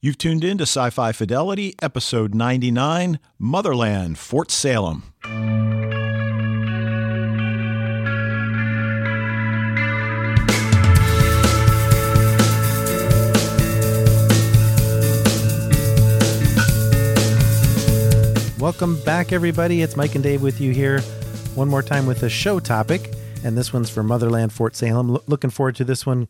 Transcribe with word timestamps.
You've 0.00 0.16
tuned 0.16 0.44
in 0.44 0.58
to 0.58 0.62
Sci-Fi 0.62 1.10
Fidelity, 1.10 1.74
episode 1.82 2.32
99, 2.32 3.18
Motherland, 3.38 4.16
Fort 4.16 4.50
Salem. 4.52 5.02
Welcome 18.60 19.00
back, 19.04 19.32
everybody. 19.32 19.82
It's 19.82 19.96
Mike 19.96 20.14
and 20.14 20.22
Dave 20.22 20.42
with 20.42 20.60
you 20.60 20.72
here 20.72 21.00
one 21.56 21.68
more 21.68 21.82
time 21.82 22.06
with 22.06 22.22
a 22.22 22.28
show 22.28 22.60
topic. 22.60 23.12
And 23.42 23.58
this 23.58 23.72
one's 23.72 23.90
for 23.90 24.04
Motherland 24.04 24.52
Fort 24.52 24.76
Salem. 24.76 25.08
Lo- 25.08 25.24
looking 25.26 25.50
forward 25.50 25.74
to 25.76 25.84
this 25.84 26.06
one 26.06 26.28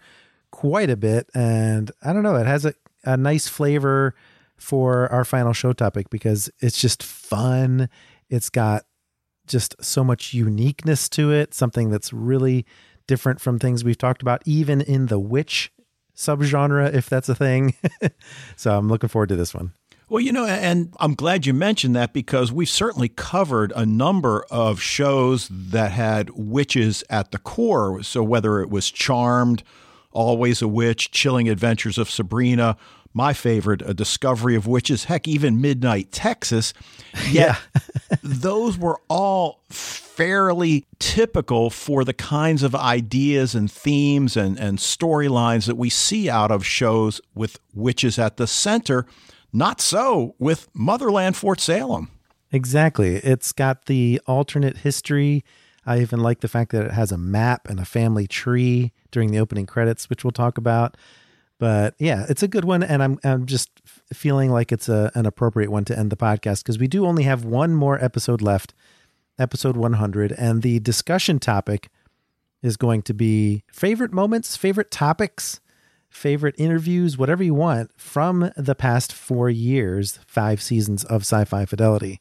quite 0.51 0.89
a 0.89 0.97
bit. 0.97 1.29
And 1.35 1.91
I 2.03 2.15
don't 2.15 2.23
know, 2.23 2.37
it 2.37 2.47
has 2.47 2.65
a, 2.65 2.73
a 3.09 3.17
nice 3.17 3.49
flavor 3.49 4.15
for 4.57 5.11
our 5.11 5.25
final 5.25 5.53
show 5.53 5.73
topic 5.73 6.11
because 6.11 6.51
it's 6.61 6.81
just 6.81 7.03
fun. 7.03 7.89
It's 8.29 8.51
got 8.51 8.85
just 9.47 9.75
so 9.83 10.05
much 10.05 10.35
uniqueness 10.35 11.09
to 11.11 11.33
it, 11.33 11.55
something 11.55 11.89
that's 11.89 12.13
really 12.13 12.67
different 13.07 13.41
from 13.41 13.59
things 13.59 13.83
we've 13.83 13.97
talked 13.97 14.21
about, 14.21 14.43
even 14.45 14.83
in 14.83 15.07
the 15.07 15.19
witch 15.19 15.73
subgenre, 16.15 16.93
if 16.93 17.09
that's 17.09 17.31
a 17.31 17.35
thing. 17.35 17.75
so 18.57 18.77
I'm 18.77 18.89
looking 18.89 19.09
forward 19.09 19.31
to 19.31 19.37
this 19.37 19.55
one. 19.55 19.73
Well, 20.11 20.21
you 20.21 20.33
know, 20.33 20.47
and 20.47 20.95
I'm 21.01 21.15
glad 21.15 21.47
you 21.47 21.55
mentioned 21.55 21.97
that 21.97 22.13
because 22.13 22.51
we've 22.51 22.69
certainly 22.69 23.09
covered 23.09 23.73
a 23.77 23.87
number 23.87 24.45
of 24.51 24.81
shows 24.81 25.49
that 25.51 25.93
had 25.93 26.31
witches 26.31 27.05
at 27.09 27.31
the 27.31 27.39
core. 27.39 28.03
So 28.03 28.23
whether 28.23 28.61
it 28.61 28.71
was 28.71 28.91
Charmed, 28.91 29.63
Always 30.11 30.63
a 30.63 30.69
Witch, 30.69 31.11
Chilling 31.11 31.49
Adventures 31.49 31.99
of 31.99 32.11
Sabrina, 32.11 32.77
my 33.13 33.33
favorite, 33.33 33.83
A 33.83 33.95
Discovery 33.95 34.55
of 34.55 34.67
Witches, 34.67 35.05
heck, 35.05 35.27
even 35.27 35.61
Midnight 35.61 36.13
Texas. 36.13 36.73
Yet 37.31 37.59
those 38.23 38.79
were 38.79 39.01
all 39.09 39.63
fairly 39.71 40.85
typical 40.99 41.71
for 41.71 42.05
the 42.05 42.13
kinds 42.13 42.63
of 42.63 42.75
ideas 42.75 43.55
and 43.55 43.71
themes 43.71 44.37
and, 44.37 44.59
and 44.59 44.79
storylines 44.79 45.67
that 45.67 45.77
we 45.77 45.91
see 45.91 46.29
out 46.29 46.51
of 46.51 46.67
shows 46.67 47.21
with 47.35 47.59
witches 47.75 48.19
at 48.19 48.37
the 48.37 48.47
center. 48.47 49.07
Not 49.53 49.81
so 49.81 50.35
with 50.39 50.69
Motherland 50.75 51.37
Fort 51.37 51.61
Salem. 51.61 52.11
Exactly. 52.51 53.17
It's 53.17 53.53
got 53.53 53.87
the 53.87 54.21
alternate 54.27 54.79
history. 54.79 55.45
I 55.87 56.01
even 56.01 56.21
like 56.21 56.41
the 56.41 56.49
fact 56.49 56.73
that 56.73 56.87
it 56.87 56.93
has 56.93 57.13
a 57.13 57.19
map 57.19 57.69
and 57.69 57.81
a 57.81 57.85
family 57.85 58.27
tree 58.27 58.93
during 59.11 59.31
the 59.31 59.39
opening 59.39 59.67
credits, 59.67 60.11
which 60.11 60.25
we'll 60.25 60.33
talk 60.33 60.59
about. 60.59 60.97
But 61.59 61.95
yeah, 61.99 62.25
it's 62.29 62.43
a 62.43 62.49
good 62.49 62.65
one, 62.65 62.83
and 62.83 63.03
I'm 63.03 63.19
I'm 63.25 63.47
just 63.47 63.71
feeling 64.13 64.51
like 64.51 64.71
it's 64.71 64.89
a 64.89 65.11
an 65.15 65.27
appropriate 65.27 65.71
one 65.71 65.85
to 65.87 65.99
end 65.99 66.11
the 66.11 66.17
podcast 66.17 66.63
because 66.63 66.79
we 66.79 66.87
do 66.87 67.05
only 67.05 67.25
have 67.25 67.45
one 67.45 67.75
more 67.75 68.03
episode 68.03 68.41
left, 68.41 68.75
episode 69.39 69.77
100, 69.77 70.33
and 70.33 70.63
the 70.63 70.79
discussion 70.79 71.39
topic 71.39 71.91
is 72.63 72.77
going 72.77 73.03
to 73.03 73.15
be 73.15 73.65
favorite 73.73 74.13
moments, 74.13 74.57
favorite 74.57 74.91
topics, 74.91 75.61
favorite 76.09 76.55
interviews, 76.59 77.19
whatever 77.19 77.43
you 77.43 77.55
want 77.55 77.91
from 77.97 78.51
the 78.57 78.75
past 78.75 79.13
four 79.13 79.51
years, 79.51 80.19
five 80.27 80.63
seasons 80.63 81.05
of 81.05 81.23
Sci-Fi 81.23 81.65
Fidelity, 81.65 82.21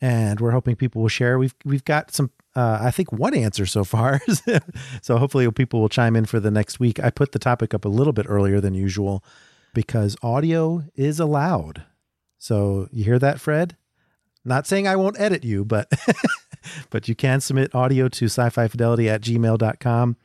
and 0.00 0.40
we're 0.40 0.52
hoping 0.52 0.76
people 0.76 1.02
will 1.02 1.08
share. 1.08 1.36
We've 1.36 1.54
we've 1.64 1.84
got 1.84 2.12
some, 2.12 2.30
uh, 2.58 2.78
I 2.80 2.90
think, 2.90 3.12
one 3.12 3.34
answer 3.34 3.66
so 3.66 3.84
far, 3.84 4.20
so 5.00 5.16
hopefully 5.16 5.48
people 5.52 5.80
will 5.80 5.88
chime 5.88 6.16
in 6.16 6.24
for 6.24 6.40
the 6.40 6.50
next 6.50 6.80
week. 6.80 6.98
I 6.98 7.08
put 7.08 7.30
the 7.30 7.38
topic 7.38 7.72
up 7.72 7.84
a 7.84 7.88
little 7.88 8.12
bit 8.12 8.26
earlier 8.28 8.60
than 8.60 8.74
usual 8.74 9.22
because 9.74 10.16
audio 10.24 10.82
is 10.96 11.20
allowed. 11.20 11.84
So 12.36 12.88
you 12.90 13.04
hear 13.04 13.20
that, 13.20 13.38
Fred? 13.38 13.76
Not 14.44 14.66
saying 14.66 14.88
I 14.88 14.96
won't 14.96 15.20
edit 15.20 15.44
you, 15.44 15.64
but 15.64 15.88
but 16.90 17.06
you 17.06 17.14
can 17.14 17.40
submit 17.40 17.76
audio 17.76 18.08
to 18.08 18.24
sci-fi 18.24 18.66
fidelity 18.66 19.08
at 19.08 19.20
gmail.com. 19.20 20.16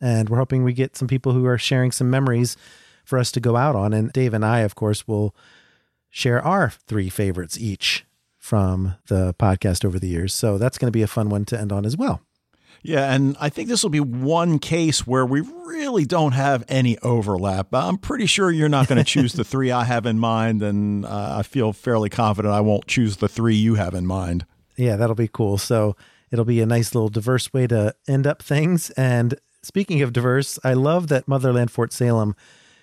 And 0.00 0.28
we're 0.28 0.38
hoping 0.38 0.62
we 0.62 0.74
get 0.74 0.96
some 0.96 1.08
people 1.08 1.32
who 1.32 1.46
are 1.46 1.58
sharing 1.58 1.90
some 1.90 2.08
memories 2.08 2.56
for 3.04 3.18
us 3.18 3.32
to 3.32 3.40
go 3.40 3.56
out 3.56 3.74
on. 3.74 3.92
And 3.92 4.12
Dave 4.12 4.34
and 4.34 4.44
I, 4.44 4.60
of 4.60 4.76
course, 4.76 5.08
will 5.08 5.34
share 6.10 6.40
our 6.44 6.70
three 6.70 7.08
favorites 7.08 7.58
each 7.58 8.04
from 8.42 8.96
the 9.06 9.32
podcast 9.34 9.84
over 9.84 10.00
the 10.00 10.08
years. 10.08 10.34
So 10.34 10.58
that's 10.58 10.76
going 10.76 10.88
to 10.88 10.92
be 10.92 11.02
a 11.02 11.06
fun 11.06 11.28
one 11.28 11.44
to 11.44 11.58
end 11.58 11.70
on 11.70 11.86
as 11.86 11.96
well. 11.96 12.20
Yeah, 12.82 13.14
and 13.14 13.36
I 13.38 13.48
think 13.48 13.68
this 13.68 13.84
will 13.84 13.90
be 13.90 14.00
one 14.00 14.58
case 14.58 15.06
where 15.06 15.24
we 15.24 15.42
really 15.42 16.04
don't 16.04 16.32
have 16.32 16.64
any 16.68 16.98
overlap. 16.98 17.68
I'm 17.72 17.96
pretty 17.96 18.26
sure 18.26 18.50
you're 18.50 18.68
not 18.68 18.88
going 18.88 18.98
to 18.98 19.04
choose 19.04 19.34
the 19.34 19.44
three 19.44 19.70
I 19.70 19.84
have 19.84 20.06
in 20.06 20.18
mind, 20.18 20.60
and 20.60 21.06
uh, 21.06 21.36
I 21.38 21.44
feel 21.44 21.72
fairly 21.72 22.10
confident 22.10 22.52
I 22.52 22.60
won't 22.60 22.88
choose 22.88 23.18
the 23.18 23.28
three 23.28 23.54
you 23.54 23.76
have 23.76 23.94
in 23.94 24.04
mind. 24.04 24.44
Yeah, 24.76 24.96
that'll 24.96 25.14
be 25.14 25.28
cool. 25.28 25.56
So 25.56 25.94
it'll 26.32 26.44
be 26.44 26.60
a 26.60 26.66
nice 26.66 26.92
little 26.96 27.10
diverse 27.10 27.52
way 27.52 27.68
to 27.68 27.94
end 28.08 28.26
up 28.26 28.42
things. 28.42 28.90
And 28.90 29.36
speaking 29.62 30.02
of 30.02 30.12
diverse, 30.12 30.58
I 30.64 30.72
love 30.72 31.06
that 31.08 31.28
Motherland 31.28 31.70
Fort 31.70 31.92
Salem 31.92 32.34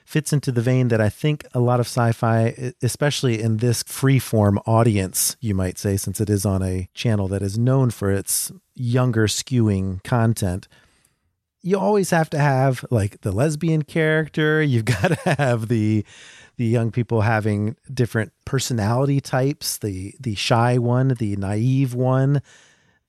fits 0.09 0.33
into 0.33 0.51
the 0.51 0.61
vein 0.61 0.87
that 0.87 0.99
I 0.99 1.07
think 1.07 1.45
a 1.53 1.59
lot 1.59 1.79
of 1.79 1.85
sci-fi, 1.85 2.73
especially 2.81 3.39
in 3.39 3.57
this 3.57 3.83
free-form 3.83 4.57
audience, 4.65 5.37
you 5.39 5.53
might 5.53 5.77
say, 5.77 5.97
since 5.97 6.19
it 6.19 6.31
is 6.31 6.47
on 6.47 6.63
a 6.63 6.89
channel 6.95 7.27
that 7.27 7.43
is 7.43 7.59
known 7.59 7.91
for 7.91 8.11
its 8.11 8.51
younger 8.73 9.27
skewing 9.27 10.03
content. 10.03 10.67
You 11.61 11.77
always 11.77 12.09
have 12.09 12.27
to 12.31 12.39
have 12.39 12.83
like 12.89 13.21
the 13.21 13.31
lesbian 13.31 13.83
character. 13.83 14.63
You've 14.71 14.85
got 14.85 15.09
to 15.09 15.35
have 15.35 15.67
the 15.67 16.03
the 16.57 16.65
young 16.65 16.89
people 16.89 17.21
having 17.21 17.75
different 17.93 18.31
personality 18.45 19.21
types. 19.21 19.77
The 19.77 20.15
the 20.19 20.33
shy 20.33 20.79
one, 20.79 21.09
the 21.09 21.35
naive 21.35 21.93
one, 21.93 22.41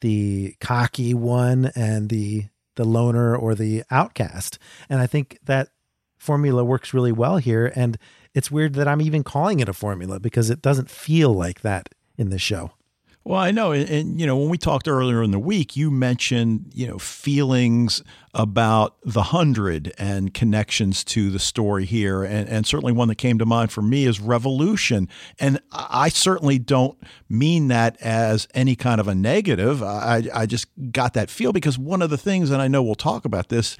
the 0.03 0.55
cocky 0.61 1.15
one, 1.15 1.71
and 1.75 2.11
the 2.11 2.44
the 2.77 2.84
loner 2.84 3.34
or 3.34 3.55
the 3.55 3.84
outcast. 3.91 4.59
And 4.91 5.00
I 5.00 5.06
think 5.06 5.38
that 5.44 5.71
formula 6.20 6.62
works 6.62 6.94
really 6.94 7.12
well 7.12 7.38
here. 7.38 7.72
And 7.75 7.98
it's 8.34 8.50
weird 8.50 8.75
that 8.75 8.86
I'm 8.86 9.00
even 9.00 9.25
calling 9.25 9.58
it 9.58 9.69
a 9.69 9.72
formula 9.72 10.20
because 10.20 10.50
it 10.50 10.62
doesn't 10.62 10.91
feel 10.91 11.32
like 11.32 11.62
that 11.62 11.88
in 12.16 12.31
this 12.31 12.42
show. 12.42 12.72
Well, 13.22 13.38
I 13.38 13.50
know, 13.50 13.72
and, 13.72 13.88
and, 13.91 14.19
you 14.19 14.26
know, 14.26 14.34
when 14.34 14.48
we 14.48 14.56
talked 14.56 14.88
earlier 14.88 15.22
in 15.22 15.31
the 15.31 15.38
week, 15.38 15.76
you 15.76 15.91
mentioned 15.91 16.72
you 16.72 16.86
know 16.86 16.98
feelings 16.98 18.03
about 18.32 18.97
the 19.04 19.25
hundred 19.25 19.92
and 19.98 20.32
connections 20.32 21.04
to 21.04 21.28
the 21.31 21.38
story 21.38 21.84
here, 21.84 22.25
and, 22.25 22.48
and 22.48 22.66
certainly 22.66 22.94
one 22.94 23.08
that 23.08 23.16
came 23.16 23.37
to 23.38 23.44
mind 23.44 23.72
for 23.72 23.82
me 23.82 24.06
is 24.06 24.20
revolution. 24.20 25.06
And 25.38 25.60
I 25.70 26.08
certainly 26.08 26.58
don't 26.58 26.97
mean 27.28 27.69
that 27.69 28.00
as 28.00 28.48
any 28.54 28.75
kind 28.75 29.02
of 29.02 29.06
a 29.06 29.14
negative. 29.14 29.82
I 29.82 30.22
I 30.32 30.47
just 30.47 30.69
got 30.91 31.12
that 31.12 31.28
feel 31.28 31.52
because 31.52 31.78
one 31.78 32.00
of 32.00 32.08
the 32.08 32.19
things, 32.19 32.50
and 32.50 32.62
I 32.62 32.69
know 32.69 32.82
we'll 32.82 32.94
talk 32.94 33.26
about 33.26 33.50
this, 33.50 33.76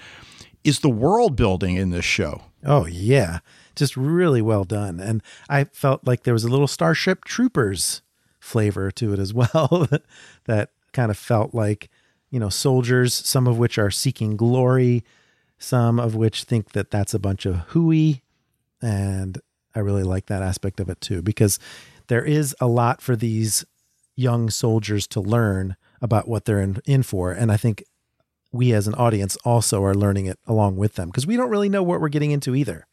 is 0.65 0.81
the 0.81 0.91
world 0.91 1.37
building 1.37 1.77
in 1.77 1.91
this 1.91 2.05
show. 2.05 2.43
Oh 2.65 2.87
yeah, 2.87 3.39
just 3.75 3.97
really 3.97 4.43
well 4.43 4.65
done. 4.65 5.01
And 5.01 5.23
I 5.49 5.65
felt 5.65 6.07
like 6.07 6.23
there 6.23 6.35
was 6.35 6.45
a 6.45 6.49
little 6.49 6.67
Starship 6.67 7.25
Troopers 7.25 8.03
flavor 8.39 8.91
to 8.93 9.13
it 9.13 9.19
as 9.19 9.33
well 9.35 9.89
that 10.45 10.71
kind 10.93 11.11
of 11.11 11.17
felt 11.17 11.55
like, 11.55 11.89
you 12.31 12.41
know, 12.41 12.49
soldiers, 12.49 13.15
some 13.15 13.47
of 13.47 13.59
which 13.59 13.79
are 13.79 13.91
seeking 13.91 14.37
glory, 14.37 15.05
some 15.59 15.99
of 16.01 16.15
which 16.15 16.45
think 16.45 16.73
that 16.73 16.91
that's 16.91 17.15
a 17.15 17.19
bunch 17.19 17.47
of 17.47 17.57
hooey. 17.69 18.23
And 18.83 19.39
I 19.75 19.81
really 19.81 20.03
like 20.03 20.27
that 20.27 20.43
aspect 20.43 20.81
of 20.81 20.89
it 20.89 21.01
too, 21.01 21.23
because 21.23 21.59
there 22.09 22.25
is 22.25 22.57
a 22.61 22.67
lot 22.67 23.01
for 23.01 23.15
these 23.15 23.65
young 24.17 24.51
soldiers 24.51 25.07
to 25.07 25.21
learn 25.21 25.77
about 26.03 26.29
what 26.29 26.45
they're 26.45 26.61
in, 26.61 26.79
in 26.87 27.03
for. 27.03 27.33
And 27.33 27.53
I 27.53 27.57
think 27.57 27.85
we 28.53 28.73
as 28.73 28.87
an 28.87 28.95
audience 28.95 29.37
also 29.45 29.85
are 29.85 29.95
learning 29.95 30.27
it 30.27 30.39
along 30.47 30.77
with 30.77 30.95
them 30.95 31.09
because 31.09 31.27
we 31.27 31.37
don't 31.37 31.51
really 31.51 31.69
know 31.69 31.83
what 31.83 32.01
we're 32.01 32.09
getting 32.09 32.31
into 32.31 32.55
either. 32.55 32.87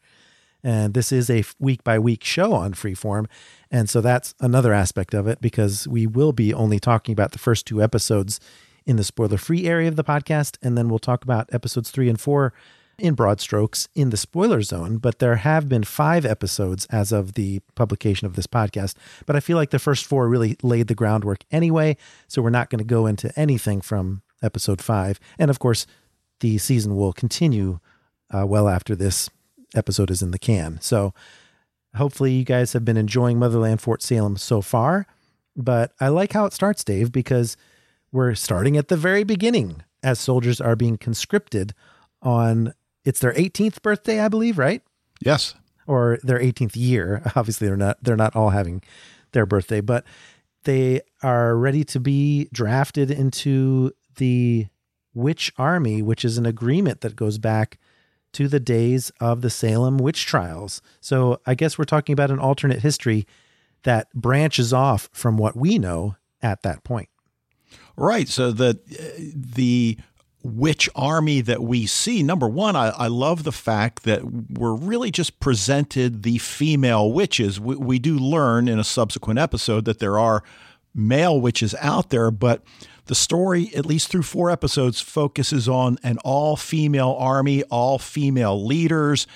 And 0.62 0.94
this 0.94 1.12
is 1.12 1.30
a 1.30 1.44
week 1.58 1.84
by 1.84 1.98
week 1.98 2.24
show 2.24 2.52
on 2.52 2.74
Freeform. 2.74 3.26
And 3.70 3.88
so 3.88 4.00
that's 4.00 4.34
another 4.40 4.72
aspect 4.72 5.14
of 5.14 5.26
it 5.26 5.40
because 5.40 5.86
we 5.86 6.06
will 6.06 6.32
be 6.32 6.52
only 6.52 6.80
talking 6.80 7.12
about 7.12 7.32
the 7.32 7.38
first 7.38 7.66
two 7.66 7.82
episodes 7.82 8.40
in 8.84 8.96
the 8.96 9.04
spoiler 9.04 9.38
free 9.38 9.66
area 9.66 9.88
of 9.88 9.96
the 9.96 10.04
podcast. 10.04 10.56
And 10.62 10.76
then 10.76 10.88
we'll 10.88 10.98
talk 10.98 11.22
about 11.22 11.48
episodes 11.52 11.90
three 11.90 12.08
and 12.08 12.20
four 12.20 12.52
in 12.98 13.14
broad 13.14 13.40
strokes 13.40 13.88
in 13.94 14.10
the 14.10 14.16
spoiler 14.16 14.60
zone, 14.60 14.98
but 14.98 15.20
there 15.20 15.36
have 15.36 15.68
been 15.68 15.84
five 15.84 16.26
episodes 16.26 16.84
as 16.86 17.12
of 17.12 17.34
the 17.34 17.60
publication 17.76 18.26
of 18.26 18.34
this 18.34 18.48
podcast. 18.48 18.96
But 19.24 19.36
I 19.36 19.40
feel 19.40 19.56
like 19.56 19.70
the 19.70 19.78
first 19.78 20.04
four 20.04 20.28
really 20.28 20.56
laid 20.62 20.88
the 20.88 20.96
groundwork 20.96 21.44
anyway. 21.52 21.96
So 22.26 22.42
we're 22.42 22.50
not 22.50 22.70
going 22.70 22.80
to 22.80 22.84
go 22.84 23.06
into 23.06 23.32
anything 23.38 23.80
from 23.80 24.22
episode 24.42 24.80
five. 24.80 25.18
And 25.38 25.50
of 25.50 25.58
course, 25.58 25.86
the 26.40 26.58
season 26.58 26.96
will 26.96 27.12
continue 27.12 27.80
uh, 28.32 28.46
well 28.46 28.68
after 28.68 28.94
this 28.94 29.30
episode 29.74 30.10
is 30.10 30.22
in 30.22 30.30
the 30.30 30.38
can. 30.38 30.80
So 30.80 31.12
hopefully, 31.94 32.32
you 32.32 32.44
guys 32.44 32.72
have 32.72 32.84
been 32.84 32.96
enjoying 32.96 33.38
Motherland 33.38 33.80
Fort 33.80 34.02
Salem 34.02 34.36
so 34.36 34.60
far. 34.60 35.06
But 35.56 35.92
I 36.00 36.08
like 36.08 36.32
how 36.32 36.44
it 36.44 36.52
starts, 36.52 36.84
Dave, 36.84 37.10
because 37.10 37.56
we're 38.12 38.34
starting 38.34 38.76
at 38.76 38.88
the 38.88 38.96
very 38.96 39.24
beginning 39.24 39.82
as 40.02 40.20
soldiers 40.20 40.60
are 40.60 40.76
being 40.76 40.96
conscripted 40.96 41.74
on 42.22 42.72
it's 43.04 43.20
their 43.20 43.32
18th 43.32 43.82
birthday, 43.82 44.20
I 44.20 44.28
believe, 44.28 44.58
right? 44.58 44.82
Yes. 45.20 45.54
Or 45.86 46.18
their 46.22 46.38
18th 46.38 46.76
year. 46.76 47.22
Obviously, 47.36 47.66
they're 47.66 47.76
not 47.76 47.98
they're 48.02 48.16
not 48.16 48.36
all 48.36 48.50
having 48.50 48.82
their 49.32 49.46
birthday, 49.46 49.80
but 49.80 50.04
they 50.64 51.00
are 51.22 51.56
ready 51.56 51.84
to 51.84 52.00
be 52.00 52.48
drafted 52.52 53.10
into 53.10 53.92
the 54.18 54.66
Witch 55.14 55.52
Army, 55.58 56.02
which 56.02 56.24
is 56.24 56.38
an 56.38 56.46
agreement 56.46 57.00
that 57.00 57.16
goes 57.16 57.38
back 57.38 57.78
to 58.32 58.46
the 58.46 58.60
days 58.60 59.10
of 59.20 59.40
the 59.40 59.50
Salem 59.50 59.98
witch 59.98 60.26
trials. 60.26 60.82
So 61.00 61.40
I 61.46 61.54
guess 61.54 61.78
we're 61.78 61.84
talking 61.84 62.12
about 62.12 62.30
an 62.30 62.38
alternate 62.38 62.80
history 62.80 63.26
that 63.84 64.12
branches 64.12 64.72
off 64.72 65.08
from 65.12 65.38
what 65.38 65.56
we 65.56 65.78
know 65.78 66.16
at 66.42 66.62
that 66.62 66.84
point. 66.84 67.08
Right. 67.96 68.28
So 68.28 68.52
the 68.52 68.78
the 69.34 69.98
witch 70.44 70.88
army 70.94 71.40
that 71.40 71.62
we 71.62 71.86
see. 71.86 72.22
Number 72.22 72.48
one, 72.48 72.76
I, 72.76 72.90
I, 72.90 73.08
love 73.08 73.42
the 73.42 73.52
fact 73.52 74.04
that 74.04 74.22
we're 74.50 74.74
really 74.74 75.10
just 75.10 75.40
presented 75.40 76.22
the 76.22 76.38
female 76.38 77.12
witches. 77.12 77.58
We, 77.58 77.74
we 77.74 77.98
do 77.98 78.16
learn 78.16 78.68
in 78.68 78.78
a 78.78 78.84
subsequent 78.84 79.40
episode 79.40 79.84
that 79.86 79.98
there 79.98 80.18
are 80.18 80.44
male 80.98 81.40
witches 81.40 81.74
out 81.80 82.10
there, 82.10 82.30
but 82.30 82.62
the 83.06 83.14
story, 83.14 83.70
at 83.74 83.86
least 83.86 84.08
through 84.08 84.22
four 84.22 84.50
episodes, 84.50 85.00
focuses 85.00 85.68
on 85.68 85.98
an 86.02 86.18
all 86.24 86.56
female 86.56 87.16
army, 87.18 87.62
all 87.64 87.98
female 87.98 88.64
leaders. 88.64 89.26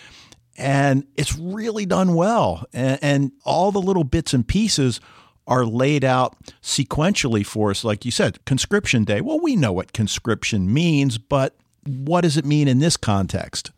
And 0.58 1.06
it's 1.16 1.38
really 1.38 1.86
done 1.86 2.14
well. 2.14 2.66
And, 2.74 2.98
and 3.02 3.32
all 3.44 3.72
the 3.72 3.80
little 3.80 4.04
bits 4.04 4.34
and 4.34 4.46
pieces 4.46 5.00
are 5.46 5.64
laid 5.64 6.04
out 6.04 6.36
sequentially 6.62 7.44
for 7.44 7.70
us. 7.70 7.82
Like 7.82 8.04
you 8.04 8.10
said, 8.10 8.44
conscription 8.44 9.04
day. 9.04 9.22
Well, 9.22 9.40
we 9.40 9.56
know 9.56 9.72
what 9.72 9.94
conscription 9.94 10.72
means, 10.72 11.16
but 11.16 11.56
what 11.86 12.20
does 12.20 12.36
it 12.36 12.44
mean 12.44 12.68
in 12.68 12.78
this 12.78 12.96
context? 12.98 13.72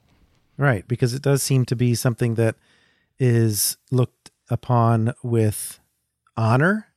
Right, 0.56 0.86
because 0.86 1.14
it 1.14 1.22
does 1.22 1.42
seem 1.42 1.64
to 1.66 1.76
be 1.76 1.94
something 1.94 2.34
that 2.34 2.56
is 3.19 3.76
looked 3.90 4.31
upon 4.50 5.14
with 5.22 5.81
honor, 6.36 6.88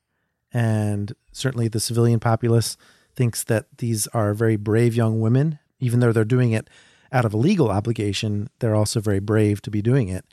and 0.53 1.13
certainly 1.31 1.67
the 1.67 1.79
civilian 1.79 2.19
populace 2.19 2.77
thinks 3.15 3.43
that 3.43 3.65
these 3.77 4.07
are 4.07 4.33
very 4.33 4.55
brave 4.55 4.95
young 4.95 5.19
women, 5.19 5.59
even 5.79 5.99
though 5.99 6.11
they're 6.11 6.23
doing 6.25 6.51
it 6.51 6.69
out 7.11 7.25
of 7.25 7.33
a 7.33 7.37
legal 7.37 7.69
obligation. 7.69 8.49
They're 8.59 8.75
also 8.75 8.99
very 8.99 9.19
brave 9.19 9.61
to 9.63 9.71
be 9.71 9.81
doing 9.81 10.07
it. 10.07 10.25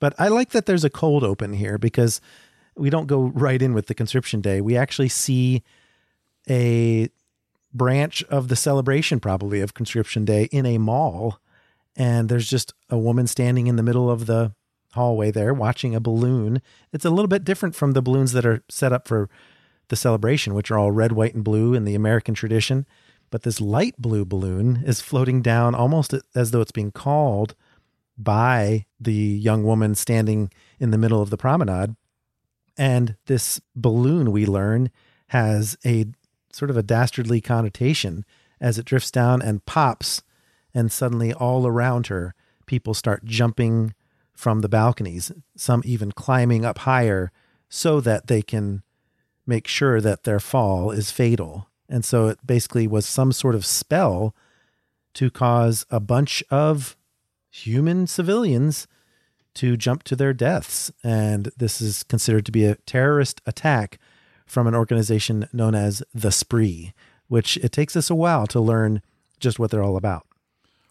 But 0.00 0.14
I 0.18 0.28
like 0.28 0.50
that 0.50 0.66
there's 0.66 0.84
a 0.84 0.90
cold 0.90 1.24
open 1.24 1.54
here 1.54 1.78
because 1.78 2.20
we 2.76 2.90
don't 2.90 3.06
go 3.06 3.22
right 3.22 3.62
in 3.62 3.72
with 3.72 3.86
the 3.86 3.94
conscription 3.94 4.40
day. 4.40 4.60
We 4.60 4.76
actually 4.76 5.08
see 5.08 5.62
a 6.48 7.08
branch 7.72 8.22
of 8.24 8.48
the 8.48 8.56
celebration, 8.56 9.20
probably 9.20 9.60
of 9.60 9.74
conscription 9.74 10.24
day, 10.24 10.44
in 10.50 10.66
a 10.66 10.78
mall. 10.78 11.40
And 11.96 12.28
there's 12.28 12.50
just 12.50 12.74
a 12.90 12.98
woman 12.98 13.26
standing 13.26 13.66
in 13.66 13.76
the 13.76 13.82
middle 13.82 14.10
of 14.10 14.26
the 14.26 14.52
hallway 14.92 15.30
there 15.30 15.54
watching 15.54 15.94
a 15.94 16.00
balloon. 16.00 16.62
It's 16.92 17.04
a 17.04 17.10
little 17.10 17.28
bit 17.28 17.44
different 17.44 17.74
from 17.74 17.92
the 17.92 18.02
balloons 18.02 18.32
that 18.32 18.46
are 18.46 18.62
set 18.68 18.92
up 18.92 19.06
for 19.06 19.28
the 19.88 19.96
celebration, 19.96 20.54
which 20.54 20.70
are 20.70 20.78
all 20.78 20.90
red, 20.90 21.12
white, 21.12 21.34
and 21.34 21.44
blue 21.44 21.74
in 21.74 21.84
the 21.84 21.94
American 21.94 22.34
tradition. 22.34 22.86
But 23.30 23.42
this 23.42 23.60
light 23.60 23.94
blue 23.98 24.24
balloon 24.24 24.82
is 24.86 25.00
floating 25.00 25.42
down 25.42 25.74
almost 25.74 26.14
as 26.34 26.50
though 26.50 26.60
it's 26.60 26.72
being 26.72 26.92
called 26.92 27.54
by 28.16 28.86
the 29.00 29.12
young 29.12 29.64
woman 29.64 29.94
standing 29.94 30.50
in 30.78 30.90
the 30.90 30.98
middle 30.98 31.20
of 31.20 31.30
the 31.30 31.36
promenade. 31.36 31.96
And 32.76 33.16
this 33.26 33.60
balloon, 33.74 34.30
we 34.30 34.46
learn, 34.46 34.90
has 35.28 35.76
a 35.84 36.06
sort 36.52 36.70
of 36.70 36.76
a 36.76 36.82
dastardly 36.82 37.40
connotation 37.40 38.24
as 38.60 38.78
it 38.78 38.84
drifts 38.86 39.10
down 39.10 39.42
and 39.42 39.64
pops. 39.64 40.22
And 40.72 40.90
suddenly, 40.90 41.32
all 41.32 41.66
around 41.66 42.06
her, 42.06 42.34
people 42.66 42.94
start 42.94 43.24
jumping 43.24 43.94
from 44.32 44.60
the 44.60 44.68
balconies, 44.68 45.32
some 45.56 45.82
even 45.84 46.12
climbing 46.12 46.64
up 46.64 46.78
higher 46.78 47.32
so 47.68 48.00
that 48.00 48.28
they 48.28 48.42
can 48.42 48.83
make 49.46 49.68
sure 49.68 50.00
that 50.00 50.24
their 50.24 50.40
fall 50.40 50.90
is 50.90 51.10
fatal. 51.10 51.68
And 51.88 52.04
so 52.04 52.28
it 52.28 52.38
basically 52.46 52.86
was 52.86 53.06
some 53.06 53.32
sort 53.32 53.54
of 53.54 53.66
spell 53.66 54.34
to 55.14 55.30
cause 55.30 55.86
a 55.90 56.00
bunch 56.00 56.42
of 56.50 56.96
human 57.50 58.06
civilians 58.06 58.86
to 59.54 59.76
jump 59.76 60.02
to 60.04 60.16
their 60.16 60.32
deaths. 60.32 60.90
And 61.02 61.52
this 61.56 61.80
is 61.80 62.02
considered 62.02 62.46
to 62.46 62.52
be 62.52 62.64
a 62.64 62.74
terrorist 62.86 63.40
attack 63.46 63.98
from 64.46 64.66
an 64.66 64.74
organization 64.74 65.48
known 65.52 65.74
as 65.74 66.02
the 66.12 66.32
Spree, 66.32 66.92
which 67.28 67.56
it 67.58 67.72
takes 67.72 67.96
us 67.96 68.10
a 68.10 68.14
while 68.14 68.46
to 68.48 68.60
learn 68.60 69.02
just 69.38 69.58
what 69.58 69.70
they're 69.70 69.82
all 69.82 69.96
about. 69.96 70.26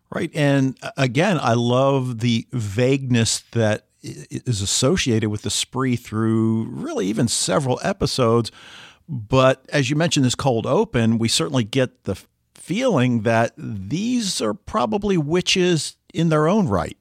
Right. 0.09 0.31
And 0.33 0.77
uh, 0.81 0.91
again, 0.95 1.39
I 1.41 1.53
love 1.53 2.19
the 2.19 2.47
vagueness 2.51 3.41
that 3.51 3.87
is 4.03 4.61
associated 4.61 5.29
with 5.29 5.43
the 5.43 5.49
spree 5.49 5.95
through 5.95 6.65
really 6.69 7.07
even 7.07 7.27
several 7.27 7.79
episodes. 7.83 8.51
But 9.07 9.65
as 9.69 9.89
you 9.89 9.95
mentioned, 9.95 10.25
this 10.25 10.35
cold 10.35 10.65
open, 10.65 11.17
we 11.17 11.27
certainly 11.27 11.63
get 11.63 12.03
the 12.03 12.21
feeling 12.55 13.21
that 13.21 13.53
these 13.57 14.41
are 14.41 14.53
probably 14.53 15.17
witches 15.17 15.97
in 16.13 16.29
their 16.29 16.47
own 16.47 16.67
right. 16.67 16.97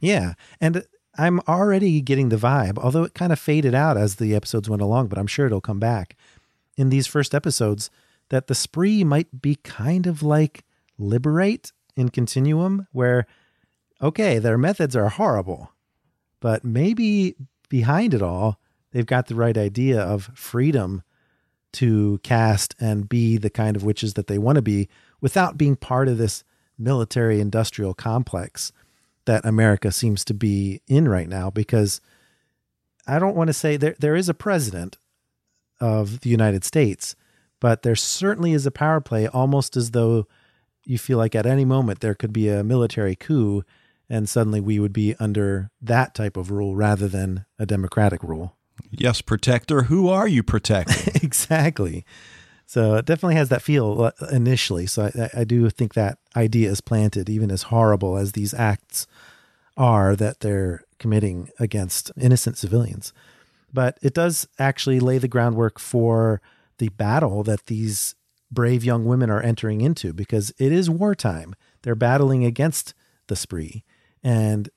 Yeah. 0.00 0.34
And 0.60 0.84
I'm 1.16 1.40
already 1.48 2.00
getting 2.00 2.28
the 2.28 2.36
vibe, 2.36 2.78
although 2.78 3.04
it 3.04 3.14
kind 3.14 3.32
of 3.32 3.38
faded 3.38 3.74
out 3.74 3.96
as 3.96 4.16
the 4.16 4.34
episodes 4.34 4.68
went 4.68 4.82
along, 4.82 5.08
but 5.08 5.18
I'm 5.18 5.26
sure 5.26 5.46
it'll 5.46 5.60
come 5.60 5.80
back 5.80 6.16
in 6.76 6.90
these 6.90 7.06
first 7.06 7.34
episodes 7.34 7.90
that 8.30 8.46
the 8.46 8.54
spree 8.54 9.04
might 9.04 9.40
be 9.40 9.56
kind 9.56 10.06
of 10.06 10.22
like 10.22 10.64
Liber8 10.98 11.72
in 11.96 12.08
Continuum, 12.08 12.86
where, 12.92 13.26
okay, 14.02 14.38
their 14.38 14.58
methods 14.58 14.96
are 14.96 15.08
horrible, 15.08 15.70
but 16.44 16.62
maybe 16.62 17.36
behind 17.70 18.12
it 18.12 18.20
all, 18.20 18.60
they've 18.90 19.06
got 19.06 19.28
the 19.28 19.34
right 19.34 19.56
idea 19.56 19.98
of 19.98 20.30
freedom 20.34 21.02
to 21.72 22.20
cast 22.22 22.74
and 22.78 23.08
be 23.08 23.38
the 23.38 23.48
kind 23.48 23.76
of 23.76 23.82
witches 23.82 24.12
that 24.12 24.26
they 24.26 24.36
want 24.36 24.56
to 24.56 24.60
be 24.60 24.86
without 25.22 25.56
being 25.56 25.74
part 25.74 26.06
of 26.06 26.18
this 26.18 26.44
military 26.78 27.40
industrial 27.40 27.94
complex 27.94 28.72
that 29.24 29.42
America 29.46 29.90
seems 29.90 30.22
to 30.22 30.34
be 30.34 30.82
in 30.86 31.08
right 31.08 31.30
now 31.30 31.48
because 31.48 32.02
I 33.06 33.18
don't 33.18 33.36
want 33.36 33.48
to 33.48 33.54
say 33.54 33.78
there 33.78 33.96
there 33.98 34.14
is 34.14 34.28
a 34.28 34.34
president 34.34 34.98
of 35.80 36.20
the 36.20 36.28
United 36.28 36.62
States, 36.62 37.16
but 37.58 37.84
there 37.84 37.96
certainly 37.96 38.52
is 38.52 38.66
a 38.66 38.70
power 38.70 39.00
play 39.00 39.26
almost 39.26 39.78
as 39.78 39.92
though 39.92 40.26
you 40.84 40.98
feel 40.98 41.16
like 41.16 41.34
at 41.34 41.46
any 41.46 41.64
moment 41.64 42.00
there 42.00 42.14
could 42.14 42.34
be 42.34 42.50
a 42.50 42.62
military 42.62 43.16
coup 43.16 43.64
and 44.08 44.28
suddenly 44.28 44.60
we 44.60 44.78
would 44.78 44.92
be 44.92 45.14
under 45.18 45.70
that 45.80 46.14
type 46.14 46.36
of 46.36 46.50
rule 46.50 46.76
rather 46.76 47.08
than 47.08 47.46
a 47.58 47.66
democratic 47.66 48.22
rule. 48.22 48.56
Yes, 48.90 49.20
protector, 49.20 49.82
who 49.82 50.08
are 50.08 50.28
you 50.28 50.42
protecting? 50.42 51.14
exactly. 51.22 52.04
So 52.66 52.96
it 52.96 53.04
definitely 53.04 53.36
has 53.36 53.48
that 53.50 53.62
feel 53.62 54.02
uh, 54.20 54.26
initially. 54.32 54.86
So 54.86 55.10
I, 55.14 55.40
I, 55.40 55.44
do 55.44 55.68
think 55.70 55.94
that 55.94 56.18
idea 56.34 56.70
is 56.70 56.80
planted, 56.80 57.28
even 57.28 57.50
as 57.50 57.64
horrible 57.64 58.16
as 58.16 58.32
these 58.32 58.54
acts 58.54 59.06
are 59.76 60.16
that 60.16 60.40
they're 60.40 60.82
committing 60.98 61.50
against 61.58 62.10
innocent 62.16 62.56
civilians. 62.56 63.12
But 63.72 63.98
it 64.02 64.14
does 64.14 64.48
actually 64.58 65.00
lay 65.00 65.18
the 65.18 65.28
groundwork 65.28 65.78
for 65.78 66.40
the 66.78 66.88
battle 66.90 67.42
that 67.44 67.66
these 67.66 68.14
brave 68.50 68.84
young 68.84 69.04
women 69.04 69.30
are 69.30 69.42
entering 69.42 69.80
into 69.80 70.12
because 70.12 70.52
it 70.58 70.72
is 70.72 70.88
wartime. 70.88 71.54
They're 71.82 71.94
battling 71.94 72.44
against 72.44 72.94
the 73.26 73.36
spree. 73.36 73.84
And 74.24 74.70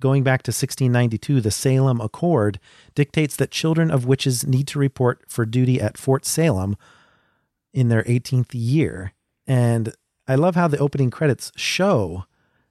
going 0.00 0.24
back 0.24 0.42
to 0.42 0.50
1692, 0.50 1.40
the 1.40 1.50
Salem 1.50 2.00
Accord 2.00 2.60
dictates 2.94 3.36
that 3.36 3.50
children 3.50 3.90
of 3.90 4.04
witches 4.04 4.46
need 4.46 4.66
to 4.68 4.78
report 4.78 5.22
for 5.28 5.46
duty 5.46 5.80
at 5.80 5.96
Fort 5.96 6.26
Salem 6.26 6.76
in 7.72 7.88
their 7.88 8.02
18th 8.02 8.50
year. 8.52 9.12
And 9.46 9.94
I 10.26 10.34
love 10.34 10.56
how 10.56 10.68
the 10.68 10.78
opening 10.78 11.10
credits 11.10 11.52
show 11.56 12.24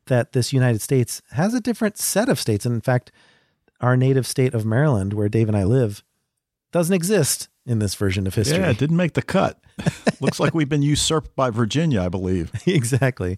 that 0.08 0.34
this 0.34 0.54
United 0.54 0.82
States 0.82 1.22
has 1.32 1.54
a 1.54 1.62
different 1.62 1.98
set 1.98 2.30
of 2.30 2.40
states. 2.40 2.66
And 2.66 2.76
in 2.76 2.82
fact, 2.82 3.12
our 3.82 3.98
native 3.98 4.28
state 4.28 4.54
of 4.54 4.66
Maryland, 4.66 5.14
where 5.14 5.30
Dave 5.30 5.48
and 5.48 5.58
I 5.58 5.64
live, 5.64 6.04
doesn't 6.72 6.94
exist 6.94 7.50
in 7.66 7.80
this 7.80 7.96
version 7.96 8.28
of 8.28 8.36
history. 8.36 8.60
Yeah, 8.60 8.70
it 8.70 8.78
didn't 8.78 8.98
make 8.98 9.14
the 9.14 9.22
cut. 9.22 9.60
Looks 10.22 10.40
like 10.40 10.54
we've 10.54 10.70
been 10.70 10.82
usurped 10.82 11.36
by 11.36 11.50
Virginia, 11.50 12.02
I 12.02 12.10
believe. 12.10 12.52
exactly. 12.66 13.38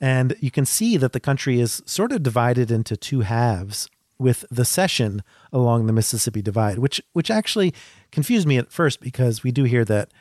And 0.00 0.36
you 0.40 0.50
can 0.50 0.66
see 0.66 0.96
that 0.96 1.12
the 1.12 1.20
country 1.20 1.60
is 1.60 1.82
sort 1.86 2.12
of 2.12 2.22
divided 2.22 2.70
into 2.70 2.96
two 2.96 3.20
halves 3.20 3.88
with 4.18 4.44
the 4.50 4.64
cession 4.64 5.22
along 5.52 5.86
the 5.86 5.92
Mississippi 5.92 6.42
Divide, 6.42 6.78
which 6.78 7.00
which 7.12 7.30
actually 7.30 7.74
confused 8.12 8.46
me 8.46 8.58
at 8.58 8.72
first 8.72 9.00
because 9.00 9.42
we 9.42 9.50
do 9.50 9.64
hear 9.64 9.84
that 9.84 10.12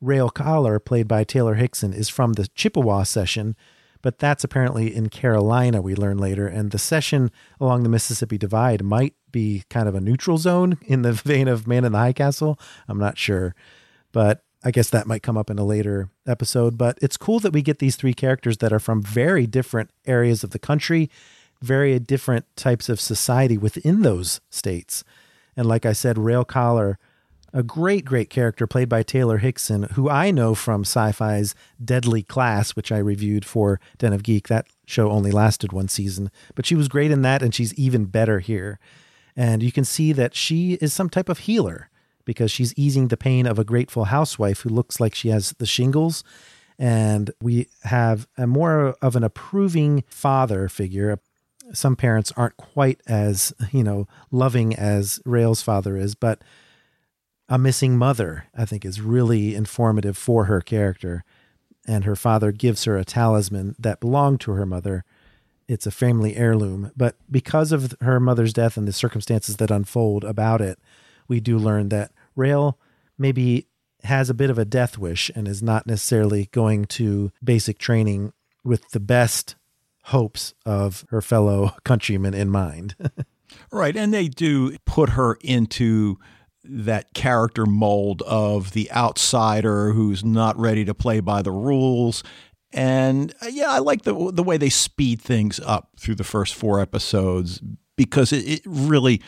Raelle 0.00 0.32
Collar, 0.32 0.78
played 0.78 1.08
by 1.08 1.24
Taylor 1.24 1.54
Hickson, 1.54 1.92
is 1.92 2.08
from 2.08 2.34
the 2.34 2.46
Chippewa 2.48 3.02
cession, 3.02 3.56
but 4.00 4.18
that's 4.18 4.44
apparently 4.44 4.94
in 4.94 5.08
Carolina, 5.08 5.82
we 5.82 5.94
learn 5.94 6.18
later. 6.18 6.46
And 6.46 6.70
the 6.70 6.78
cession 6.78 7.30
along 7.60 7.82
the 7.82 7.88
Mississippi 7.88 8.38
Divide 8.38 8.84
might 8.84 9.14
be 9.32 9.64
kind 9.70 9.88
of 9.88 9.94
a 9.94 10.00
neutral 10.00 10.38
zone 10.38 10.78
in 10.86 11.02
the 11.02 11.12
vein 11.30 11.48
of 11.48 11.66
Man 11.66 11.84
in 11.84 11.92
the 11.92 11.98
High 11.98 12.12
Castle. 12.12 12.58
I'm 12.86 12.98
not 12.98 13.18
sure. 13.18 13.54
But 14.12 14.44
I 14.64 14.70
guess 14.70 14.90
that 14.90 15.06
might 15.06 15.22
come 15.22 15.36
up 15.36 15.50
in 15.50 15.58
a 15.58 15.64
later 15.64 16.10
episode. 16.26 16.76
But 16.76 16.98
it's 17.00 17.16
cool 17.16 17.40
that 17.40 17.52
we 17.52 17.62
get 17.62 17.78
these 17.78 17.96
three 17.96 18.14
characters 18.14 18.58
that 18.58 18.72
are 18.72 18.80
from 18.80 19.02
very 19.02 19.46
different 19.46 19.90
areas 20.06 20.42
of 20.42 20.50
the 20.50 20.58
country, 20.58 21.10
very 21.62 21.98
different 21.98 22.44
types 22.56 22.88
of 22.88 23.00
society 23.00 23.56
within 23.56 24.02
those 24.02 24.40
states. 24.50 25.04
And 25.56 25.66
like 25.66 25.86
I 25.86 25.92
said, 25.92 26.16
Raelle 26.16 26.46
Collar 26.46 26.98
a 27.52 27.62
great, 27.62 28.04
great 28.04 28.30
character 28.30 28.66
played 28.66 28.88
by 28.88 29.02
Taylor 29.02 29.38
Hickson, 29.38 29.84
who 29.94 30.10
I 30.10 30.30
know 30.30 30.54
from 30.54 30.82
sci 30.82 31.12
fi's 31.12 31.54
Deadly 31.82 32.22
Class, 32.22 32.72
which 32.72 32.92
I 32.92 32.98
reviewed 32.98 33.44
for 33.44 33.80
Den 33.96 34.12
of 34.12 34.22
Geek. 34.22 34.48
That 34.48 34.66
show 34.86 35.10
only 35.10 35.30
lasted 35.30 35.72
one 35.72 35.88
season, 35.88 36.30
but 36.54 36.66
she 36.66 36.74
was 36.74 36.88
great 36.88 37.10
in 37.10 37.22
that, 37.22 37.42
and 37.42 37.54
she's 37.54 37.74
even 37.74 38.04
better 38.04 38.40
here. 38.40 38.78
And 39.34 39.62
you 39.62 39.72
can 39.72 39.84
see 39.84 40.12
that 40.12 40.34
she 40.34 40.74
is 40.74 40.92
some 40.92 41.08
type 41.08 41.28
of 41.28 41.40
healer 41.40 41.88
because 42.28 42.50
she's 42.50 42.74
easing 42.76 43.08
the 43.08 43.16
pain 43.16 43.46
of 43.46 43.58
a 43.58 43.64
grateful 43.64 44.04
housewife 44.04 44.60
who 44.60 44.68
looks 44.68 45.00
like 45.00 45.14
she 45.14 45.30
has 45.30 45.52
the 45.52 45.64
shingles. 45.64 46.22
And 46.78 47.30
we 47.40 47.68
have 47.84 48.28
a 48.36 48.46
more 48.46 48.96
of 49.00 49.16
an 49.16 49.24
approving 49.24 50.04
father 50.10 50.68
figure. 50.68 51.18
Some 51.72 51.96
parents 51.96 52.30
aren't 52.36 52.58
quite 52.58 53.00
as, 53.06 53.54
you 53.72 53.82
know, 53.82 54.08
loving 54.30 54.76
as 54.76 55.22
Raelle's 55.24 55.62
father 55.62 55.96
is, 55.96 56.14
but 56.14 56.42
a 57.48 57.56
missing 57.56 57.96
mother, 57.96 58.44
I 58.54 58.66
think, 58.66 58.84
is 58.84 59.00
really 59.00 59.54
informative 59.54 60.18
for 60.18 60.44
her 60.44 60.60
character. 60.60 61.24
And 61.86 62.04
her 62.04 62.14
father 62.14 62.52
gives 62.52 62.84
her 62.84 62.98
a 62.98 63.06
talisman 63.06 63.74
that 63.78 64.00
belonged 64.00 64.42
to 64.42 64.50
her 64.52 64.66
mother. 64.66 65.06
It's 65.66 65.86
a 65.86 65.90
family 65.90 66.36
heirloom. 66.36 66.92
But 66.94 67.16
because 67.30 67.72
of 67.72 67.96
her 68.02 68.20
mother's 68.20 68.52
death 68.52 68.76
and 68.76 68.86
the 68.86 68.92
circumstances 68.92 69.56
that 69.56 69.70
unfold 69.70 70.24
about 70.24 70.60
it, 70.60 70.78
we 71.28 71.40
do 71.40 71.58
learn 71.58 71.90
that 71.90 72.10
Raelle 72.38 72.78
maybe 73.18 73.66
has 74.04 74.30
a 74.30 74.34
bit 74.34 74.50
of 74.50 74.58
a 74.58 74.64
death 74.64 74.96
wish 74.96 75.30
and 75.34 75.48
is 75.48 75.62
not 75.62 75.86
necessarily 75.86 76.48
going 76.52 76.84
to 76.84 77.32
basic 77.42 77.78
training 77.78 78.32
with 78.64 78.88
the 78.90 79.00
best 79.00 79.56
hopes 80.04 80.54
of 80.64 81.04
her 81.10 81.20
fellow 81.20 81.74
countrymen 81.84 82.34
in 82.34 82.48
mind. 82.48 82.94
right. 83.72 83.96
And 83.96 84.14
they 84.14 84.28
do 84.28 84.76
put 84.86 85.10
her 85.10 85.36
into 85.40 86.18
that 86.64 87.14
character 87.14 87.66
mold 87.66 88.22
of 88.22 88.72
the 88.72 88.90
outsider 88.92 89.92
who's 89.92 90.22
not 90.22 90.58
ready 90.58 90.84
to 90.84 90.94
play 90.94 91.20
by 91.20 91.42
the 91.42 91.50
rules. 91.50 92.22
And 92.72 93.34
uh, 93.42 93.46
yeah, 93.46 93.70
I 93.70 93.78
like 93.78 94.02
the 94.02 94.30
the 94.32 94.42
way 94.42 94.58
they 94.58 94.68
speed 94.68 95.22
things 95.22 95.58
up 95.60 95.90
through 95.98 96.16
the 96.16 96.24
first 96.24 96.54
four 96.54 96.80
episodes 96.80 97.62
because 97.96 98.32
it, 98.32 98.46
it 98.46 98.62
really 98.66 99.22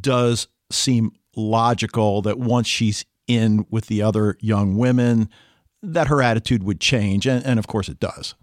does 0.00 0.46
seem 0.70 1.12
logical 1.36 2.22
that 2.22 2.38
once 2.38 2.66
she's 2.66 3.04
in 3.26 3.66
with 3.70 3.86
the 3.86 4.02
other 4.02 4.36
young 4.40 4.76
women, 4.76 5.28
that 5.82 6.08
her 6.08 6.22
attitude 6.22 6.62
would 6.62 6.80
change, 6.80 7.26
and, 7.26 7.44
and 7.44 7.58
of 7.58 7.66
course 7.66 7.88
it 7.88 8.00
does. 8.00 8.34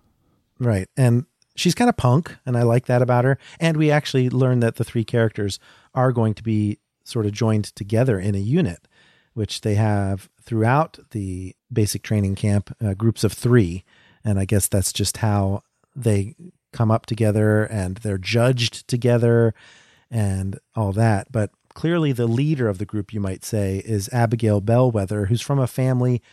Right, 0.59 0.89
and 0.97 1.25
she's 1.55 1.75
kind 1.75 1.89
of 1.89 1.97
punk, 1.97 2.35
and 2.45 2.57
I 2.57 2.63
like 2.63 2.85
that 2.85 3.01
about 3.01 3.25
her. 3.25 3.37
And 3.59 3.77
we 3.77 3.91
actually 3.91 4.29
learn 4.29 4.59
that 4.61 4.75
the 4.75 4.83
three 4.83 5.03
characters 5.03 5.59
are 5.93 6.11
going 6.11 6.33
to 6.35 6.43
be 6.43 6.79
sort 7.03 7.25
of 7.25 7.31
joined 7.31 7.65
together 7.75 8.19
in 8.19 8.35
a 8.35 8.39
unit, 8.39 8.87
which 9.33 9.61
they 9.61 9.75
have 9.75 10.29
throughout 10.41 10.99
the 11.11 11.55
basic 11.71 12.03
training 12.03 12.35
camp, 12.35 12.75
uh, 12.83 12.93
groups 12.93 13.23
of 13.23 13.33
three. 13.33 13.83
And 14.23 14.39
I 14.39 14.45
guess 14.45 14.67
that's 14.67 14.91
just 14.91 15.17
how 15.17 15.63
they 15.95 16.35
come 16.73 16.91
up 16.91 17.05
together 17.05 17.63
and 17.65 17.97
they're 17.97 18.17
judged 18.17 18.87
together 18.87 19.53
and 20.11 20.59
all 20.75 20.91
that. 20.93 21.31
But 21.31 21.51
clearly, 21.77 22.11
the 22.11 22.25
leader 22.25 22.67
of 22.67 22.79
the 22.79 22.85
group, 22.85 23.13
you 23.13 23.19
might 23.19 23.45
say, 23.45 23.83
is 23.85 24.09
Abigail 24.11 24.59
Bellweather, 24.59 25.27
who's 25.27 25.43
from 25.43 25.59
a 25.59 25.67
family 25.67 26.23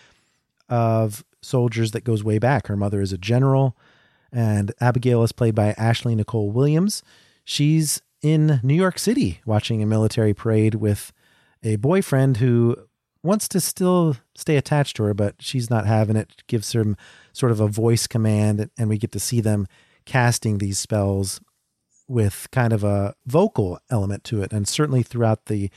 of 0.71 1.23
soldiers 1.43 1.91
that 1.91 2.03
goes 2.03 2.25
way 2.25 2.39
back. 2.39 2.67
Her 2.67 2.79
mother 2.79 3.03
is 3.03 3.13
a 3.13 3.19
general, 3.19 3.77
and 4.33 4.73
Abigail 4.81 5.23
is 5.23 5.33
played 5.33 5.55
by 5.55 5.73
Ashley 5.73 6.15
Nicole 6.15 6.51
Williams. 6.51 7.03
She's 7.45 8.01
in 8.23 8.59
New 8.63 8.73
York 8.73 8.99
City 8.99 9.43
watching 9.45 9.83
a 9.83 9.87
military 9.87 10.33
parade 10.33 10.77
with 10.77 11.13
a 11.63 11.77
boyfriend 11.77 12.39
who 12.39 12.77
wants 13.23 13.47
to 13.49 13.61
still 13.61 14.17
stay 14.35 14.57
attached 14.57 14.97
to 14.97 15.03
her, 15.03 15.13
but 15.13 15.35
she's 15.41 15.69
not 15.69 15.87
having 15.87 16.17
it. 16.17 16.43
Gives 16.47 16.73
her 16.73 16.97
sort 17.35 17.53
of 17.53 17.61
a 17.61 17.69
voice 17.69 18.07
command, 18.07 18.71
and 18.79 18.89
we 18.89 18.97
get 18.97 19.13
to 19.13 19.21
see 19.21 19.43
them 19.43 19.67
casting 20.07 20.57
these 20.57 20.79
spells 20.79 21.39
with 22.09 22.49
kind 22.53 22.73
of 22.73 22.85
a 22.85 23.15
vocal 23.27 23.79
element 23.91 24.25
to 24.25 24.43
it. 24.43 24.53
And 24.53 24.69
certainly 24.69 25.03
throughout 25.03 25.47
the 25.47 25.71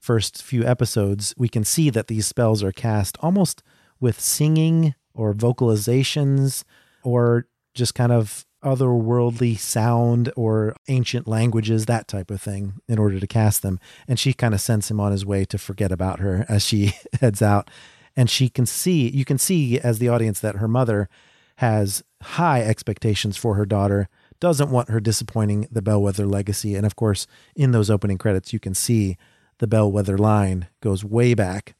first 0.00 0.42
few 0.42 0.64
episodes, 0.64 1.34
we 1.36 1.48
can 1.48 1.64
see 1.64 1.90
that 1.90 2.08
these 2.08 2.26
spells 2.26 2.62
are 2.62 2.72
cast 2.72 3.16
almost 3.20 3.62
with 4.00 4.20
singing 4.20 4.94
or 5.14 5.32
vocalizations 5.32 6.64
or 7.02 7.46
just 7.74 7.94
kind 7.94 8.12
of 8.12 8.44
otherworldly 8.62 9.58
sound 9.58 10.32
or 10.36 10.76
ancient 10.88 11.26
languages, 11.26 11.86
that 11.86 12.08
type 12.08 12.30
of 12.30 12.40
thing, 12.40 12.74
in 12.88 12.98
order 12.98 13.18
to 13.18 13.26
cast 13.26 13.62
them. 13.62 13.80
And 14.06 14.18
she 14.18 14.32
kind 14.32 14.54
of 14.54 14.60
sends 14.60 14.90
him 14.90 15.00
on 15.00 15.12
his 15.12 15.26
way 15.26 15.44
to 15.46 15.58
forget 15.58 15.90
about 15.90 16.20
her 16.20 16.46
as 16.48 16.64
she 16.64 16.94
heads 17.20 17.42
out. 17.42 17.70
And 18.16 18.28
she 18.28 18.48
can 18.48 18.66
see, 18.66 19.08
you 19.08 19.24
can 19.24 19.38
see 19.38 19.80
as 19.80 19.98
the 19.98 20.08
audience 20.08 20.40
that 20.40 20.56
her 20.56 20.68
mother 20.68 21.08
has 21.56 22.02
high 22.22 22.62
expectations 22.62 23.36
for 23.36 23.54
her 23.54 23.66
daughter, 23.66 24.08
doesn't 24.42 24.70
want 24.70 24.90
her 24.90 24.98
disappointing 24.98 25.68
the 25.70 25.80
Bellweather 25.80 26.28
legacy. 26.28 26.74
And 26.74 26.84
of 26.84 26.96
course, 26.96 27.28
in 27.54 27.70
those 27.70 27.88
opening 27.88 28.18
credits, 28.18 28.52
you 28.52 28.58
can 28.58 28.74
see 28.74 29.16
the 29.58 29.68
Bellweather 29.68 30.18
line 30.18 30.66
goes 30.80 31.04
way 31.04 31.32
back 31.32 31.76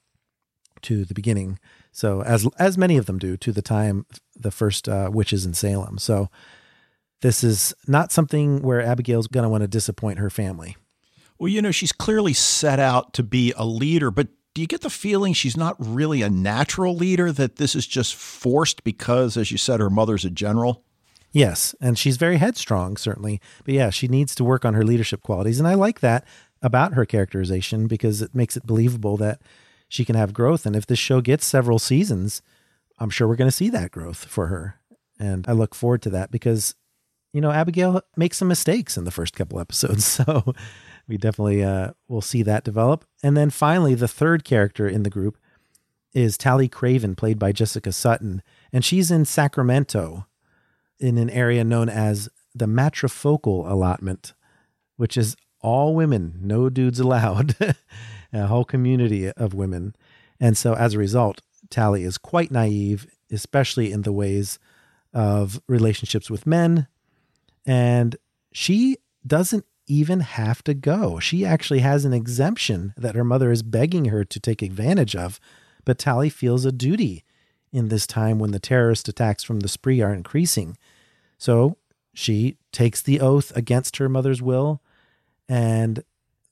to 0.82 1.04
the 1.04 1.12
beginning. 1.12 1.58
So 1.90 2.22
as 2.22 2.46
as 2.60 2.78
many 2.78 2.96
of 2.96 3.06
them 3.06 3.18
do 3.18 3.36
to 3.36 3.50
the 3.50 3.62
time 3.62 4.06
the 4.36 4.52
first 4.52 4.88
uh, 4.88 5.10
witches 5.12 5.44
in 5.44 5.54
Salem. 5.54 5.98
So 5.98 6.30
this 7.20 7.42
is 7.42 7.74
not 7.88 8.12
something 8.12 8.62
where 8.62 8.80
Abigail's 8.80 9.26
going 9.26 9.42
to 9.42 9.50
want 9.50 9.62
to 9.62 9.68
disappoint 9.68 10.20
her 10.20 10.30
family. 10.30 10.76
Well, 11.40 11.48
you 11.48 11.62
know, 11.62 11.72
she's 11.72 11.90
clearly 11.90 12.32
set 12.32 12.78
out 12.78 13.12
to 13.14 13.24
be 13.24 13.52
a 13.56 13.66
leader, 13.66 14.12
but 14.12 14.28
do 14.54 14.60
you 14.60 14.68
get 14.68 14.82
the 14.82 14.90
feeling 14.90 15.32
she's 15.32 15.56
not 15.56 15.74
really 15.80 16.22
a 16.22 16.30
natural 16.30 16.94
leader, 16.94 17.32
that 17.32 17.56
this 17.56 17.74
is 17.74 17.88
just 17.88 18.14
forced 18.14 18.84
because, 18.84 19.36
as 19.36 19.50
you 19.50 19.58
said, 19.58 19.80
her 19.80 19.90
mother's 19.90 20.24
a 20.24 20.30
general? 20.30 20.84
Yes, 21.32 21.74
and 21.80 21.98
she's 21.98 22.16
very 22.16 22.36
headstrong, 22.36 22.96
certainly. 22.96 23.40
But 23.64 23.74
yeah, 23.74 23.90
she 23.90 24.06
needs 24.06 24.34
to 24.34 24.44
work 24.44 24.64
on 24.64 24.74
her 24.74 24.84
leadership 24.84 25.22
qualities. 25.22 25.58
And 25.58 25.66
I 25.66 25.74
like 25.74 26.00
that 26.00 26.26
about 26.60 26.94
her 26.94 27.06
characterization 27.06 27.86
because 27.86 28.22
it 28.22 28.34
makes 28.34 28.56
it 28.56 28.66
believable 28.66 29.16
that 29.16 29.40
she 29.88 30.04
can 30.04 30.14
have 30.14 30.34
growth. 30.34 30.66
And 30.66 30.76
if 30.76 30.86
this 30.86 30.98
show 30.98 31.20
gets 31.20 31.46
several 31.46 31.78
seasons, 31.78 32.42
I'm 32.98 33.10
sure 33.10 33.26
we're 33.26 33.36
going 33.36 33.48
to 33.48 33.56
see 33.56 33.70
that 33.70 33.90
growth 33.90 34.24
for 34.24 34.48
her. 34.48 34.78
And 35.18 35.46
I 35.48 35.52
look 35.52 35.74
forward 35.74 36.02
to 36.02 36.10
that 36.10 36.30
because 36.30 36.74
you 37.32 37.40
know, 37.40 37.50
Abigail 37.50 38.02
makes 38.16 38.36
some 38.36 38.48
mistakes 38.48 38.96
in 38.96 39.04
the 39.04 39.10
first 39.10 39.34
couple 39.34 39.60
episodes. 39.60 40.20
So 40.22 40.54
we 41.08 41.16
definitely 41.16 41.64
uh, 41.64 41.92
will 42.06 42.20
see 42.20 42.42
that 42.42 42.64
develop. 42.64 43.04
And 43.22 43.36
then 43.36 43.50
finally, 43.50 43.94
the 43.94 44.06
third 44.06 44.44
character 44.44 44.86
in 44.86 45.02
the 45.02 45.10
group 45.10 45.36
is 46.12 46.38
Tally 46.38 46.68
Craven, 46.68 47.16
played 47.16 47.38
by 47.38 47.50
Jessica 47.50 47.90
Sutton. 47.90 48.42
And 48.72 48.84
she's 48.84 49.10
in 49.10 49.24
Sacramento 49.24 50.26
in 50.98 51.18
an 51.18 51.30
area 51.30 51.64
known 51.64 51.88
as 51.88 52.28
the 52.54 52.66
matrifocal 52.66 53.70
allotment, 53.70 54.34
which 54.96 55.16
is 55.16 55.36
all 55.60 55.94
women, 55.94 56.38
no 56.40 56.68
dudes 56.68 57.00
allowed, 57.00 57.56
a 58.32 58.46
whole 58.46 58.64
community 58.64 59.30
of 59.30 59.54
women. 59.54 59.94
And 60.40 60.56
so 60.56 60.74
as 60.74 60.94
a 60.94 60.98
result, 60.98 61.40
Tally 61.70 62.04
is 62.04 62.18
quite 62.18 62.50
naive, 62.50 63.06
especially 63.30 63.92
in 63.92 64.02
the 64.02 64.12
ways 64.12 64.58
of 65.14 65.60
relationships 65.68 66.30
with 66.30 66.46
men 66.46 66.86
and 67.66 68.16
she 68.52 68.98
doesn't 69.26 69.64
even 69.86 70.20
have 70.20 70.62
to 70.64 70.74
go. 70.74 71.18
She 71.18 71.44
actually 71.44 71.80
has 71.80 72.04
an 72.04 72.12
exemption 72.12 72.94
that 72.96 73.14
her 73.14 73.24
mother 73.24 73.50
is 73.50 73.62
begging 73.62 74.06
her 74.06 74.24
to 74.24 74.40
take 74.40 74.62
advantage 74.62 75.14
of. 75.14 75.40
But 75.84 75.98
Tally 75.98 76.30
feels 76.30 76.64
a 76.64 76.72
duty 76.72 77.24
in 77.72 77.88
this 77.88 78.06
time 78.06 78.38
when 78.38 78.50
the 78.50 78.60
terrorist 78.60 79.08
attacks 79.08 79.42
from 79.42 79.60
the 79.60 79.68
spree 79.68 80.00
are 80.00 80.12
increasing. 80.12 80.76
So 81.38 81.78
she 82.14 82.56
takes 82.70 83.00
the 83.00 83.20
oath 83.20 83.54
against 83.56 83.96
her 83.96 84.08
mother's 84.08 84.42
will, 84.42 84.82
and 85.48 86.04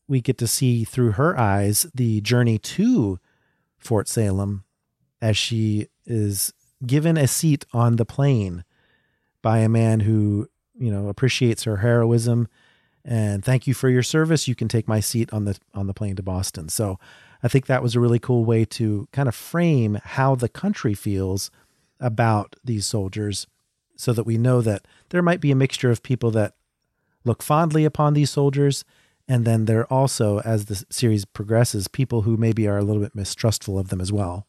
we 0.08 0.20
get 0.20 0.38
to 0.38 0.46
see 0.46 0.84
through 0.84 1.12
her 1.12 1.38
eyes 1.38 1.86
the 1.94 2.20
journey 2.20 2.58
to 2.58 3.18
Fort 3.78 4.08
Salem 4.08 4.64
as 5.20 5.36
she 5.36 5.88
is 6.06 6.52
given 6.84 7.16
a 7.16 7.28
seat 7.28 7.64
on 7.72 7.96
the 7.96 8.04
plane 8.06 8.64
by 9.42 9.58
a 9.58 9.68
man 9.68 10.00
who, 10.00 10.48
you 10.78 10.90
know, 10.90 11.08
appreciates 11.08 11.64
her 11.64 11.78
heroism 11.78 12.48
and 13.04 13.44
thank 13.44 13.66
you 13.66 13.74
for 13.74 13.88
your 13.88 14.02
service. 14.02 14.48
You 14.48 14.54
can 14.54 14.68
take 14.68 14.86
my 14.86 15.00
seat 15.00 15.32
on 15.32 15.44
the 15.44 15.58
on 15.74 15.86
the 15.86 15.94
plane 15.94 16.16
to 16.16 16.22
Boston. 16.22 16.68
So 16.68 16.98
I 17.42 17.48
think 17.48 17.66
that 17.66 17.82
was 17.82 17.94
a 17.94 18.00
really 18.00 18.18
cool 18.18 18.44
way 18.44 18.64
to 18.66 19.08
kind 19.12 19.28
of 19.28 19.34
frame 19.34 19.98
how 20.04 20.34
the 20.34 20.48
country 20.48 20.94
feels 20.94 21.50
about 21.98 22.56
these 22.64 22.86
soldiers 22.86 23.46
so 23.96 24.12
that 24.12 24.24
we 24.24 24.38
know 24.38 24.60
that 24.62 24.86
there 25.10 25.22
might 25.22 25.40
be 25.40 25.50
a 25.50 25.56
mixture 25.56 25.90
of 25.90 26.02
people 26.02 26.30
that 26.32 26.54
look 27.24 27.42
fondly 27.42 27.84
upon 27.84 28.14
these 28.14 28.30
soldiers. 28.30 28.84
And 29.28 29.44
then 29.44 29.66
there 29.66 29.80
are 29.80 29.92
also 29.92 30.40
as 30.40 30.66
the 30.66 30.84
series 30.90 31.24
progresses 31.24 31.88
people 31.88 32.22
who 32.22 32.36
maybe 32.36 32.66
are 32.66 32.78
a 32.78 32.82
little 32.82 33.02
bit 33.02 33.14
mistrustful 33.14 33.78
of 33.78 33.88
them 33.88 34.00
as 34.00 34.12
well 34.12 34.46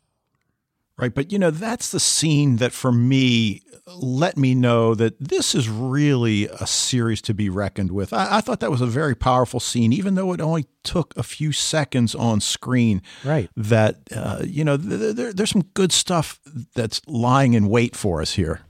Right. 1.02 1.14
But, 1.14 1.32
you 1.32 1.40
know, 1.40 1.50
that's 1.50 1.90
the 1.90 2.00
scene 2.00 2.58
that 2.58 2.72
for 2.72 2.92
me 2.92 3.64
let 3.88 4.38
me 4.38 4.54
know 4.54 4.94
that 4.94 5.20
this 5.20 5.56
is 5.56 5.68
really 5.68 6.48
a 6.48 6.68
series 6.68 7.22
to 7.24 7.34
be 7.34 7.50
reckoned 7.50 7.92
with. 7.92 8.14
I, 8.14 8.38
I, 8.38 8.42
thought 8.42 8.60
that 8.60 8.70
was 8.70 8.82
a 8.82 8.86
very 8.86 9.16
powerful 9.16 9.60
scene, 9.60 9.92
even 9.92 10.14
though 10.14 10.32
it 10.32 10.40
only 10.40 10.68
took 10.84 11.18
a 11.18 11.24
few 11.24 11.52
seconds 11.52 12.14
on 12.14 12.40
screen. 12.40 13.02
Right. 13.26 13.50
That, 13.58 13.98
uh, 14.16 14.44
you 14.46 14.64
know, 14.64 14.78
th- 14.78 15.16
th- 15.16 15.36
there's 15.36 15.50
some 15.50 15.64
good 15.74 15.92
stuff 15.92 16.40
that's 16.76 17.02
lying 17.08 17.56
in 17.56 17.68
wait 17.68 17.96
for 17.96 18.22
us 18.22 18.34
here. 18.34 18.62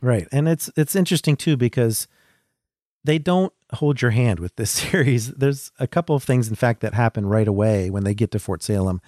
Right. 0.00 0.28
And 0.30 0.48
it's, 0.48 0.70
it's 0.76 0.94
interesting 0.94 1.34
too, 1.34 1.56
because 1.56 2.06
they 3.02 3.18
don't 3.18 3.52
hold 3.72 4.00
your 4.00 4.12
hand 4.12 4.38
with 4.38 4.54
this 4.54 4.70
series. 4.90 5.32
There's 5.32 5.72
a 5.80 5.88
couple 5.88 6.14
of 6.14 6.22
things, 6.22 6.48
in 6.48 6.54
fact, 6.54 6.80
that 6.82 6.94
happen 6.94 7.26
right 7.26 7.48
away 7.48 7.90
when 7.90 8.04
they 8.04 8.14
get 8.14 8.30
to 8.30 8.38
Fort 8.38 8.62
Salem 8.62 9.00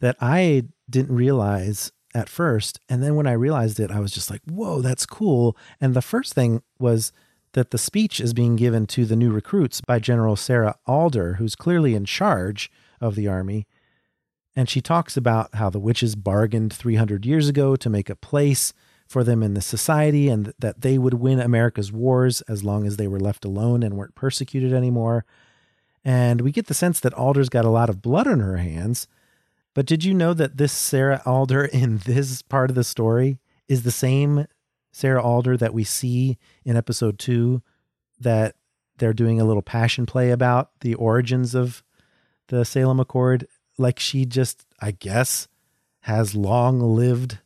that 0.00 0.16
I 0.20 0.64
didn't 0.90 1.14
realize 1.14 1.92
at 2.14 2.28
first. 2.28 2.80
And 2.88 3.02
then 3.02 3.14
when 3.14 3.26
I 3.26 3.32
realized 3.32 3.78
it, 3.78 3.90
I 3.90 4.00
was 4.00 4.12
just 4.12 4.30
like, 4.30 4.42
whoa, 4.46 4.80
that's 4.80 5.06
cool. 5.06 5.56
And 5.80 5.94
the 5.94 6.02
first 6.02 6.34
thing 6.34 6.62
was 6.78 7.12
that 7.52 7.70
the 7.70 7.78
speech 7.78 8.20
is 8.20 8.32
being 8.32 8.56
given 8.56 8.86
to 8.88 9.04
the 9.04 9.16
new 9.16 9.30
recruits 9.30 9.80
by 9.80 9.98
General 9.98 10.36
Sarah 10.36 10.76
Alder, 10.86 11.34
who's 11.34 11.56
clearly 11.56 11.94
in 11.94 12.04
charge 12.04 12.70
of 13.00 13.14
the 13.14 13.28
army. 13.28 13.66
And 14.56 14.68
she 14.68 14.80
talks 14.80 15.16
about 15.16 15.54
how 15.54 15.70
the 15.70 15.78
witches 15.78 16.16
bargained 16.16 16.72
300 16.72 17.24
years 17.24 17.48
ago 17.48 17.76
to 17.76 17.90
make 17.90 18.10
a 18.10 18.16
place 18.16 18.72
for 19.08 19.24
them 19.24 19.42
in 19.42 19.54
the 19.54 19.60
society 19.60 20.28
and 20.28 20.52
that 20.58 20.82
they 20.82 20.96
would 20.96 21.14
win 21.14 21.40
America's 21.40 21.90
wars 21.90 22.42
as 22.42 22.62
long 22.62 22.86
as 22.86 22.96
they 22.96 23.08
were 23.08 23.18
left 23.18 23.44
alone 23.44 23.82
and 23.82 23.96
weren't 23.96 24.14
persecuted 24.14 24.72
anymore. 24.72 25.24
And 26.04 26.40
we 26.40 26.52
get 26.52 26.66
the 26.66 26.74
sense 26.74 27.00
that 27.00 27.14
Alder's 27.14 27.48
got 27.48 27.64
a 27.64 27.70
lot 27.70 27.90
of 27.90 28.02
blood 28.02 28.28
on 28.28 28.40
her 28.40 28.58
hands 28.58 29.08
but 29.74 29.86
did 29.86 30.04
you 30.04 30.14
know 30.14 30.34
that 30.34 30.56
this 30.56 30.72
Sarah 30.72 31.22
Alder 31.24 31.64
in 31.72 31.98
this 31.98 32.42
part 32.42 32.70
of 32.70 32.76
the 32.76 32.84
story 32.84 33.38
is 33.68 33.82
the 33.82 33.90
same 33.90 34.46
Sarah 34.92 35.22
Alder 35.22 35.56
that 35.56 35.74
we 35.74 35.84
see 35.84 36.38
in 36.64 36.76
episode 36.76 37.18
two 37.18 37.62
that 38.18 38.56
they're 38.98 39.12
doing 39.12 39.40
a 39.40 39.44
little 39.44 39.62
passion 39.62 40.04
play 40.06 40.30
about 40.30 40.70
the 40.80 40.94
origins 40.94 41.54
of 41.54 41.82
the 42.48 42.64
Salem 42.64 43.00
Accord? 43.00 43.46
Like 43.78 43.98
she 43.98 44.26
just, 44.26 44.66
I 44.80 44.90
guess, 44.90 45.48
has 46.00 46.34
long 46.34 46.80
lived 46.80 47.38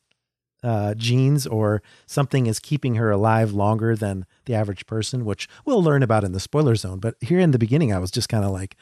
uh, 0.65 0.95
genes 0.95 1.47
or 1.47 1.83
something 2.07 2.47
is 2.47 2.59
keeping 2.59 2.95
her 2.95 3.11
alive 3.11 3.53
longer 3.53 3.95
than 3.95 4.25
the 4.47 4.55
average 4.55 4.87
person, 4.87 5.27
which 5.27 5.47
we'll 5.67 5.83
learn 5.83 6.03
about 6.03 6.25
in 6.25 6.33
the 6.33 6.41
spoiler 6.41 6.75
zone. 6.75 6.99
But 6.99 7.17
here 7.21 7.39
in 7.39 7.51
the 7.51 7.59
beginning, 7.59 7.93
I 7.93 7.99
was 7.99 8.11
just 8.11 8.31
kind 8.31 8.45
of 8.45 8.51
like, 8.51 8.77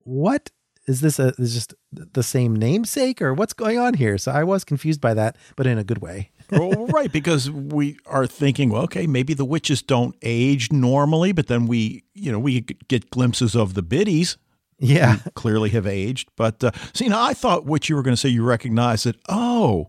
what 0.00 0.50
is 0.86 1.00
this 1.00 1.18
a 1.18 1.28
is 1.38 1.54
just 1.54 1.74
the 1.92 2.22
same 2.22 2.54
namesake 2.54 3.22
or 3.22 3.34
what's 3.34 3.52
going 3.52 3.78
on 3.78 3.94
here? 3.94 4.18
So 4.18 4.32
I 4.32 4.44
was 4.44 4.64
confused 4.64 5.00
by 5.00 5.14
that, 5.14 5.36
but 5.56 5.66
in 5.66 5.78
a 5.78 5.84
good 5.84 5.98
way. 5.98 6.30
well, 6.50 6.86
right, 6.86 7.10
because 7.10 7.50
we 7.50 7.96
are 8.06 8.26
thinking, 8.26 8.68
well, 8.70 8.82
okay, 8.82 9.06
maybe 9.06 9.32
the 9.32 9.46
witches 9.46 9.80
don't 9.80 10.14
age 10.22 10.70
normally, 10.70 11.32
but 11.32 11.46
then 11.46 11.66
we, 11.66 12.04
you 12.12 12.30
know, 12.30 12.38
we 12.38 12.60
get 12.60 13.10
glimpses 13.10 13.54
of 13.56 13.74
the 13.74 13.82
biddies. 13.82 14.36
Yeah, 14.78 15.18
clearly 15.34 15.70
have 15.70 15.86
aged. 15.86 16.28
But 16.36 16.62
uh, 16.62 16.72
see, 16.92 17.08
now 17.08 17.22
I 17.22 17.32
thought 17.32 17.64
what 17.64 17.88
you 17.88 17.96
were 17.96 18.02
going 18.02 18.14
to 18.14 18.20
say. 18.20 18.28
You 18.28 18.44
recognize 18.44 19.04
that. 19.04 19.16
Oh, 19.28 19.88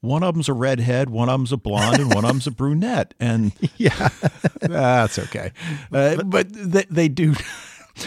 one 0.00 0.22
of 0.22 0.34
them's 0.34 0.48
a 0.48 0.52
redhead, 0.52 1.10
one 1.10 1.28
of 1.28 1.38
them's 1.38 1.52
a 1.52 1.56
blonde, 1.56 2.00
and 2.00 2.14
one 2.14 2.24
of 2.24 2.28
them's 2.28 2.46
a 2.46 2.50
brunette. 2.50 3.14
And 3.18 3.52
yeah, 3.76 4.10
that's 4.60 5.18
okay. 5.18 5.52
Uh, 5.92 6.22
but 6.22 6.52
they, 6.52 6.84
they 6.90 7.08
do 7.08 7.34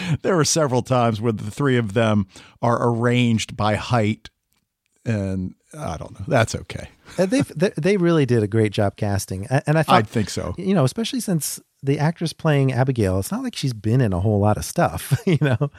there 0.22 0.38
are 0.38 0.44
several 0.44 0.82
times 0.82 1.20
where 1.20 1.32
the 1.32 1.50
three 1.50 1.76
of 1.76 1.94
them 1.94 2.26
are 2.60 2.88
arranged 2.88 3.56
by 3.56 3.74
height, 3.74 4.30
and 5.04 5.54
I 5.76 5.96
don't 5.96 6.18
know. 6.18 6.24
That's 6.28 6.54
okay. 6.54 6.88
Uh, 7.18 7.26
they 7.26 7.42
they 7.76 7.96
really 7.96 8.26
did 8.26 8.42
a 8.42 8.48
great 8.48 8.72
job 8.72 8.96
casting, 8.96 9.46
and 9.46 9.78
I 9.78 9.82
thought 9.82 9.96
I 9.96 10.02
think 10.02 10.30
so. 10.30 10.54
You 10.58 10.74
know, 10.74 10.84
especially 10.84 11.20
since 11.20 11.60
the 11.82 11.98
actress 11.98 12.32
playing 12.32 12.72
Abigail, 12.72 13.18
it's 13.18 13.32
not 13.32 13.42
like 13.42 13.56
she's 13.56 13.72
been 13.72 14.00
in 14.00 14.12
a 14.12 14.20
whole 14.20 14.38
lot 14.38 14.56
of 14.56 14.64
stuff, 14.64 15.20
you 15.26 15.38
know, 15.40 15.70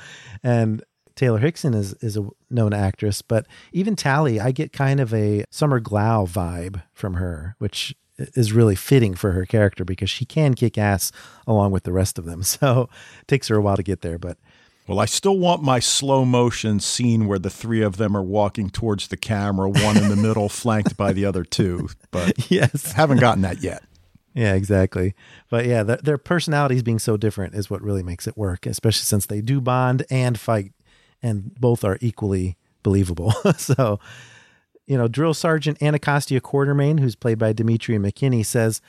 and 0.43 0.83
Taylor 1.15 1.39
Hickson 1.39 1.73
is 1.73 1.93
is 1.95 2.17
a 2.17 2.27
known 2.49 2.73
actress, 2.73 3.21
but 3.21 3.45
even 3.71 3.95
Tally, 3.95 4.39
I 4.39 4.51
get 4.51 4.73
kind 4.73 4.99
of 4.99 5.13
a 5.13 5.43
Summer 5.49 5.79
Glau 5.79 6.27
vibe 6.27 6.83
from 6.91 7.15
her, 7.15 7.55
which 7.59 7.95
is 8.35 8.53
really 8.53 8.75
fitting 8.75 9.13
for 9.13 9.31
her 9.31 9.45
character 9.45 9.85
because 9.85 10.09
she 10.09 10.25
can 10.25 10.53
kick 10.53 10.77
ass 10.77 11.11
along 11.47 11.71
with 11.71 11.83
the 11.83 11.91
rest 11.91 12.17
of 12.17 12.25
them. 12.25 12.43
So 12.53 12.89
it 13.21 13.27
takes 13.27 13.47
her 13.47 13.55
a 13.55 13.61
while 13.61 13.77
to 13.77 13.83
get 13.83 14.01
there, 14.01 14.19
but 14.19 14.37
well, 14.87 14.99
I 14.99 15.05
still 15.05 15.37
want 15.37 15.63
my 15.63 15.79
slow 15.79 16.25
motion 16.25 16.79
scene 16.79 17.25
where 17.25 17.39
the 17.39 17.49
three 17.49 17.81
of 17.81 17.97
them 17.97 18.17
are 18.17 18.23
walking 18.23 18.69
towards 18.69 19.07
the 19.07 19.17
camera, 19.17 19.69
one 19.69 19.97
in 19.97 20.09
the 20.09 20.15
middle, 20.15 20.49
flanked 20.49 20.97
by 20.97 21.13
the 21.13 21.25
other 21.25 21.43
two. 21.43 21.89
But 22.11 22.51
yes, 22.51 22.91
haven't 22.91 23.19
gotten 23.19 23.41
that 23.43 23.63
yet. 23.63 23.83
Yeah, 24.33 24.55
exactly. 24.55 25.15
But 25.49 25.65
yeah, 25.65 25.83
the, 25.83 25.97
their 25.97 26.17
personalities 26.17 26.83
being 26.83 26.99
so 26.99 27.17
different 27.17 27.55
is 27.55 27.69
what 27.69 27.81
really 27.81 28.03
makes 28.03 28.27
it 28.27 28.37
work, 28.37 28.65
especially 28.65 29.05
since 29.05 29.25
they 29.25 29.41
do 29.41 29.61
bond 29.61 30.05
and 30.09 30.39
fight, 30.39 30.73
and 31.21 31.55
both 31.55 31.83
are 31.83 31.97
equally 32.01 32.57
believable. 32.81 33.31
so 33.57 33.99
you 34.85 34.97
know, 34.97 35.07
Drill 35.07 35.33
Sergeant 35.33 35.81
Anacostia 35.81 36.41
Quartermaine, 36.41 36.99
who's 36.99 37.15
played 37.15 37.39
by 37.39 37.53
Demetria 37.53 37.99
McKinney, 37.99 38.45
says 38.45 38.81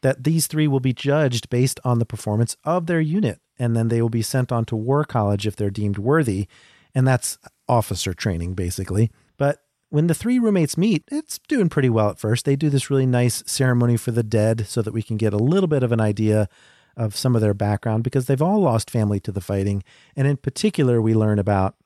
that 0.00 0.24
these 0.24 0.46
three 0.46 0.68
will 0.68 0.80
be 0.80 0.92
judged 0.92 1.48
based 1.50 1.80
on 1.84 1.98
the 1.98 2.06
performance 2.06 2.56
of 2.64 2.86
their 2.86 3.00
unit, 3.00 3.40
and 3.58 3.76
then 3.76 3.88
they 3.88 4.02
will 4.02 4.08
be 4.08 4.22
sent 4.22 4.52
on 4.52 4.64
to 4.66 4.76
War 4.76 5.04
College 5.04 5.46
if 5.46 5.56
they're 5.56 5.70
deemed 5.70 5.98
worthy. 5.98 6.46
And 6.94 7.06
that's 7.06 7.38
officer 7.68 8.14
training, 8.14 8.54
basically. 8.54 9.10
But 9.36 9.62
when 9.90 10.06
the 10.06 10.14
three 10.14 10.38
roommates 10.38 10.76
meet, 10.76 11.04
it's 11.10 11.38
doing 11.48 11.68
pretty 11.68 11.88
well 11.88 12.10
at 12.10 12.18
first. 12.18 12.44
They 12.44 12.56
do 12.56 12.70
this 12.70 12.90
really 12.90 13.06
nice 13.06 13.42
ceremony 13.46 13.96
for 13.96 14.10
the 14.10 14.22
dead 14.22 14.66
so 14.66 14.82
that 14.82 14.94
we 14.94 15.02
can 15.02 15.16
get 15.16 15.32
a 15.32 15.38
little 15.38 15.68
bit 15.68 15.82
of 15.82 15.92
an 15.92 16.00
idea 16.00 16.48
of 16.96 17.16
some 17.16 17.34
of 17.34 17.40
their 17.40 17.54
background 17.54 18.04
because 18.04 18.26
they've 18.26 18.42
all 18.42 18.60
lost 18.60 18.90
family 18.90 19.20
to 19.20 19.32
the 19.32 19.40
fighting. 19.40 19.82
And 20.16 20.28
in 20.28 20.36
particular, 20.36 21.02
we 21.02 21.14
learn 21.14 21.38
about 21.38 21.76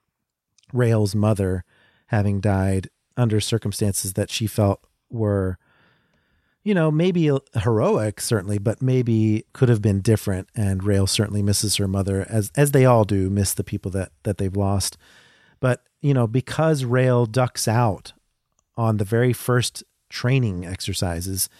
Raelle's 0.72 1.14
mother 1.14 1.64
having 2.06 2.40
died 2.40 2.90
under 3.18 3.40
circumstances 3.40 4.14
that 4.14 4.30
she 4.30 4.46
felt 4.46 4.82
were 5.10 5.58
you 6.62 6.74
know 6.74 6.90
maybe 6.90 7.30
heroic 7.54 8.20
certainly 8.20 8.58
but 8.58 8.80
maybe 8.80 9.44
could 9.52 9.68
have 9.68 9.82
been 9.82 10.00
different. 10.00 10.48
And 10.54 10.82
Raelle 10.82 11.08
certainly 11.08 11.42
misses 11.42 11.76
her 11.76 11.88
mother 11.88 12.24
as 12.28 12.50
as 12.56 12.70
they 12.70 12.84
all 12.84 13.04
do 13.04 13.28
miss 13.28 13.52
the 13.52 13.64
people 13.64 13.90
that 13.92 14.12
that 14.22 14.38
they've 14.38 14.56
lost. 14.56 14.96
But 15.60 15.82
you 16.00 16.14
know 16.14 16.26
because 16.26 16.84
Raelle 16.84 17.30
ducks 17.30 17.66
out 17.68 18.12
on 18.76 18.96
the 18.96 19.04
very 19.04 19.32
first 19.32 19.82
training 20.08 20.64
exercises 20.64 21.50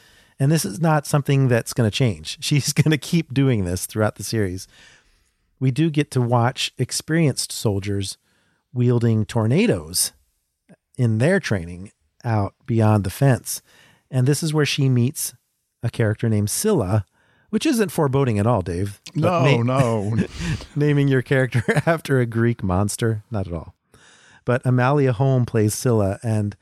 and 0.40 0.52
this 0.52 0.64
is 0.64 0.80
not 0.80 1.04
something 1.04 1.48
that's 1.48 1.72
going 1.72 1.90
to 1.90 1.94
change. 1.94 2.38
She's 2.44 2.72
going 2.72 2.92
to 2.92 2.98
keep 2.98 3.34
doing 3.34 3.64
this 3.64 3.86
throughout 3.86 4.14
the 4.14 4.24
series. 4.24 4.68
We 5.60 5.72
do 5.72 5.90
get 5.90 6.12
to 6.12 6.20
watch 6.20 6.72
experienced 6.78 7.50
soldiers 7.50 8.16
wielding 8.72 9.24
tornadoes 9.24 10.12
in 10.98 11.16
their 11.18 11.40
training 11.40 11.92
out 12.24 12.54
beyond 12.66 13.04
the 13.04 13.10
fence. 13.10 13.62
And 14.10 14.26
this 14.26 14.42
is 14.42 14.52
where 14.52 14.66
she 14.66 14.88
meets 14.88 15.34
a 15.82 15.88
character 15.88 16.28
named 16.28 16.50
Scylla, 16.50 17.06
which 17.50 17.64
isn't 17.64 17.92
foreboding 17.92 18.38
at 18.38 18.46
all, 18.46 18.60
Dave. 18.60 19.00
No, 19.14 19.62
na- 19.62 19.78
no. 19.78 20.16
naming 20.76 21.08
your 21.08 21.22
character 21.22 21.62
after 21.86 22.20
a 22.20 22.26
Greek 22.26 22.62
monster, 22.62 23.22
not 23.30 23.46
at 23.46 23.52
all. 23.54 23.74
But 24.44 24.60
Amalia 24.66 25.12
Holm 25.12 25.46
plays 25.46 25.74
Scylla, 25.74 26.18
and 26.22 26.56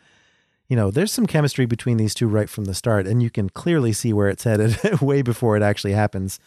you 0.69 0.77
know, 0.77 0.91
there's 0.91 1.13
some 1.13 1.27
chemistry 1.27 1.65
between 1.67 1.97
these 1.97 2.15
two 2.15 2.27
right 2.27 2.51
from 2.51 2.65
the 2.65 2.75
start, 2.75 3.07
and 3.07 3.23
you 3.23 3.31
can 3.31 3.49
clearly 3.49 3.93
see 3.93 4.13
where 4.13 4.29
it's 4.29 4.45
headed 4.45 4.77
way 5.01 5.23
before 5.23 5.57
it 5.57 5.63
actually 5.63 5.93
happens. 5.93 6.41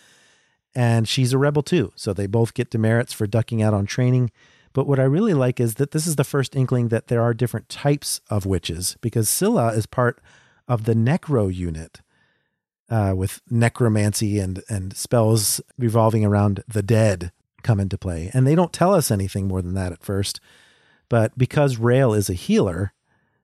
And 0.76 1.08
she's 1.08 1.34
a 1.34 1.38
rebel 1.38 1.64
too, 1.64 1.94
so 1.96 2.14
they 2.14 2.28
both 2.28 2.54
get 2.54 2.70
demerits 2.70 3.14
for 3.14 3.26
ducking 3.26 3.62
out 3.62 3.74
on 3.74 3.86
training. 3.86 4.32
But 4.74 4.88
what 4.88 5.00
I 5.00 5.04
really 5.04 5.34
like 5.34 5.60
is 5.60 5.76
that 5.76 5.92
this 5.92 6.06
is 6.06 6.16
the 6.16 6.24
first 6.24 6.56
inkling 6.56 6.90
that 6.90 7.08
there 7.08 7.22
are 7.22 7.34
different 7.34 7.70
types 7.70 8.22
of 8.30 8.46
witches 8.46 8.98
because 9.02 9.30
Scylla 9.30 9.74
is 9.74 9.86
part 9.86 10.22
of 10.68 10.86
the 10.86 10.94
necro 10.94 11.54
unit 11.54 12.02
uh, 12.90 13.14
with 13.16 13.42
necromancy 13.50 14.40
and, 14.40 14.64
and 14.70 14.96
spells 14.96 15.62
revolving 15.78 16.26
around 16.26 16.64
the 16.68 16.84
dead 16.84 17.32
come 17.64 17.80
into 17.80 17.98
play. 17.98 18.32
And 18.34 18.46
they 18.48 18.56
don't 18.56 18.74
tell 18.74 18.94
us 18.94 19.12
anything 19.12 19.48
more 19.48 19.62
than 19.62 19.74
that 19.74 19.92
at 19.92 20.04
first. 20.04 20.40
But 21.10 21.38
because 21.38 21.78
Raelle 21.78 22.16
is 22.16 22.30
a 22.30 22.34
healer, 22.34 22.94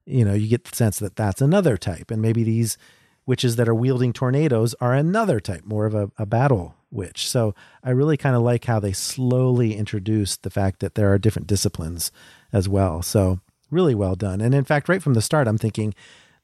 you 0.06 0.24
know, 0.24 0.34
you 0.34 0.48
get 0.48 0.66
the 0.66 0.76
sense 0.76 1.00
that 1.00 1.16
that's 1.16 1.42
another 1.42 1.78
type. 1.78 2.12
And 2.12 2.22
maybe 2.22 2.44
these 2.44 2.78
witches 3.26 3.56
that 3.56 3.68
are 3.68 3.76
wielding 3.76 4.14
tornadoes 4.14 4.76
are 4.80 4.94
another 4.94 5.40
type, 5.40 5.66
more 5.66 5.86
of 5.86 5.96
a, 5.96 6.12
a 6.18 6.26
battle 6.26 6.76
witch. 6.96 7.30
So 7.30 7.54
I 7.84 7.92
really 7.92 8.18
kind 8.18 8.36
of 8.36 8.42
like 8.42 8.66
how 8.66 8.80
they 8.80 8.94
slowly 8.94 9.76
introduced 9.76 10.44
the 10.44 10.50
fact 10.50 10.80
that 10.80 10.96
there 10.96 11.12
are 11.12 11.20
different 11.20 11.48
disciplines 11.48 12.12
as 12.52 12.70
well. 12.70 13.02
So 13.02 13.40
really 13.70 13.96
well 13.96 14.16
done. 14.16 14.42
And 14.42 14.56
in 14.56 14.64
fact, 14.64 14.90
right 14.90 15.04
from 15.04 15.14
the 15.14 15.22
start, 15.22 15.48
I'm 15.48 15.58
thinking 15.58 15.94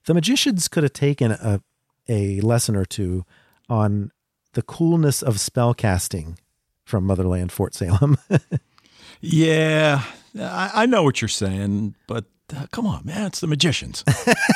the 0.05 0.13
magicians 0.13 0.67
could 0.67 0.83
have 0.83 0.93
taken 0.93 1.31
a, 1.31 1.61
a 2.07 2.41
lesson 2.41 2.75
or 2.75 2.85
two 2.85 3.25
on 3.69 4.11
the 4.53 4.61
coolness 4.61 5.21
of 5.21 5.39
spell 5.39 5.73
casting 5.73 6.37
from 6.83 7.05
Motherland 7.05 7.51
Fort 7.51 7.73
Salem. 7.73 8.17
yeah, 9.21 10.03
I, 10.37 10.71
I, 10.73 10.85
know 10.85 11.03
what 11.03 11.21
you're 11.21 11.29
saying, 11.29 11.95
but 12.07 12.25
come 12.71 12.85
on, 12.85 13.05
man, 13.05 13.27
it's 13.27 13.39
the 13.39 13.47
magicians. 13.47 14.03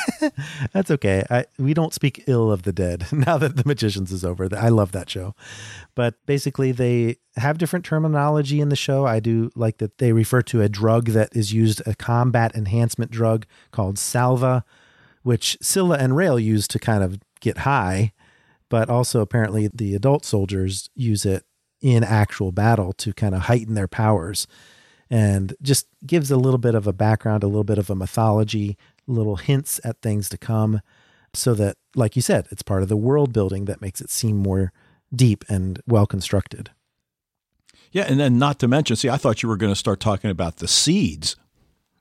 That's 0.72 0.90
okay. 0.90 1.24
I, 1.30 1.46
we 1.58 1.74
don't 1.74 1.94
speak 1.94 2.24
ill 2.26 2.50
of 2.50 2.62
the 2.62 2.72
dead 2.72 3.06
now 3.12 3.38
that 3.38 3.56
the 3.56 3.62
magicians 3.66 4.12
is 4.12 4.24
over. 4.24 4.48
I 4.56 4.68
love 4.68 4.92
that 4.92 5.10
show. 5.10 5.34
But 5.94 6.14
basically, 6.26 6.72
they 6.72 7.16
have 7.36 7.58
different 7.58 7.84
terminology 7.84 8.60
in 8.60 8.68
the 8.68 8.76
show. 8.76 9.06
I 9.06 9.20
do 9.20 9.50
like 9.54 9.78
that 9.78 9.98
they 9.98 10.12
refer 10.12 10.42
to 10.42 10.62
a 10.62 10.68
drug 10.68 11.06
that 11.08 11.34
is 11.34 11.52
used, 11.52 11.82
a 11.86 11.94
combat 11.94 12.54
enhancement 12.54 13.10
drug 13.10 13.46
called 13.70 13.98
salva, 13.98 14.64
which 15.22 15.56
Scylla 15.60 15.98
and 15.98 16.12
Raelle 16.14 16.42
use 16.42 16.68
to 16.68 16.78
kind 16.78 17.02
of 17.02 17.18
get 17.40 17.58
high. 17.58 18.12
But 18.68 18.90
also, 18.90 19.20
apparently, 19.20 19.68
the 19.72 19.94
adult 19.94 20.24
soldiers 20.24 20.90
use 20.94 21.24
it 21.24 21.44
in 21.80 22.02
actual 22.02 22.52
battle 22.52 22.92
to 22.94 23.12
kind 23.12 23.34
of 23.34 23.42
heighten 23.42 23.74
their 23.74 23.86
powers 23.86 24.46
and 25.10 25.54
just 25.62 25.86
gives 26.04 26.30
a 26.30 26.36
little 26.36 26.58
bit 26.58 26.74
of 26.74 26.86
a 26.86 26.92
background, 26.92 27.42
a 27.42 27.46
little 27.48 27.64
bit 27.64 27.78
of 27.78 27.90
a 27.90 27.94
mythology, 27.94 28.76
little 29.06 29.36
hints 29.36 29.80
at 29.84 30.00
things 30.02 30.28
to 30.30 30.38
come, 30.38 30.80
so 31.32 31.54
that, 31.54 31.76
like 31.94 32.16
you 32.16 32.22
said, 32.22 32.48
it's 32.50 32.62
part 32.62 32.82
of 32.82 32.88
the 32.88 32.96
world 32.96 33.32
building 33.32 33.66
that 33.66 33.82
makes 33.82 34.00
it 34.00 34.10
seem 34.10 34.36
more 34.36 34.72
deep 35.14 35.44
and 35.48 35.80
well 35.86 36.06
constructed. 36.06 36.70
Yeah, 37.92 38.04
and 38.08 38.18
then 38.18 38.38
not 38.38 38.58
to 38.60 38.68
mention, 38.68 38.96
see, 38.96 39.08
I 39.08 39.16
thought 39.16 39.42
you 39.42 39.48
were 39.48 39.56
going 39.56 39.72
to 39.72 39.78
start 39.78 40.00
talking 40.00 40.30
about 40.30 40.56
the 40.56 40.68
seeds. 40.68 41.36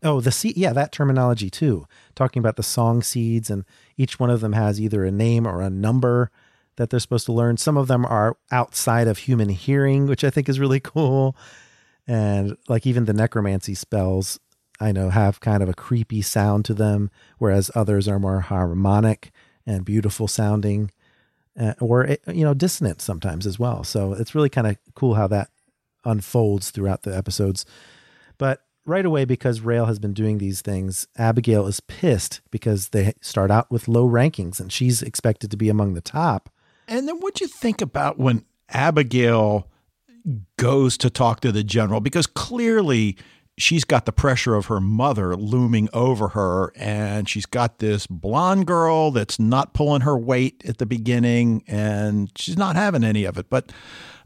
Oh, 0.04 0.22
the 0.22 0.32
seed, 0.32 0.58
yeah, 0.58 0.74
that 0.74 0.92
terminology 0.92 1.50
too. 1.50 1.86
Talking 2.16 2.40
about 2.40 2.58
the 2.58 2.64
song 2.64 3.02
seeds, 3.02 3.50
and 3.50 3.66
each 3.98 4.20
one 4.20 4.30
of 4.30 4.42
them 4.42 4.54
has 4.54 4.80
either 4.80 5.06
a 5.06 5.12
name 5.12 5.48
or 5.48 5.62
a 5.62 5.70
number 5.70 6.32
that 6.78 6.90
they're 6.90 7.00
supposed 7.00 7.26
to 7.28 7.34
learn. 7.34 7.58
Some 7.58 7.78
of 7.78 7.88
them 7.88 8.06
are 8.06 8.38
outside 8.52 9.08
of 9.08 9.20
human 9.20 9.50
hearing, 9.50 10.08
which 10.08 10.24
I 10.24 10.30
think 10.30 10.50
is 10.50 10.60
really 10.60 10.80
cool. 10.82 11.36
And 12.08 12.58
like 12.68 12.86
even 12.86 13.06
the 13.06 13.14
necromancy 13.14 13.74
spells, 13.74 14.40
I 14.80 14.92
know 14.92 15.10
have 15.10 15.40
kind 15.40 15.64
of 15.64 15.70
a 15.70 15.74
creepy 15.74 16.22
sound 16.22 16.66
to 16.66 16.74
them, 16.74 17.10
whereas 17.38 17.72
others 17.74 18.08
are 18.08 18.20
more 18.20 18.42
harmonic 18.42 19.32
and 19.66 19.86
beautiful 19.86 20.28
sounding, 20.28 20.92
uh, 21.60 21.74
or 21.80 22.06
eh, 22.06 22.18
you 22.28 22.44
know 22.44 22.54
dissonant 22.54 23.02
sometimes 23.02 23.48
as 23.48 23.58
well. 23.58 23.84
So 23.84 24.14
it's 24.14 24.36
really 24.36 24.50
kind 24.50 24.68
of 24.68 24.78
cool 24.94 25.16
how 25.16 25.28
that 25.28 25.50
unfolds 26.04 26.72
throughout 26.72 27.04
the 27.04 27.16
episodes. 27.16 27.66
But 28.38 28.62
right 28.86 29.06
away, 29.06 29.26
because 29.26 29.62
Raelle 29.62 29.88
has 29.88 29.98
been 29.98 30.14
doing 30.14 30.38
these 30.38 30.62
things, 30.62 31.08
Abigail 31.18 31.66
is 31.66 31.80
pissed 31.80 32.42
because 32.52 32.90
they 32.90 33.14
start 33.22 33.50
out 33.50 33.72
with 33.72 33.88
low 33.88 34.08
rankings, 34.08 34.60
and 34.60 34.72
she's 34.72 35.02
expected 35.02 35.50
to 35.52 35.58
be 35.58 35.70
among 35.70 35.94
the 35.94 36.02
top. 36.02 36.50
And 36.88 37.08
then 37.08 37.20
what'd 37.20 37.42
you 37.42 37.48
think 37.48 37.82
about 37.82 38.20
when 38.20 38.46
Abigail 38.70 39.68
goes 40.58 40.98
to 40.98 41.10
talk 41.10 41.42
to 41.42 41.52
the 41.52 41.64
general 41.64 42.02
because 42.02 42.28
clearly 42.28 43.18
she's 43.58 43.84
got 43.84 44.06
the 44.06 44.12
pressure 44.12 44.56
of 44.56 44.66
her 44.66 44.82
mother 44.82 45.36
looming 45.36 45.88
over 45.94 46.30
her 46.30 46.74
and 46.76 47.30
she's 47.30 47.46
got 47.46 47.80
this 47.80 48.08
blonde 48.08 48.66
girl 48.66 49.12
that's 49.12 49.40
not 49.40 49.74
pulling 49.74 50.02
her 50.02 50.18
weight 50.18 50.64
at 50.68 50.78
the 50.78 50.86
beginning 50.86 51.64
and 51.68 52.32
she's 52.36 52.58
not 52.58 52.76
having 52.76 53.04
any 53.04 53.24
of 53.24 53.38
it. 53.38 53.50
But 53.50 53.72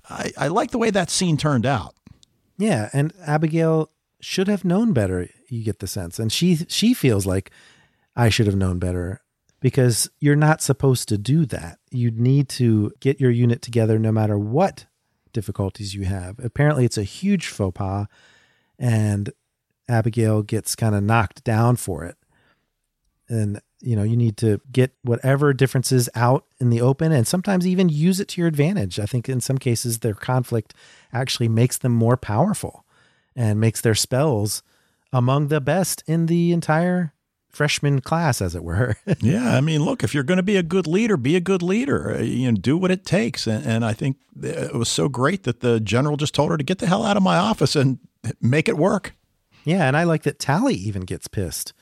i, 0.09 0.31
I 0.37 0.47
like 0.47 0.71
the 0.71 0.77
way 0.77 0.89
that 0.89 1.09
scene 1.09 1.37
turned 1.37 1.65
out. 1.65 1.95
Yeah 2.57 2.89
and 2.93 3.13
abigail 3.25 3.91
should 4.21 4.47
have 4.47 4.65
known 4.65 4.93
better 4.93 5.29
you 5.49 5.63
get 5.63 5.79
the 5.79 5.87
sense. 5.87 6.19
And 6.19 6.31
she 6.31 6.55
she 6.67 6.93
feels 6.93 7.25
like 7.25 7.51
i 8.15 8.29
should 8.29 8.47
have 8.47 8.55
known 8.55 8.79
better 8.79 9.21
because 9.59 10.09
you're 10.19 10.35
not 10.35 10.61
supposed 10.61 11.09
to 11.09 11.17
do 11.17 11.45
that. 11.47 11.79
You 11.91 12.11
need 12.11 12.47
to 12.49 12.91
get 12.99 13.19
your 13.19 13.31
unit 13.31 13.61
together 13.61 13.99
no 13.99 14.11
matter 14.11 14.39
what 14.39 14.85
difficulties 15.33 15.93
you 15.95 16.05
have. 16.05 16.39
Apparently, 16.39 16.85
it's 16.85 16.97
a 16.97 17.03
huge 17.03 17.47
faux 17.47 17.77
pas, 17.77 18.07
and 18.77 19.31
Abigail 19.87 20.43
gets 20.43 20.75
kind 20.75 20.95
of 20.95 21.03
knocked 21.03 21.43
down 21.43 21.75
for 21.75 22.03
it. 22.05 22.15
And 23.27 23.61
you 23.81 23.95
know, 23.95 24.03
you 24.03 24.17
need 24.17 24.35
to 24.37 24.59
get 24.71 24.91
whatever 25.03 25.53
differences 25.53 26.09
out 26.13 26.45
in 26.59 26.69
the 26.69 26.81
open 26.81 27.11
and 27.11 27.25
sometimes 27.25 27.65
even 27.65 27.87
use 27.87 28.19
it 28.19 28.27
to 28.29 28.41
your 28.41 28.47
advantage. 28.47 28.99
I 28.99 29.05
think 29.05 29.29
in 29.29 29.39
some 29.39 29.57
cases 29.57 29.99
their 29.99 30.13
conflict 30.13 30.73
actually 31.13 31.47
makes 31.47 31.77
them 31.77 31.93
more 31.93 32.17
powerful 32.17 32.85
and 33.35 33.59
makes 33.59 33.79
their 33.79 33.95
spells 33.95 34.63
among 35.13 35.47
the 35.47 35.61
best 35.61 36.03
in 36.07 36.25
the 36.25 36.51
entire 36.51 37.13
freshman 37.49 38.01
class, 38.01 38.41
as 38.41 38.55
it 38.55 38.63
were. 38.63 38.95
yeah, 39.19 39.55
I 39.55 39.61
mean, 39.61 39.83
look, 39.83 40.03
if 40.03 40.13
you're 40.13 40.23
going 40.23 40.37
to 40.37 40.43
be 40.43 40.55
a 40.55 40.63
good 40.63 40.87
leader, 40.87 41.17
be 41.17 41.35
a 41.35 41.41
good 41.41 41.61
leader. 41.61 42.15
Uh, 42.15 42.21
you 42.21 42.51
know, 42.51 42.57
do 42.57 42.77
what 42.77 42.91
it 42.91 43.05
takes. 43.05 43.47
And, 43.47 43.65
and, 43.65 43.85
I 43.85 43.93
think 43.93 44.17
it 44.41 44.73
was 44.73 44.89
so 44.89 45.09
great 45.09 45.43
that 45.43 45.59
the 45.59 45.79
general 45.79 46.17
just 46.17 46.33
told 46.33 46.51
her 46.51 46.57
to 46.57 46.63
get 46.63 46.79
the 46.79 46.87
hell 46.87 47.03
out 47.03 47.17
of 47.17 47.23
my 47.23 47.37
office 47.37 47.75
and 47.75 47.99
make 48.41 48.69
it 48.69 48.77
work. 48.77 49.15
Yeah, 49.65 49.87
and 49.87 49.97
I 49.97 50.03
like 50.03 50.23
that 50.23 50.39
Tally 50.39 50.75
even 50.75 51.03
gets 51.03 51.27
pissed 51.27 51.73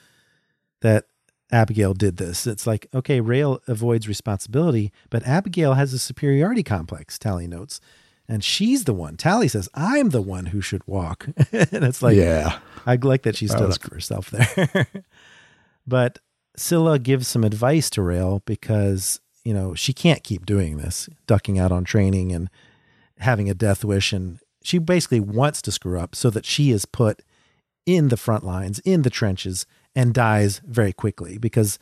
that 0.82 1.06
Abigail 1.52 1.94
did 1.94 2.18
this. 2.18 2.46
It's 2.48 2.68
like, 2.68 2.88
okay, 2.94 3.22
Raelle 3.22 3.60
avoids 3.68 4.08
responsibility, 4.08 4.92
but 5.10 5.26
Abigail 5.26 5.76
has 5.76 5.94
a 5.94 6.00
superiority 6.00 6.64
complex, 6.64 7.18
Tally 7.18 7.48
notes. 7.48 7.80
And 8.30 8.44
she's 8.44 8.84
the 8.84 8.94
one. 8.94 9.16
Tally 9.16 9.48
says, 9.48 9.70
I'm 9.74 10.10
the 10.10 10.22
one 10.22 10.48
who 10.48 10.60
should 10.60 10.86
walk. 10.86 11.28
and 11.52 11.86
it's 11.86 12.02
like, 12.02 12.18
yeah, 12.18 12.60
I 12.86 12.96
like 12.96 13.24
that 13.24 13.38
she 13.38 13.48
stood 13.48 13.72
up 13.72 13.82
for 13.82 13.94
herself 13.94 14.32
there. 14.32 14.88
But 15.88 16.20
Scylla 16.58 17.00
gives 17.00 17.28
some 17.28 17.44
advice 17.44 17.90
to 17.92 18.02
Raelle 18.02 18.42
because, 18.46 19.22
you 19.46 19.54
know, 19.54 19.74
she 19.74 19.94
can't 19.94 20.24
keep 20.24 20.46
doing 20.46 20.78
this, 20.78 21.08
ducking 21.26 21.58
out 21.58 21.72
on 21.72 21.86
training 21.86 22.32
and 22.34 22.50
having 23.20 23.50
a 23.50 23.54
death 23.54 23.86
wish. 23.86 24.12
And 24.12 24.40
she 24.64 24.78
basically 24.80 25.22
wants 25.22 25.62
to 25.64 25.72
screw 25.72 26.00
up 26.00 26.16
so 26.16 26.30
that 26.32 26.46
she 26.46 26.72
is 26.72 26.86
put 26.86 27.22
in 27.86 28.10
the 28.10 28.18
front 28.18 28.44
lines, 28.44 28.80
in 28.80 29.04
the 29.04 29.10
trenches, 29.10 29.66
and 29.96 30.14
dies 30.14 30.62
very 30.66 30.92
quickly 30.92 31.38
because 31.38 31.80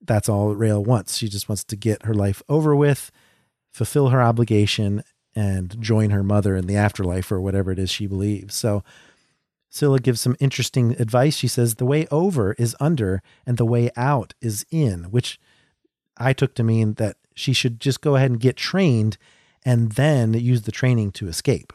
that's 0.00 0.28
all 0.28 0.54
Raelle 0.54 0.84
wants. 0.84 1.18
She 1.18 1.28
just 1.28 1.48
wants 1.48 1.62
to 1.64 1.76
get 1.76 2.06
her 2.06 2.14
life 2.14 2.42
over 2.48 2.74
with, 2.74 3.10
fulfill 3.70 4.08
her 4.08 4.22
obligation, 4.22 5.04
and 5.34 5.80
join 5.80 6.10
her 6.10 6.22
mother 6.22 6.56
in 6.56 6.66
the 6.66 6.76
afterlife 6.76 7.30
or 7.30 7.40
whatever 7.40 7.70
it 7.70 7.78
is 7.78 7.90
she 7.90 8.06
believes. 8.06 8.54
So 8.54 8.82
Scylla 9.72 10.00
gives 10.00 10.20
some 10.20 10.36
interesting 10.38 10.92
advice. 11.00 11.34
She 11.34 11.48
says, 11.48 11.76
The 11.76 11.86
way 11.86 12.06
over 12.10 12.52
is 12.52 12.76
under, 12.78 13.22
and 13.46 13.56
the 13.56 13.64
way 13.64 13.90
out 13.96 14.34
is 14.42 14.66
in, 14.70 15.04
which 15.04 15.40
I 16.18 16.34
took 16.34 16.54
to 16.56 16.62
mean 16.62 16.94
that 16.94 17.16
she 17.34 17.54
should 17.54 17.80
just 17.80 18.02
go 18.02 18.14
ahead 18.14 18.30
and 18.30 18.38
get 18.38 18.56
trained 18.56 19.16
and 19.64 19.92
then 19.92 20.34
use 20.34 20.62
the 20.62 20.72
training 20.72 21.12
to 21.12 21.26
escape 21.26 21.72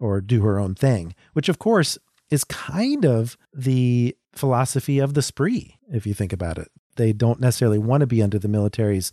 or 0.00 0.20
do 0.20 0.42
her 0.42 0.58
own 0.58 0.74
thing, 0.74 1.14
which 1.34 1.48
of 1.48 1.60
course 1.60 1.96
is 2.30 2.42
kind 2.42 3.06
of 3.06 3.38
the 3.54 4.16
philosophy 4.32 4.98
of 4.98 5.14
the 5.14 5.22
spree, 5.22 5.78
if 5.88 6.04
you 6.04 6.14
think 6.14 6.32
about 6.32 6.58
it. 6.58 6.68
They 6.96 7.12
don't 7.12 7.40
necessarily 7.40 7.78
want 7.78 8.00
to 8.00 8.08
be 8.08 8.24
under 8.24 8.40
the 8.40 8.48
military's 8.48 9.12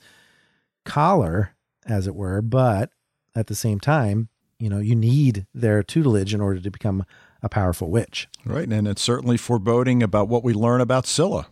collar, 0.86 1.52
as 1.86 2.08
it 2.08 2.16
were, 2.16 2.42
but 2.42 2.90
at 3.36 3.46
the 3.46 3.56
same 3.56 3.80
time, 3.80 4.30
you 4.58 4.70
know, 4.70 4.80
you 4.80 4.96
need 4.96 5.46
their 5.54 5.84
tutelage 5.84 6.34
in 6.34 6.42
order 6.42 6.60
to 6.60 6.72
become 6.72 7.06
a 7.44 7.50
powerful 7.50 7.92
witch. 7.92 8.28
Right. 8.46 8.68
And 8.68 8.88
it's 8.88 9.02
certainly 9.02 9.38
foreboding 9.38 10.02
about 10.02 10.30
what 10.30 10.44
we 10.44 10.54
learn 10.54 10.82
about 10.82 11.06
Scylla. 11.06 11.48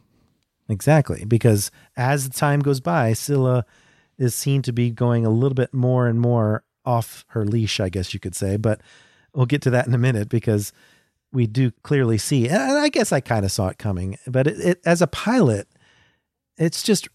Exactly. 0.70 1.26
Because 1.26 1.70
as 1.98 2.28
the 2.28 2.34
time 2.34 2.62
goes 2.62 2.80
by, 2.80 3.14
Scylla 3.14 3.66
is 4.18 4.34
seen 4.34 4.62
to 4.64 4.72
be 4.72 4.90
going 4.90 5.26
a 5.26 5.30
little 5.30 5.54
bit 5.54 5.74
more 5.74 6.08
and 6.08 6.20
more 6.20 6.64
off 6.86 7.26
her 7.30 7.46
leash, 7.46 7.80
I 7.80 7.90
guess 7.90 8.14
you 8.14 8.20
could 8.20 8.36
say. 8.36 8.58
But 8.58 8.82
we'll 9.36 9.46
get 9.46 9.62
to 9.64 9.70
that 9.72 9.86
in 9.86 9.94
a 9.94 10.00
minute 10.00 10.30
because 10.30 10.72
we 11.34 11.48
do 11.48 11.72
clearly 11.84 12.18
see, 12.18 12.48
and 12.50 12.78
I 12.78 12.90
guess 12.90 13.12
I 13.12 13.20
kind 13.22 13.46
of 13.46 13.52
saw 13.52 13.68
it 13.68 13.78
coming, 13.78 14.18
but 14.28 14.48
it, 14.48 14.60
it, 14.60 14.82
as 14.86 15.02
a 15.02 15.08
pilot, 15.08 15.68
it's 16.58 16.84
just 16.84 17.08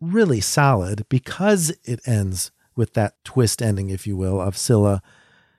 really 0.00 0.40
solid 0.40 1.06
because 1.08 1.70
it 1.84 2.00
ends 2.06 2.50
with 2.74 2.94
that 2.94 3.22
twist 3.24 3.62
ending, 3.62 3.90
if 3.90 4.06
you 4.06 4.16
will, 4.16 4.40
of 4.40 4.56
Scylla 4.56 5.02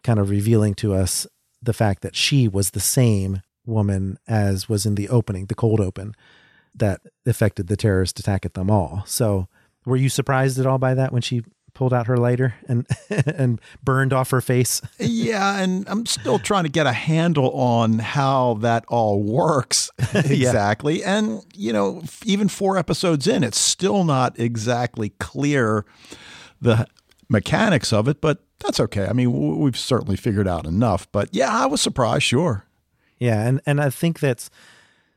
kind 0.03 0.19
of 0.19 0.29
revealing 0.29 0.73
to 0.75 0.93
us 0.93 1.25
the 1.61 1.73
fact 1.73 2.01
that 2.01 2.15
she 2.15 2.47
was 2.47 2.71
the 2.71 2.79
same 2.79 3.41
woman 3.65 4.17
as 4.27 4.67
was 4.67 4.85
in 4.85 4.95
the 4.95 5.09
opening, 5.09 5.45
the 5.45 5.55
cold 5.55 5.79
open, 5.79 6.15
that 6.73 7.01
affected 7.25 7.67
the 7.67 7.77
terrorist 7.77 8.19
attack 8.19 8.45
at 8.45 8.53
them 8.53 8.71
all. 8.71 9.03
So, 9.05 9.47
were 9.85 9.97
you 9.97 10.09
surprised 10.09 10.59
at 10.59 10.65
all 10.65 10.77
by 10.77 10.93
that 10.93 11.11
when 11.11 11.21
she 11.21 11.43
pulled 11.73 11.93
out 11.93 12.07
her 12.07 12.17
lighter 12.17 12.53
and 12.67 12.85
and 13.09 13.61
burned 13.83 14.13
off 14.13 14.29
her 14.31 14.41
face. 14.41 14.81
yeah, 14.99 15.59
and 15.59 15.87
I'm 15.87 16.05
still 16.05 16.39
trying 16.39 16.63
to 16.63 16.69
get 16.69 16.87
a 16.87 16.91
handle 16.91 17.51
on 17.51 17.99
how 17.99 18.55
that 18.61 18.85
all 18.87 19.21
works 19.21 19.89
exactly. 20.13 20.99
yeah. 20.99 21.17
And 21.17 21.45
you 21.55 21.73
know, 21.73 22.03
even 22.25 22.47
4 22.47 22.77
episodes 22.77 23.27
in, 23.27 23.43
it's 23.43 23.59
still 23.59 24.03
not 24.03 24.39
exactly 24.39 25.09
clear 25.19 25.85
the 26.59 26.87
mechanics 27.31 27.93
of 27.93 28.07
it, 28.07 28.21
but 28.21 28.43
that's 28.59 28.79
okay. 28.79 29.07
I 29.07 29.13
mean, 29.13 29.59
we've 29.59 29.77
certainly 29.77 30.17
figured 30.17 30.47
out 30.47 30.65
enough. 30.65 31.11
But 31.11 31.29
yeah, 31.31 31.49
I 31.51 31.65
was 31.65 31.81
surprised, 31.81 32.23
sure. 32.23 32.65
Yeah, 33.17 33.47
and 33.47 33.61
and 33.65 33.79
I 33.79 33.89
think 33.89 34.19
that's 34.19 34.49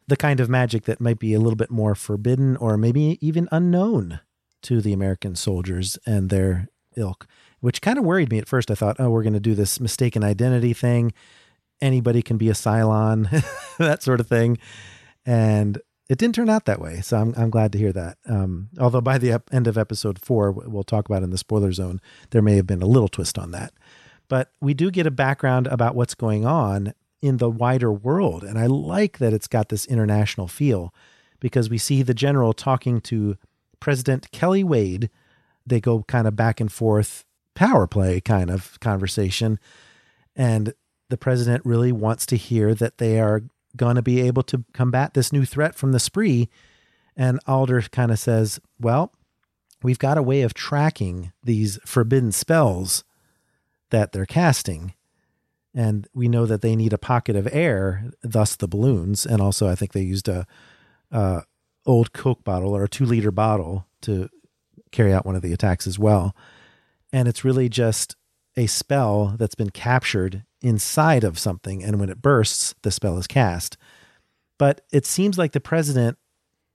the 0.07 0.17
kind 0.17 0.41
of 0.41 0.49
magic 0.49 0.85
that 0.85 1.01
might 1.01 1.19
be 1.19 1.35
a 1.35 1.41
little 1.41 1.57
bit 1.57 1.71
more 1.71 1.95
forbidden 1.95 2.57
or 2.59 2.77
maybe 2.77 3.19
even 3.21 3.49
unknown 3.51 4.21
to 4.63 4.81
the 4.81 4.93
American 4.93 5.35
soldiers 5.35 5.99
and 6.07 6.31
their 6.31 6.69
ilk, 6.97 7.27
which 7.61 7.81
kind 7.81 7.99
of 7.99 8.05
worried 8.05 8.31
me 8.31 8.39
at 8.39 8.49
first. 8.49 8.71
I 8.71 8.75
thought, 8.75 8.97
oh, 8.99 9.11
we're 9.11 9.23
going 9.23 9.35
to 9.35 9.41
do 9.41 9.55
this 9.55 9.81
mistaken 9.81 10.23
identity 10.23 10.75
thing. 10.75 11.13
Anybody 11.81 12.23
can 12.23 12.37
be 12.37 12.49
a 12.49 12.53
Cylon, 12.53 13.29
that 13.79 14.03
sort 14.03 14.21
of 14.21 14.29
thing. 14.29 14.59
And 15.27 15.81
it 16.09 16.19
didn't 16.19 16.35
turn 16.35 16.51
out 16.51 16.67
that 16.67 16.81
way. 16.81 17.01
So 17.01 17.17
I'm, 17.17 17.35
I'm 17.37 17.51
glad 17.51 17.73
to 17.73 17.79
hear 17.79 17.93
that. 17.93 18.19
Um, 18.27 18.69
although 18.79 19.01
by 19.01 19.19
the 19.19 19.33
ep- 19.33 19.53
end 19.53 19.67
of 19.67 19.79
episode 19.79 20.19
four, 20.19 20.53
we'll 20.53 20.85
talk 20.85 21.09
about 21.09 21.23
in 21.23 21.31
the 21.31 21.39
spoiler 21.39 21.73
zone, 21.73 22.01
there 22.31 22.43
may 22.43 22.57
have 22.57 22.67
been 22.67 22.83
a 22.83 22.87
little 22.87 23.09
twist 23.09 23.39
on 23.39 23.53
that. 23.53 23.73
But 24.29 24.51
we 24.61 24.75
do 24.75 24.91
get 24.91 25.07
a 25.07 25.11
background 25.11 25.67
about 25.67 25.95
what's 25.95 26.15
going 26.15 26.47
on 26.47 26.95
in 27.23 27.39
the 27.39 27.51
wider 27.51 27.93
world. 27.93 28.43
And 28.45 28.59
I 28.59 28.67
like 28.67 29.19
that 29.19 29.33
it's 29.33 29.49
got 29.49 29.71
this 29.71 29.87
international 29.87 30.49
feel 30.49 30.93
because 31.41 31.71
we 31.71 31.79
see 31.79 32.03
the 32.03 32.15
general 32.15 32.53
talking 32.53 33.01
to 33.03 33.37
President 33.81 34.31
Kelly 34.31 34.65
Wade. 34.65 35.11
They 35.67 35.81
go 35.81 36.03
kind 36.03 36.27
of 36.27 36.37
back 36.37 36.61
and 36.61 36.71
forth, 36.71 37.25
power 37.55 37.87
play 37.87 38.21
kind 38.21 38.51
of 38.51 38.79
conversation. 38.81 39.59
And 40.37 40.75
the 41.09 41.17
president 41.17 41.65
really 41.65 41.93
wants 41.93 42.27
to 42.27 42.37
hear 42.37 42.75
that 42.75 42.99
they 42.99 43.21
are 43.21 43.43
going 43.77 43.97
to 43.97 44.03
be 44.03 44.21
able 44.21 44.43
to 44.45 44.65
combat 44.73 45.15
this 45.15 45.33
new 45.33 45.45
threat 45.45 45.75
from 45.75 45.93
the 45.93 46.01
spree. 46.01 46.49
And 47.17 47.41
Alder 47.47 47.83
kind 47.83 48.11
of 48.11 48.19
says, 48.19 48.61
Well, 48.81 49.13
we've 49.83 49.99
got 49.99 50.19
a 50.19 50.23
way 50.23 50.43
of 50.43 50.55
tracking 50.55 51.33
these 51.43 51.79
forbidden 51.85 52.33
spells 52.33 53.05
that 53.91 54.13
they're 54.13 54.27
casting 54.27 54.95
and 55.75 56.07
we 56.15 56.29
know 56.29 56.47
that 56.47 56.63
they 56.63 56.77
need 56.77 56.93
a 56.93 56.99
pocket 56.99 57.35
of 57.35 57.49
air, 57.51 58.05
thus 58.23 58.55
the 58.55 58.69
balloons. 58.69 59.27
And 59.27 59.43
also, 59.43 59.69
I 59.69 59.75
think 59.75 59.93
they 59.93 60.03
used 60.03 60.29
a, 60.29 60.47
a 61.11 61.43
old 61.85 62.13
Coke 62.13 62.45
bottle 62.45 62.75
or 62.75 62.85
a 62.85 62.89
two 62.89 63.05
liter 63.05 63.33
bottle 63.33 63.87
to 64.03 64.29
carry 64.93 65.13
out 65.13 65.27
one 65.27 65.35
of 65.35 65.43
the 65.43 65.53
attacks 65.53 65.87
as 65.87 65.99
well. 65.99 66.37
And 67.13 67.27
it's 67.27 67.45
really 67.45 67.69
just 67.69 68.15
a 68.57 68.67
spell 68.67 69.35
that's 69.37 69.57
been 69.57 69.71
captured 69.71 70.45
inside 70.65 71.23
of 71.23 71.39
something, 71.39 71.85
and 71.85 72.01
when 72.01 72.11
it 72.11 72.23
bursts, 72.23 72.75
the 72.83 72.91
spell 72.91 73.19
is 73.19 73.27
cast. 73.27 73.77
But 74.59 74.81
it 74.91 75.05
seems 75.07 75.39
like 75.39 75.53
the 75.53 75.61
president 75.61 76.19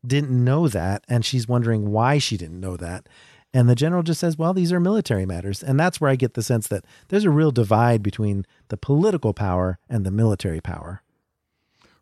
didn't 0.05 0.43
know 0.43 0.67
that, 0.67 1.03
and 1.09 1.25
she's 1.25 1.47
wondering 1.47 1.91
why 1.91 2.19
she 2.19 2.37
didn't 2.37 2.59
know 2.59 2.77
that. 2.77 3.09
And 3.53 3.67
the 3.67 3.75
general 3.75 4.03
just 4.03 4.19
says, 4.19 4.37
well, 4.37 4.53
these 4.53 4.71
are 4.71 4.79
military 4.79 5.25
matters. 5.25 5.63
And 5.63 5.79
that's 5.79 5.99
where 5.99 6.11
I 6.11 6.15
get 6.15 6.35
the 6.35 6.43
sense 6.43 6.67
that 6.67 6.85
there's 7.07 7.25
a 7.25 7.31
real 7.31 7.51
divide 7.51 8.03
between 8.03 8.45
the 8.67 8.77
political 8.77 9.33
power 9.33 9.79
and 9.89 10.05
the 10.05 10.11
military 10.11 10.61
power. 10.61 11.01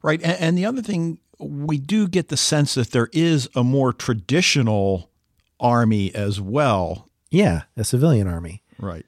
Right. 0.04 0.22
And, 0.22 0.40
and 0.42 0.58
the 0.58 0.66
other 0.66 0.82
thing, 0.82 1.20
we 1.40 1.78
do 1.78 2.08
get 2.10 2.28
the 2.28 2.38
sense 2.38 2.76
that 2.76 2.92
there 2.92 3.10
is 3.14 3.48
a 3.56 3.64
more 3.64 3.94
traditional 3.94 5.10
army 5.58 6.14
as 6.14 6.42
well. 6.42 7.08
Yeah, 7.32 7.64
a 7.78 7.86
civilian 7.86 8.28
army. 8.28 8.62
Right. 8.78 9.06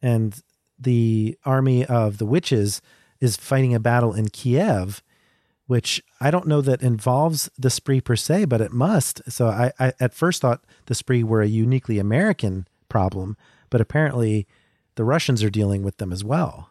And 0.00 0.40
the 0.84 1.36
army 1.44 1.84
of 1.84 2.18
the 2.18 2.26
witches 2.26 2.80
is 3.20 3.36
fighting 3.36 3.74
a 3.74 3.80
battle 3.80 4.14
in 4.14 4.28
Kiev 4.28 5.02
which 5.66 6.02
I 6.20 6.30
don't 6.30 6.46
know 6.46 6.60
that 6.60 6.82
involves 6.82 7.50
the 7.58 7.70
spree 7.70 8.00
per 8.00 8.16
se, 8.16 8.46
but 8.46 8.60
it 8.60 8.72
must. 8.72 9.22
So 9.30 9.48
I, 9.48 9.72
I 9.78 9.92
at 9.98 10.14
first 10.14 10.42
thought 10.42 10.64
the 10.86 10.94
spree 10.94 11.24
were 11.24 11.40
a 11.40 11.46
uniquely 11.46 11.98
American 11.98 12.68
problem, 12.88 13.36
but 13.70 13.80
apparently 13.80 14.46
the 14.96 15.04
Russians 15.04 15.42
are 15.42 15.50
dealing 15.50 15.82
with 15.82 15.96
them 15.96 16.12
as 16.12 16.22
well. 16.22 16.70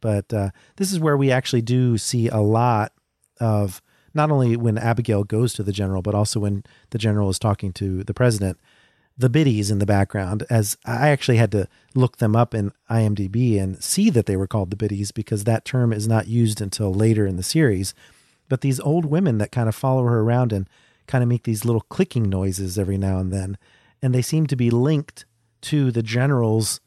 But 0.00 0.32
uh, 0.34 0.50
this 0.76 0.92
is 0.92 1.00
where 1.00 1.16
we 1.16 1.30
actually 1.30 1.62
do 1.62 1.96
see 1.96 2.28
a 2.28 2.38
lot 2.38 2.92
of 3.40 3.80
not 4.12 4.30
only 4.30 4.56
when 4.56 4.78
Abigail 4.78 5.24
goes 5.24 5.54
to 5.54 5.62
the 5.62 5.72
general, 5.72 6.02
but 6.02 6.14
also 6.14 6.40
when 6.40 6.64
the 6.90 6.98
general 6.98 7.30
is 7.30 7.38
talking 7.38 7.72
to 7.74 8.04
the 8.04 8.14
president, 8.14 8.58
the 9.16 9.28
biddies 9.28 9.70
in 9.70 9.78
the 9.78 9.86
background. 9.86 10.44
As 10.50 10.76
I 10.84 11.10
actually 11.10 11.36
had 11.36 11.52
to 11.52 11.68
look 11.94 12.16
them 12.16 12.34
up 12.34 12.54
in 12.54 12.72
IMDb 12.90 13.60
and 13.60 13.82
see 13.82 14.10
that 14.10 14.26
they 14.26 14.36
were 14.36 14.46
called 14.46 14.70
the 14.70 14.76
biddies 14.76 15.12
because 15.12 15.44
that 15.44 15.64
term 15.64 15.92
is 15.92 16.08
not 16.08 16.26
used 16.26 16.60
until 16.60 16.92
later 16.92 17.26
in 17.26 17.36
the 17.36 17.42
series 17.42 17.94
but 18.48 18.60
these 18.60 18.80
old 18.80 19.04
women 19.04 19.38
that 19.38 19.52
kind 19.52 19.68
of 19.68 19.74
follow 19.74 20.04
her 20.04 20.20
around 20.20 20.52
and 20.52 20.68
kind 21.06 21.22
of 21.22 21.28
make 21.28 21.44
these 21.44 21.64
little 21.64 21.80
clicking 21.82 22.28
noises 22.28 22.78
every 22.78 22.98
now 22.98 23.18
and 23.18 23.32
then. 23.32 23.58
And 24.02 24.14
they 24.14 24.22
seem 24.22 24.46
to 24.48 24.56
be 24.56 24.70
linked 24.70 25.24
to 25.62 25.90
the 25.90 26.02
general's 26.02 26.80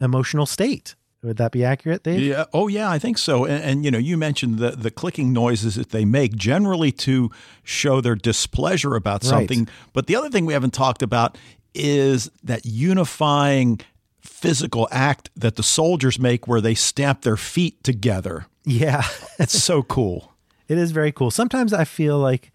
emotional 0.00 0.46
state. 0.46 0.94
Would 1.24 1.38
that 1.38 1.52
be 1.52 1.64
accurate, 1.64 2.02
Dave? 2.02 2.20
Yeah. 2.20 2.44
Oh, 2.52 2.68
yeah. 2.68 2.90
I 2.90 2.98
think 2.98 3.16
so. 3.16 3.46
And, 3.46 3.64
and, 3.64 3.84
you 3.84 3.90
know, 3.90 3.98
you 3.98 4.18
mentioned 4.18 4.58
the 4.58 4.72
the 4.72 4.90
clicking 4.90 5.32
noises 5.32 5.74
that 5.76 5.90
they 5.90 6.04
make, 6.04 6.36
generally 6.36 6.92
to 6.92 7.30
show 7.62 8.02
their 8.02 8.14
displeasure 8.14 8.94
about 8.94 9.24
something. 9.24 9.60
Right. 9.60 9.68
But 9.94 10.06
the 10.06 10.16
other 10.16 10.28
thing 10.28 10.44
we 10.44 10.52
haven't 10.52 10.74
talked 10.74 11.02
about 11.02 11.38
is 11.74 12.30
that 12.42 12.66
unifying 12.66 13.80
physical 14.20 14.86
act 14.92 15.30
that 15.34 15.56
the 15.56 15.62
soldiers 15.62 16.18
make, 16.18 16.46
where 16.46 16.60
they 16.60 16.74
stamp 16.74 17.22
their 17.22 17.38
feet 17.38 17.82
together. 17.82 18.46
Yeah, 18.64 19.02
it's 19.38 19.62
so 19.62 19.82
cool. 19.82 20.34
It 20.68 20.76
is 20.76 20.92
very 20.92 21.10
cool. 21.10 21.30
Sometimes 21.30 21.72
I 21.72 21.84
feel 21.84 22.18
like 22.18 22.52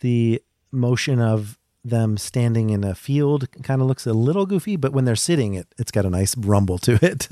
the 0.00 0.42
motion 0.72 1.20
of 1.20 1.58
them 1.84 2.16
standing 2.16 2.70
in 2.70 2.84
a 2.84 2.94
field 2.94 3.48
kind 3.62 3.80
of 3.80 3.88
looks 3.88 4.06
a 4.06 4.12
little 4.12 4.46
goofy, 4.46 4.76
but 4.76 4.92
when 4.92 5.04
they're 5.04 5.16
sitting, 5.16 5.54
it 5.54 5.66
it's 5.78 5.90
got 5.90 6.06
a 6.06 6.10
nice 6.10 6.36
rumble 6.36 6.78
to 6.78 6.98
it. 7.02 7.28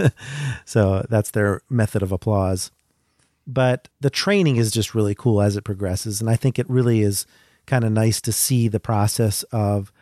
so 0.64 1.04
that's 1.08 1.30
their 1.30 1.62
method 1.68 2.02
of 2.02 2.12
applause. 2.12 2.70
But 3.46 3.88
the 4.00 4.10
training 4.10 4.56
is 4.56 4.70
just 4.70 4.94
really 4.94 5.14
cool 5.14 5.40
as 5.40 5.56
it 5.56 5.64
progresses, 5.64 6.20
and 6.20 6.28
I 6.28 6.36
think 6.36 6.58
it 6.58 6.68
really 6.68 7.02
is 7.02 7.26
kind 7.66 7.84
of 7.84 7.92
nice 7.92 8.20
to 8.22 8.32
see 8.32 8.68
the 8.68 8.80
process 8.80 9.42
of 9.44 9.92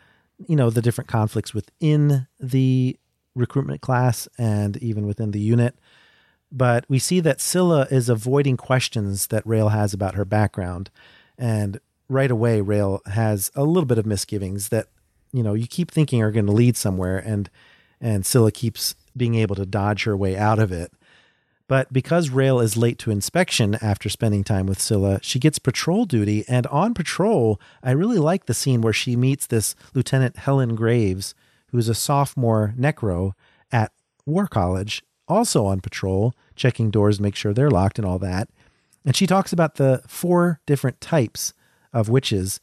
you 0.47 0.55
know 0.55 0.69
the 0.69 0.81
different 0.81 1.09
conflicts 1.09 1.53
within 1.53 2.27
the 2.39 2.97
recruitment 3.35 3.81
class 3.81 4.27
and 4.37 4.77
even 4.77 5.05
within 5.05 5.31
the 5.31 5.39
unit 5.39 5.77
but 6.51 6.85
we 6.87 6.99
see 6.99 7.19
that 7.19 7.41
Scylla 7.41 7.87
is 7.91 8.09
avoiding 8.09 8.57
questions 8.57 9.27
that 9.27 9.45
Raelle 9.45 9.71
has 9.71 9.93
about 9.93 10.15
her 10.15 10.25
background. 10.25 10.89
And 11.37 11.79
right 12.09 12.31
away, 12.31 12.61
Raelle 12.61 13.05
has 13.07 13.51
a 13.55 13.63
little 13.63 13.85
bit 13.85 13.97
of 13.97 14.05
misgivings 14.05 14.69
that, 14.69 14.87
you 15.33 15.43
know, 15.43 15.53
you 15.53 15.67
keep 15.67 15.91
thinking 15.91 16.21
are 16.21 16.31
going 16.31 16.45
to 16.45 16.51
lead 16.51 16.77
somewhere. 16.77 17.17
And, 17.17 17.49
and 17.99 18.25
Scylla 18.25 18.51
keeps 18.51 18.95
being 19.15 19.35
able 19.35 19.55
to 19.55 19.65
dodge 19.65 20.03
her 20.03 20.15
way 20.15 20.37
out 20.37 20.59
of 20.59 20.71
it. 20.71 20.91
But 21.67 21.91
because 21.91 22.29
Raelle 22.29 22.63
is 22.63 22.77
late 22.77 22.97
to 22.99 23.11
inspection 23.11 23.75
after 23.81 24.07
spending 24.07 24.45
time 24.45 24.67
with 24.67 24.81
Scylla, 24.81 25.19
she 25.21 25.37
gets 25.37 25.59
patrol 25.59 26.05
duty. 26.05 26.45
And 26.47 26.65
on 26.67 26.93
patrol, 26.93 27.59
I 27.83 27.91
really 27.91 28.19
like 28.19 28.45
the 28.45 28.53
scene 28.53 28.79
where 28.79 28.93
she 28.93 29.17
meets 29.17 29.47
this 29.47 29.75
Lieutenant 29.93 30.37
Helen 30.37 30.75
Graves, 30.75 31.35
who's 31.71 31.89
a 31.89 31.95
sophomore 31.95 32.73
necro 32.77 33.33
at 33.69 33.91
War 34.25 34.47
College 34.47 35.03
also 35.27 35.65
on 35.65 35.81
patrol, 35.81 36.33
checking 36.55 36.89
doors, 36.89 37.19
make 37.19 37.35
sure 37.35 37.53
they're 37.53 37.69
locked 37.69 37.99
and 37.99 38.07
all 38.07 38.19
that. 38.19 38.49
And 39.05 39.15
she 39.15 39.27
talks 39.27 39.53
about 39.53 39.75
the 39.75 40.01
four 40.07 40.59
different 40.65 41.01
types 41.01 41.53
of 41.97 42.09
witches 42.09 42.59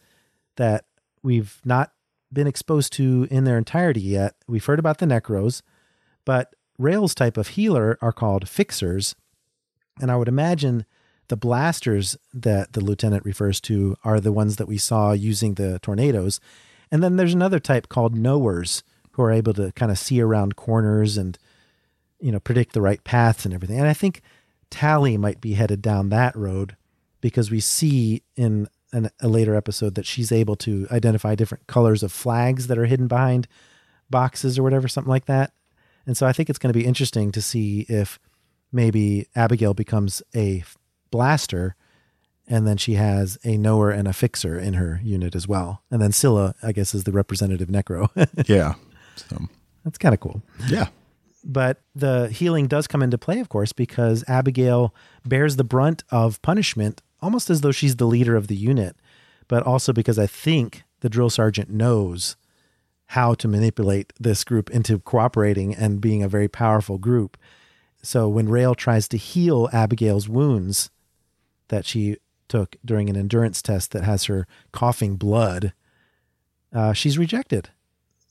that 0.57 0.85
we've 1.23 1.61
not 1.65 1.93
been 2.33 2.47
exposed 2.47 2.93
to 2.95 3.27
in 3.31 3.45
their 3.45 3.59
entirety 3.59 4.01
yet. 4.01 4.35
We've 4.47 4.65
heard 4.65 4.79
about 4.79 4.99
the 4.99 5.07
necros, 5.07 5.63
but 6.25 6.55
Raelle's 6.79 7.15
type 7.15 7.37
of 7.37 7.49
healer 7.49 7.99
are 8.01 8.13
called 8.13 8.49
fixers. 8.49 9.15
And 10.01 10.11
I 10.11 10.17
would 10.17 10.29
imagine 10.29 10.85
the 11.29 11.37
blasters 11.37 12.17
that 12.33 12.73
the 12.73 12.81
lieutenant 12.83 13.25
refers 13.25 13.61
to 13.63 13.97
are 14.05 14.21
the 14.21 14.33
ones 14.33 14.57
that 14.57 14.69
we 14.69 14.79
saw 14.79 15.13
using 15.13 15.55
the 15.55 15.79
tornadoes. 15.81 16.41
And 16.91 17.03
then 17.03 17.17
there's 17.17 17.35
another 17.35 17.61
type 17.61 17.89
called 17.89 18.17
knowers 18.17 18.83
who 19.13 19.23
are 19.23 19.33
able 19.33 19.55
to 19.55 19.73
kind 19.73 19.91
of 19.91 19.99
see 19.99 20.21
around 20.21 20.57
corners 20.57 21.17
and 21.17 21.39
you 22.21 22.33
know, 22.33 22.41
predict 22.41 22.73
the 22.73 22.81
right 22.81 23.03
paths 23.05 23.45
and 23.45 23.53
everything. 23.53 23.79
And 23.79 23.89
I 23.89 23.95
think 23.95 24.23
Tally 24.71 25.17
might 25.17 25.41
be 25.41 25.55
headed 25.55 25.83
down 25.83 26.09
that 26.09 26.35
road 26.35 26.77
because 27.21 27.51
we 27.51 27.61
see 27.61 28.23
in 28.37 28.69
an, 28.95 29.11
a 29.21 29.29
later 29.29 29.55
episode 29.55 29.95
that 29.97 30.07
she's 30.07 30.33
able 30.33 30.57
to 30.57 30.87
identify 30.91 31.35
different 31.35 31.67
colors 31.67 32.03
of 32.03 32.13
flags 32.13 32.69
that 32.69 32.79
are 32.79 32.87
hidden 32.87 33.09
behind 33.09 33.47
boxes 34.09 34.59
or 34.59 34.63
whatever, 34.63 34.89
something 34.89 35.11
like 35.11 35.27
that. 35.27 35.53
And 36.07 36.17
so 36.17 36.27
I 36.27 36.33
think 36.33 36.49
it's 36.49 36.59
going 36.59 36.73
to 36.73 36.79
be 36.79 36.87
interesting 36.87 37.33
to 37.33 37.43
see 37.43 37.87
if 37.89 38.19
maybe 38.73 39.27
Abigail 39.35 39.75
becomes 39.75 40.23
a 40.35 40.65
blaster 41.11 41.77
and 42.47 42.67
then 42.67 42.77
she 42.77 42.95
has 42.95 43.39
a 43.45 43.57
knower 43.57 43.91
and 43.91 44.07
a 44.07 44.13
fixer 44.13 44.59
in 44.59 44.75
her 44.75 45.01
unit 45.03 45.35
as 45.35 45.49
well. 45.49 45.83
And 45.91 46.01
then 46.03 46.13
Scylla, 46.13 46.55
I 46.63 46.73
guess, 46.73 46.95
is 46.95 47.05
the 47.05 47.13
representative 47.13 47.69
necro. 47.69 48.09
yeah. 48.49 48.75
So. 49.17 49.49
That's 49.85 49.99
kind 49.99 50.15
of 50.15 50.21
cool. 50.21 50.43
Yeah. 50.69 50.89
But 51.43 51.81
the 51.95 52.29
healing 52.29 52.67
does 52.67 52.87
come 52.87 53.03
into 53.03 53.19
play, 53.19 53.41
of 53.41 53.49
course, 53.49 53.73
because 53.73 54.25
Abigail 54.29 54.95
bears 55.25 55.57
the 55.57 55.65
brunt 55.65 56.03
of 56.11 56.41
punishment 56.43 57.03
almost 57.25 57.49
as 57.49 57.63
though 57.63 57.73
she's 57.73 57.97
the 57.97 58.07
leader 58.07 58.37
of 58.37 58.49
the 58.49 58.55
unit, 58.55 58.97
but 59.49 59.63
also 59.63 59.95
because 59.95 60.19
I 60.19 60.27
think 60.27 60.85
the 61.01 61.09
drill 61.09 61.31
sergeant 61.31 61.71
knows 61.71 62.37
how 63.09 63.33
to 63.35 63.49
manipulate 63.49 64.13
this 64.21 64.45
group 64.45 64.71
into 64.71 64.99
cooperating 64.99 65.75
and 65.75 66.03
being 66.03 66.23
a 66.23 66.29
very 66.29 66.49
powerful 66.49 66.99
group. 66.99 67.39
So 68.03 68.29
when 68.29 68.49
Raelle 68.49 68.77
tries 68.77 69.09
to 69.09 69.17
heal 69.17 69.71
Abigail's 69.73 70.29
wounds 70.29 70.91
that 71.69 71.87
she 71.87 72.19
took 72.49 72.77
during 72.85 73.09
an 73.09 73.17
endurance 73.17 73.63
test 73.63 73.93
that 73.93 74.05
has 74.05 74.25
her 74.25 74.47
coughing 74.73 75.17
blood, 75.17 75.73
uh, 76.75 76.93
she's 76.93 77.17
rejected. 77.17 77.71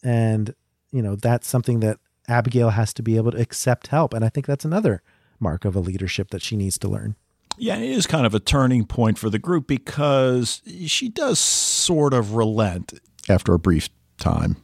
And, 0.04 0.54
you 0.92 1.02
know, 1.02 1.16
that's 1.16 1.48
something 1.48 1.80
that 1.80 1.98
Abigail 2.28 2.70
has 2.70 2.94
to 2.94 3.02
be 3.02 3.18
able 3.18 3.32
to 3.32 3.42
accept 3.42 3.88
help. 3.88 4.14
And 4.14 4.24
I 4.24 4.30
think 4.30 4.46
that's 4.46 4.66
another 4.66 5.02
mark 5.40 5.66
of 5.66 5.76
a 5.76 5.80
leadership 5.80 6.30
that 6.30 6.44
she 6.44 6.56
needs 6.56 6.78
to 6.78 6.88
learn. 6.88 7.16
Yeah, 7.58 7.78
it 7.78 7.90
is 7.90 8.08
kind 8.08 8.26
of 8.26 8.34
a 8.34 8.40
turning 8.40 8.86
point 8.86 9.18
for 9.18 9.30
the 9.30 9.40
group 9.40 9.68
because 9.68 10.62
she 10.86 11.10
does 11.10 11.40
sort 11.40 12.14
of 12.14 12.34
relent 12.36 12.94
after 13.30 13.54
a 13.54 13.60
brief 13.60 13.90
time. 14.18 14.58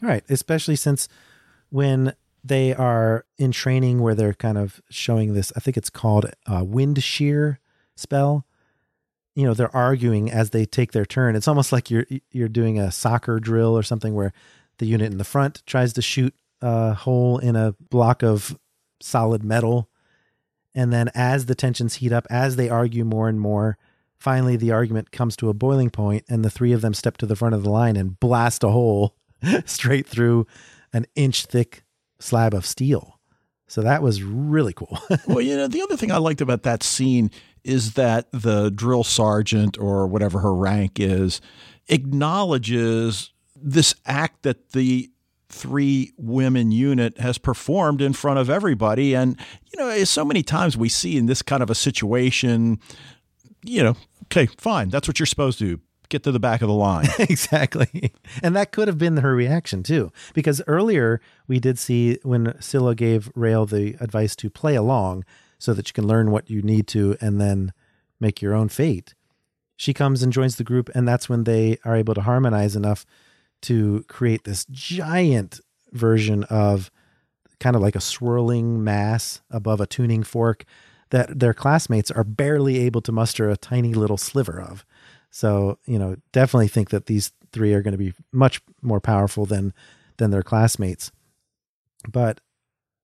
Right. 0.00 0.24
Especially 0.28 0.76
since 0.76 1.08
when 1.70 2.14
they 2.44 2.74
are 2.74 3.24
in 3.36 3.52
training 3.52 4.00
where 4.00 4.14
they're 4.14 4.34
kind 4.34 4.58
of 4.58 4.80
showing 4.90 5.34
this, 5.34 5.52
I 5.56 5.60
think 5.60 5.76
it's 5.76 5.90
called 5.90 6.26
a 6.46 6.64
wind 6.64 7.02
shear 7.02 7.60
spell. 7.96 8.46
You 9.34 9.44
know, 9.44 9.54
they're 9.54 9.74
arguing 9.74 10.30
as 10.30 10.50
they 10.50 10.64
take 10.64 10.92
their 10.92 11.06
turn. 11.06 11.36
It's 11.36 11.48
almost 11.48 11.72
like 11.72 11.90
you're 11.90 12.06
you're 12.30 12.48
doing 12.48 12.78
a 12.78 12.90
soccer 12.90 13.38
drill 13.38 13.76
or 13.76 13.82
something 13.82 14.14
where 14.14 14.32
the 14.78 14.86
unit 14.86 15.12
in 15.12 15.18
the 15.18 15.24
front 15.24 15.62
tries 15.66 15.92
to 15.94 16.02
shoot 16.02 16.34
a 16.60 16.94
hole 16.94 17.38
in 17.38 17.54
a 17.54 17.74
block 17.90 18.22
of 18.22 18.58
solid 19.00 19.44
metal. 19.44 19.88
And 20.78 20.92
then 20.92 21.10
as 21.12 21.46
the 21.46 21.56
tensions 21.56 21.94
heat 21.94 22.12
up, 22.12 22.24
as 22.30 22.54
they 22.54 22.68
argue 22.68 23.04
more 23.04 23.28
and 23.28 23.40
more, 23.40 23.76
finally 24.16 24.54
the 24.54 24.70
argument 24.70 25.10
comes 25.10 25.34
to 25.38 25.48
a 25.48 25.52
boiling 25.52 25.90
point 25.90 26.24
and 26.28 26.44
the 26.44 26.50
three 26.50 26.70
of 26.70 26.82
them 26.82 26.94
step 26.94 27.16
to 27.16 27.26
the 27.26 27.34
front 27.34 27.56
of 27.56 27.64
the 27.64 27.68
line 27.68 27.96
and 27.96 28.20
blast 28.20 28.62
a 28.62 28.68
hole 28.68 29.16
straight 29.64 30.06
through 30.06 30.46
an 30.92 31.04
inch 31.16 31.46
thick 31.46 31.82
slab 32.20 32.54
of 32.54 32.64
steel. 32.64 33.18
So 33.66 33.82
that 33.82 34.04
was 34.04 34.22
really 34.22 34.72
cool. 34.72 34.96
well, 35.26 35.40
you 35.40 35.56
know, 35.56 35.66
the 35.66 35.82
other 35.82 35.96
thing 35.96 36.12
I 36.12 36.18
liked 36.18 36.40
about 36.40 36.62
that 36.62 36.84
scene 36.84 37.32
is 37.64 37.94
that 37.94 38.30
the 38.30 38.70
drill 38.70 39.02
sergeant 39.02 39.76
or 39.80 40.06
whatever 40.06 40.38
her 40.38 40.54
rank 40.54 41.00
is 41.00 41.40
acknowledges 41.88 43.32
this 43.56 43.96
act 44.06 44.44
that 44.44 44.70
the 44.70 45.10
three 45.48 46.12
women 46.16 46.70
unit 46.72 47.18
has 47.18 47.38
performed 47.38 48.02
in 48.02 48.12
front 48.12 48.38
of 48.38 48.50
everybody. 48.50 49.14
And, 49.14 49.36
you 49.72 49.78
know, 49.78 50.04
so 50.04 50.24
many 50.24 50.42
times 50.42 50.76
we 50.76 50.88
see 50.88 51.16
in 51.16 51.26
this 51.26 51.42
kind 51.42 51.62
of 51.62 51.70
a 51.70 51.74
situation, 51.74 52.78
you 53.62 53.82
know, 53.82 53.96
okay, 54.24 54.46
fine, 54.58 54.90
that's 54.90 55.08
what 55.08 55.18
you're 55.18 55.26
supposed 55.26 55.58
to 55.58 55.76
do. 55.76 55.82
Get 56.10 56.22
to 56.22 56.32
the 56.32 56.40
back 56.40 56.62
of 56.62 56.68
the 56.68 56.74
line. 56.74 57.06
exactly. 57.18 58.12
And 58.42 58.56
that 58.56 58.72
could 58.72 58.88
have 58.88 58.98
been 58.98 59.18
her 59.18 59.34
reaction 59.34 59.82
too. 59.82 60.10
Because 60.32 60.62
earlier 60.66 61.20
we 61.46 61.60
did 61.60 61.78
see 61.78 62.18
when 62.22 62.58
Scylla 62.60 62.94
gave 62.94 63.30
Raelle 63.34 63.68
the 63.68 63.94
advice 64.00 64.34
to 64.36 64.48
play 64.48 64.74
along 64.74 65.24
so 65.58 65.74
that 65.74 65.88
you 65.88 65.92
can 65.92 66.06
learn 66.06 66.30
what 66.30 66.48
you 66.48 66.62
need 66.62 66.86
to 66.88 67.16
and 67.20 67.40
then 67.40 67.72
make 68.20 68.40
your 68.40 68.54
own 68.54 68.68
fate. 68.68 69.14
She 69.76 69.94
comes 69.94 70.22
and 70.22 70.32
joins 70.32 70.56
the 70.56 70.64
group, 70.64 70.90
and 70.94 71.06
that's 71.06 71.28
when 71.28 71.44
they 71.44 71.78
are 71.84 71.94
able 71.94 72.14
to 72.14 72.22
harmonize 72.22 72.74
enough 72.74 73.06
to 73.62 74.04
create 74.08 74.44
this 74.44 74.64
giant 74.66 75.60
version 75.92 76.44
of 76.44 76.90
kind 77.60 77.74
of 77.74 77.82
like 77.82 77.96
a 77.96 78.00
swirling 78.00 78.82
mass 78.84 79.40
above 79.50 79.80
a 79.80 79.86
tuning 79.86 80.22
fork 80.22 80.64
that 81.10 81.38
their 81.38 81.54
classmates 81.54 82.10
are 82.10 82.24
barely 82.24 82.78
able 82.78 83.00
to 83.00 83.12
muster 83.12 83.50
a 83.50 83.56
tiny 83.56 83.94
little 83.94 84.18
sliver 84.18 84.60
of. 84.60 84.84
So, 85.30 85.78
you 85.86 85.98
know, 85.98 86.16
definitely 86.32 86.68
think 86.68 86.90
that 86.90 87.06
these 87.06 87.32
three 87.52 87.72
are 87.74 87.82
going 87.82 87.92
to 87.92 87.98
be 87.98 88.14
much 88.32 88.60
more 88.82 89.00
powerful 89.00 89.46
than 89.46 89.72
than 90.18 90.30
their 90.30 90.42
classmates. 90.42 91.12
But 92.08 92.40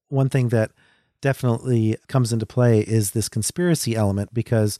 one 0.08 0.28
thing 0.28 0.48
that 0.48 0.72
definitely 1.20 1.96
comes 2.08 2.32
into 2.32 2.44
play 2.44 2.80
is 2.80 3.12
this 3.12 3.28
conspiracy 3.28 3.96
element 3.96 4.34
because 4.34 4.78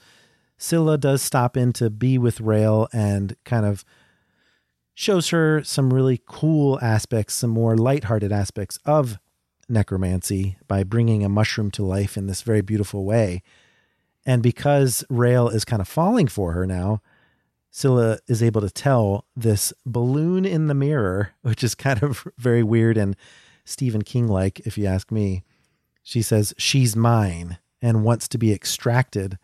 Scylla 0.59 0.99
does 0.99 1.23
stop 1.23 1.57
in 1.57 1.73
to 1.75 1.91
be 1.91 2.19
with 2.19 2.39
Raelle 2.39 2.89
and 2.93 3.37
kind 3.45 3.65
of 3.65 3.85
shows 4.95 5.31
her 5.31 5.63
some 5.65 5.93
really 5.93 6.21
cool 6.27 6.79
aspects, 6.81 7.35
some 7.35 7.51
more 7.51 7.77
lighthearted 7.77 8.33
aspects 8.33 8.79
of 8.85 9.19
necromancy 9.69 10.57
by 10.69 10.85
bringing 10.85 11.25
a 11.25 11.29
mushroom 11.29 11.71
to 11.73 11.85
life 11.85 12.17
in 12.17 12.27
this 12.27 12.43
very 12.43 12.61
beautiful 12.61 13.05
way. 13.05 13.43
And 14.25 14.43
because 14.43 15.05
Raelle 15.11 15.53
is 15.53 15.65
kind 15.65 15.83
of 15.83 15.89
falling 15.89 16.29
for 16.29 16.53
her 16.53 16.67
now, 16.67 17.03
Scylla 17.71 18.19
is 18.29 18.43
able 18.43 18.61
to 18.61 18.71
tell 18.71 19.27
this 19.35 19.73
balloon 19.85 20.45
in 20.45 20.69
the 20.69 20.75
mirror, 20.75 21.33
which 21.43 21.65
is 21.65 21.75
kind 21.75 22.03
of 22.03 22.27
very 22.39 22.63
weird 22.63 22.97
and 22.97 23.17
Stephen 23.65 24.03
King 24.03 24.29
like, 24.29 24.61
if 24.61 24.79
you 24.79 24.87
ask 24.87 25.11
me. 25.11 25.43
She 26.03 26.23
says, 26.23 26.55
She's 26.59 26.95
mine 26.95 27.59
and 27.81 28.05
wants 28.05 28.29
to 28.29 28.39
be 28.39 28.53
extracted 28.53 29.39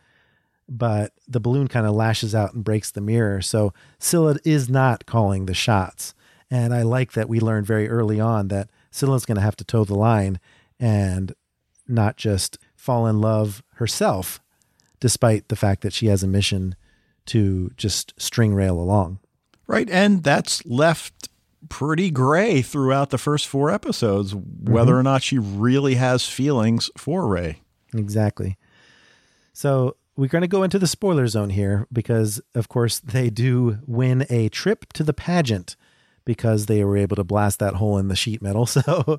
but 0.71 1.13
the 1.27 1.41
balloon 1.41 1.67
kind 1.67 1.85
of 1.85 1.95
lashes 1.95 2.33
out 2.35 2.55
and 2.55 2.63
breaks 2.63 2.93
the 2.93 3.01
mirror. 3.01 3.43
So 3.43 3.75
Scylla 3.99 4.37
is 4.45 4.71
not 4.71 5.05
calling 5.05 5.47
the 5.47 5.55
shots. 5.55 6.15
And 6.49 6.73
I 6.73 6.83
like 6.83 7.13
that 7.13 7.29
we 7.29 7.41
learned 7.41 7.67
very 7.67 7.89
early 7.89 8.21
on 8.21 8.49
that 8.49 8.71
Scylla's 8.93 9.27
going 9.27 9.37
to 9.37 9.43
have 9.43 9.57
to 9.57 9.65
toe 9.65 9.85
the 9.85 9.97
line 9.97 10.39
and 10.79 11.35
not 11.89 12.17
just 12.17 12.57
fall 12.77 13.07
in 13.09 13.21
love 13.21 13.63
herself, 13.75 14.41
despite 15.01 15.49
the 15.49 15.57
fact 15.57 15.83
that 15.83 15.93
she 15.93 16.07
has 16.07 16.23
a 16.23 16.29
mission 16.29 16.77
to 17.27 17.71
just 17.77 18.15
string 18.17 18.53
Raelle 18.53 18.79
along. 18.79 19.19
Right. 19.67 19.91
And 19.91 20.23
that's 20.23 20.65
left 20.65 21.29
pretty 21.69 22.11
gray 22.11 22.63
throughout 22.63 23.11
the 23.11 23.19
first 23.19 23.47
four 23.47 23.71
episodes, 23.71 24.35
whether 24.35 24.93
mm-hmm. 24.93 25.01
or 25.01 25.03
not 25.03 25.23
she 25.23 25.39
really 25.39 25.97
has 25.97 26.27
feelings 26.27 26.91
for 26.97 27.27
Ray. 27.27 27.63
Exactly. 27.95 28.57
So 29.53 29.97
we're 30.21 30.29
going 30.29 30.43
to 30.43 30.49
go 30.49 30.63
into 30.63 30.79
the 30.79 30.87
spoiler 30.87 31.27
zone 31.27 31.49
here 31.49 31.87
because, 31.91 32.43
of 32.55 32.69
course, 32.69 33.01
they 33.01 33.31
do 33.31 33.79
win 33.87 34.27
a 34.29 34.51
trip 34.51 34.93
to 34.93 35.03
the 35.03 35.15
pageant 35.15 35.77
because 36.27 36.67
they 36.67 36.85
were 36.85 36.99
able 36.99 37.17
to 37.17 37.25
blast 37.25 37.59
that 37.59 37.77
hole 37.77 37.97
in 37.97 38.09
the 38.09 38.17
sheet 38.17 38.43
metal. 38.43 38.67
So 38.67 39.19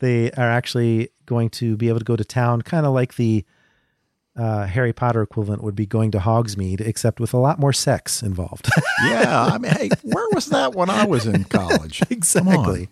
they 0.00 0.32
are 0.32 0.50
actually 0.50 1.10
going 1.26 1.50
to 1.50 1.76
be 1.76 1.88
able 1.88 2.00
to 2.00 2.04
go 2.04 2.16
to 2.16 2.24
town, 2.24 2.62
kind 2.62 2.84
of 2.84 2.92
like 2.92 3.14
the 3.14 3.44
uh, 4.36 4.66
Harry 4.66 4.92
Potter 4.92 5.22
equivalent 5.22 5.62
would 5.62 5.76
be 5.76 5.86
going 5.86 6.10
to 6.10 6.18
Hogsmeade, 6.18 6.80
except 6.80 7.20
with 7.20 7.32
a 7.32 7.38
lot 7.38 7.60
more 7.60 7.72
sex 7.72 8.20
involved. 8.20 8.68
yeah. 9.04 9.50
I 9.52 9.58
mean, 9.58 9.70
hey, 9.70 9.90
where 10.02 10.26
was 10.32 10.46
that 10.46 10.74
when 10.74 10.90
I 10.90 11.04
was 11.06 11.26
in 11.26 11.44
college? 11.44 12.02
exactly. 12.10 12.88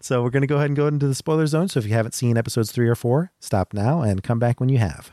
So 0.00 0.24
we're 0.24 0.30
going 0.30 0.40
to 0.40 0.48
go 0.48 0.56
ahead 0.56 0.70
and 0.70 0.76
go 0.76 0.88
into 0.88 1.06
the 1.06 1.14
spoiler 1.14 1.46
zone. 1.46 1.68
So 1.68 1.78
if 1.78 1.86
you 1.86 1.92
haven't 1.92 2.14
seen 2.14 2.36
episodes 2.36 2.72
three 2.72 2.88
or 2.88 2.96
four, 2.96 3.30
stop 3.38 3.72
now 3.72 4.02
and 4.02 4.24
come 4.24 4.40
back 4.40 4.58
when 4.58 4.68
you 4.68 4.78
have. 4.78 5.12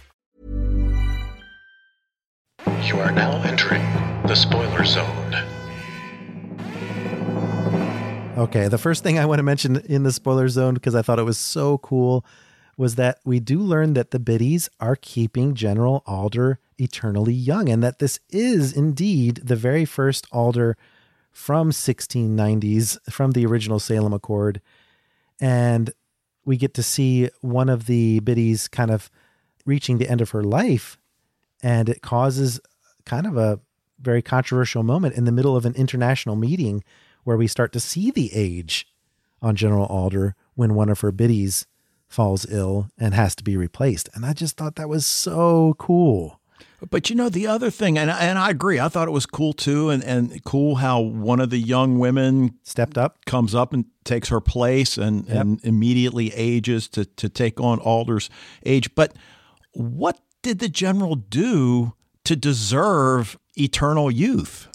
You 2.83 2.99
are 2.99 3.11
now 3.11 3.41
entering 3.43 3.81
the 4.27 4.35
spoiler 4.35 4.85
zone. 4.85 5.35
Okay, 8.37 8.67
the 8.67 8.77
first 8.77 9.03
thing 9.03 9.19
I 9.19 9.25
want 9.25 9.39
to 9.39 9.43
mention 9.43 9.77
in 9.77 10.03
the 10.03 10.11
spoiler 10.11 10.47
zone 10.47 10.73
because 10.73 10.95
I 10.95 11.01
thought 11.01 11.19
it 11.19 11.23
was 11.23 11.37
so 11.37 11.77
cool 11.79 12.25
was 12.77 12.95
that 12.95 13.19
we 13.25 13.39
do 13.39 13.59
learn 13.59 13.93
that 13.93 14.11
the 14.11 14.19
biddies 14.19 14.69
are 14.79 14.95
keeping 14.95 15.53
General 15.53 16.01
Alder 16.05 16.59
eternally 16.77 17.33
young 17.33 17.69
and 17.69 17.83
that 17.83 17.99
this 17.99 18.19
is 18.29 18.73
indeed 18.73 19.41
the 19.43 19.55
very 19.55 19.85
first 19.85 20.25
Alder 20.31 20.77
from 21.31 21.71
1690s 21.71 22.97
from 23.11 23.31
the 23.31 23.45
original 23.45 23.79
Salem 23.79 24.13
Accord 24.13 24.61
and 25.39 25.91
we 26.43 26.57
get 26.57 26.73
to 26.73 26.83
see 26.83 27.29
one 27.41 27.69
of 27.69 27.85
the 27.85 28.19
biddies 28.21 28.67
kind 28.67 28.91
of 28.91 29.09
reaching 29.65 29.97
the 29.97 30.09
end 30.09 30.21
of 30.21 30.31
her 30.31 30.43
life 30.43 30.97
and 31.61 31.89
it 31.89 32.01
causes 32.01 32.59
kind 33.05 33.25
of 33.25 33.37
a 33.37 33.59
very 33.99 34.21
controversial 34.21 34.83
moment 34.83 35.15
in 35.15 35.25
the 35.25 35.31
middle 35.31 35.55
of 35.55 35.65
an 35.65 35.75
international 35.75 36.35
meeting 36.35 36.83
where 37.23 37.37
we 37.37 37.47
start 37.47 37.71
to 37.73 37.79
see 37.79 38.11
the 38.11 38.31
age 38.33 38.87
on 39.41 39.55
General 39.55 39.85
Alder 39.85 40.35
when 40.55 40.73
one 40.73 40.89
of 40.89 41.01
her 41.01 41.11
biddies 41.11 41.67
falls 42.07 42.45
ill 42.49 42.89
and 42.97 43.13
has 43.13 43.35
to 43.35 43.43
be 43.43 43.55
replaced. 43.55 44.09
And 44.13 44.25
I 44.25 44.33
just 44.33 44.57
thought 44.57 44.75
that 44.75 44.89
was 44.89 45.05
so 45.05 45.75
cool. 45.77 46.39
But 46.89 47.09
you 47.09 47.15
know 47.15 47.29
the 47.29 47.45
other 47.45 47.69
thing, 47.69 47.97
and 47.97 48.09
and 48.09 48.39
I 48.39 48.49
agree. 48.49 48.79
I 48.79 48.87
thought 48.87 49.07
it 49.07 49.11
was 49.11 49.27
cool 49.27 49.53
too, 49.53 49.91
and 49.91 50.03
and 50.03 50.43
cool 50.43 50.75
how 50.75 50.99
one 50.99 51.39
of 51.39 51.51
the 51.51 51.59
young 51.59 51.99
women 51.99 52.57
stepped 52.63 52.97
up, 52.97 53.23
comes 53.25 53.53
up 53.53 53.71
and 53.71 53.85
takes 54.03 54.29
her 54.29 54.41
place, 54.41 54.97
and 54.97 55.27
yep. 55.27 55.41
and 55.41 55.63
immediately 55.63 56.33
ages 56.33 56.87
to 56.89 57.05
to 57.05 57.29
take 57.29 57.59
on 57.59 57.79
Alder's 57.79 58.31
age. 58.65 58.95
But 58.95 59.13
what 59.73 60.19
did 60.41 60.59
the 60.59 60.69
general 60.69 61.15
do 61.15 61.93
to 62.25 62.35
deserve 62.35 63.37
eternal 63.55 64.11
youth? 64.11 64.67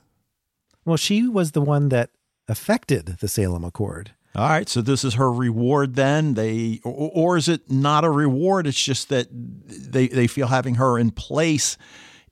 Well, 0.85 0.97
she 0.97 1.29
was 1.29 1.53
the 1.53 1.61
one 1.61 1.89
that 1.89 2.11
affected 2.49 3.17
the 3.21 3.29
Salem 3.29 3.65
Accord. 3.65 4.13
All 4.37 4.49
right, 4.49 4.69
so 4.69 4.83
this 4.83 5.03
is 5.03 5.15
her 5.15 5.33
reward 5.33 5.95
then. 5.95 6.35
They 6.35 6.81
or, 6.85 7.11
or, 7.15 7.37
is 7.39 7.49
it 7.49 7.71
not 7.71 8.05
a 8.05 8.11
reward? 8.11 8.67
It's 8.67 8.83
just 8.83 9.09
that 9.09 9.29
they 9.31 10.09
they 10.09 10.27
feel 10.27 10.49
having 10.49 10.75
her 10.75 10.99
in 10.99 11.11
place 11.11 11.79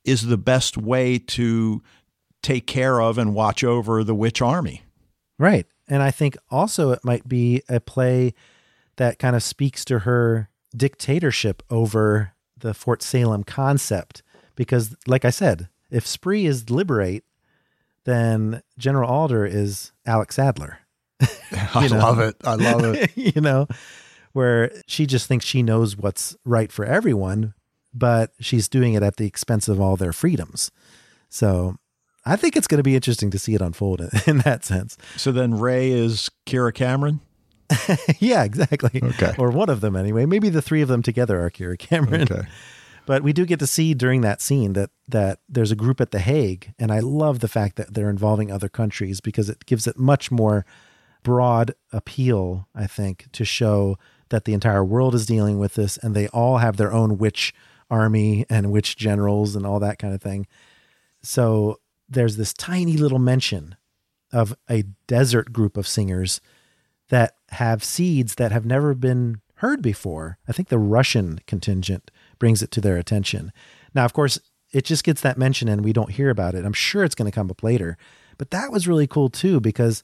is 0.05 0.26
the 0.26 0.37
best 0.37 0.76
way 0.76 1.18
to 1.18 1.82
take 2.43 2.66
care 2.66 3.01
of 3.01 3.16
and 3.16 3.35
watch 3.35 3.64
over 3.64 4.05
the 4.05 4.14
witch 4.14 4.43
army. 4.43 4.82
Right. 5.39 5.66
And 5.89 6.03
I 6.03 6.11
think 6.11 6.37
also 6.51 6.91
it 6.91 7.05
might 7.05 7.26
be 7.26 7.62
a 7.70 7.80
play 7.80 8.35
that 8.97 9.18
kind 9.18 9.35
of 9.35 9.43
speaks 9.43 9.82
to 9.87 10.01
her 10.01 10.51
dictatorship 10.76 11.62
over 11.70 12.34
the 12.64 12.74
Fort 12.74 13.02
Salem 13.02 13.44
concept 13.44 14.22
because 14.56 14.96
like 15.06 15.24
I 15.24 15.30
said, 15.30 15.68
if 15.90 16.06
Spree 16.06 16.46
is 16.46 16.64
Liber8, 16.64 17.20
then 18.04 18.62
General 18.78 19.08
Alder 19.08 19.44
is 19.44 19.92
Alec 20.06 20.32
Sadler. 20.32 20.78
I 21.74 21.88
know? 21.88 21.98
love 21.98 22.18
it. 22.20 22.36
I 22.42 22.54
love 22.54 22.84
it. 22.94 23.16
you 23.16 23.40
know, 23.40 23.68
where 24.32 24.72
she 24.86 25.06
just 25.06 25.26
thinks 25.26 25.44
she 25.44 25.62
knows 25.62 25.96
what's 25.96 26.34
right 26.44 26.72
for 26.72 26.86
everyone, 26.86 27.52
but 27.92 28.32
she's 28.40 28.66
doing 28.66 28.94
it 28.94 29.02
at 29.02 29.16
the 29.16 29.26
expense 29.26 29.68
of 29.68 29.78
all 29.78 29.96
their 29.96 30.12
freedoms. 30.12 30.70
So 31.28 31.76
I 32.24 32.36
think 32.36 32.56
it's 32.56 32.66
going 32.66 32.78
to 32.78 32.82
be 32.82 32.96
interesting 32.96 33.30
to 33.30 33.38
see 33.38 33.54
it 33.54 33.60
unfold 33.60 34.00
in, 34.00 34.10
in 34.26 34.38
that 34.38 34.64
sense. 34.64 34.96
So 35.16 35.32
then 35.32 35.58
Ray 35.58 35.90
is 35.90 36.30
Kiera 36.46 36.72
Cameron? 36.74 37.20
yeah, 38.18 38.44
exactly. 38.44 39.00
Okay. 39.02 39.34
Or 39.38 39.50
one 39.50 39.68
of 39.68 39.80
them 39.80 39.96
anyway. 39.96 40.26
Maybe 40.26 40.48
the 40.48 40.62
three 40.62 40.82
of 40.82 40.88
them 40.88 41.02
together 41.02 41.40
are 41.40 41.50
Kiera 41.50 41.78
Cameron. 41.78 42.22
Okay. 42.22 42.42
But 43.06 43.22
we 43.22 43.34
do 43.34 43.44
get 43.44 43.58
to 43.58 43.66
see 43.66 43.92
during 43.92 44.22
that 44.22 44.40
scene 44.40 44.72
that 44.72 44.88
that 45.08 45.40
there's 45.46 45.70
a 45.70 45.76
group 45.76 46.00
at 46.00 46.10
the 46.10 46.20
Hague, 46.20 46.72
and 46.78 46.90
I 46.90 47.00
love 47.00 47.40
the 47.40 47.48
fact 47.48 47.76
that 47.76 47.92
they're 47.92 48.08
involving 48.08 48.50
other 48.50 48.70
countries 48.70 49.20
because 49.20 49.50
it 49.50 49.66
gives 49.66 49.86
it 49.86 49.98
much 49.98 50.30
more 50.30 50.64
broad 51.22 51.74
appeal, 51.92 52.66
I 52.74 52.86
think, 52.86 53.26
to 53.32 53.44
show 53.44 53.98
that 54.30 54.44
the 54.44 54.54
entire 54.54 54.84
world 54.84 55.14
is 55.14 55.26
dealing 55.26 55.58
with 55.58 55.74
this 55.74 55.96
and 55.98 56.14
they 56.14 56.28
all 56.28 56.58
have 56.58 56.76
their 56.76 56.92
own 56.92 57.18
witch 57.18 57.52
army 57.90 58.46
and 58.48 58.72
witch 58.72 58.96
generals 58.96 59.54
and 59.54 59.66
all 59.66 59.78
that 59.80 59.98
kind 59.98 60.14
of 60.14 60.22
thing. 60.22 60.46
So 61.22 61.80
there's 62.08 62.36
this 62.36 62.52
tiny 62.52 62.96
little 62.96 63.18
mention 63.18 63.76
of 64.32 64.56
a 64.68 64.84
desert 65.06 65.52
group 65.52 65.76
of 65.76 65.86
singers 65.86 66.40
that 67.08 67.36
have 67.55 67.84
seeds 67.84 68.36
that 68.36 68.52
have 68.52 68.64
never 68.64 68.94
been 68.94 69.40
heard 69.57 69.82
before. 69.82 70.38
I 70.48 70.52
think 70.52 70.68
the 70.68 70.78
Russian 70.78 71.40
contingent 71.46 72.11
brings 72.38 72.62
it 72.62 72.70
to 72.72 72.80
their 72.80 72.96
attention. 72.96 73.52
Now, 73.94 74.05
of 74.05 74.12
course, 74.12 74.38
it 74.72 74.84
just 74.84 75.05
gets 75.05 75.20
that 75.22 75.38
mention 75.38 75.68
and 75.68 75.84
we 75.84 75.92
don't 75.92 76.11
hear 76.11 76.30
about 76.30 76.55
it. 76.55 76.64
I'm 76.64 76.72
sure 76.72 77.05
it's 77.05 77.14
going 77.14 77.30
to 77.30 77.34
come 77.34 77.50
up 77.50 77.62
later. 77.62 77.96
But 78.36 78.50
that 78.50 78.72
was 78.72 78.88
really 78.88 79.07
cool 79.07 79.30
too 79.30 79.61
because 79.61 80.02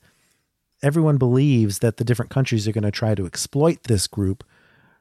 everyone 0.82 1.18
believes 1.18 1.80
that 1.80 1.96
the 1.96 2.04
different 2.04 2.30
countries 2.30 2.66
are 2.66 2.72
going 2.72 2.84
to 2.84 2.90
try 2.90 3.14
to 3.14 3.26
exploit 3.26 3.82
this 3.84 4.06
group 4.06 4.44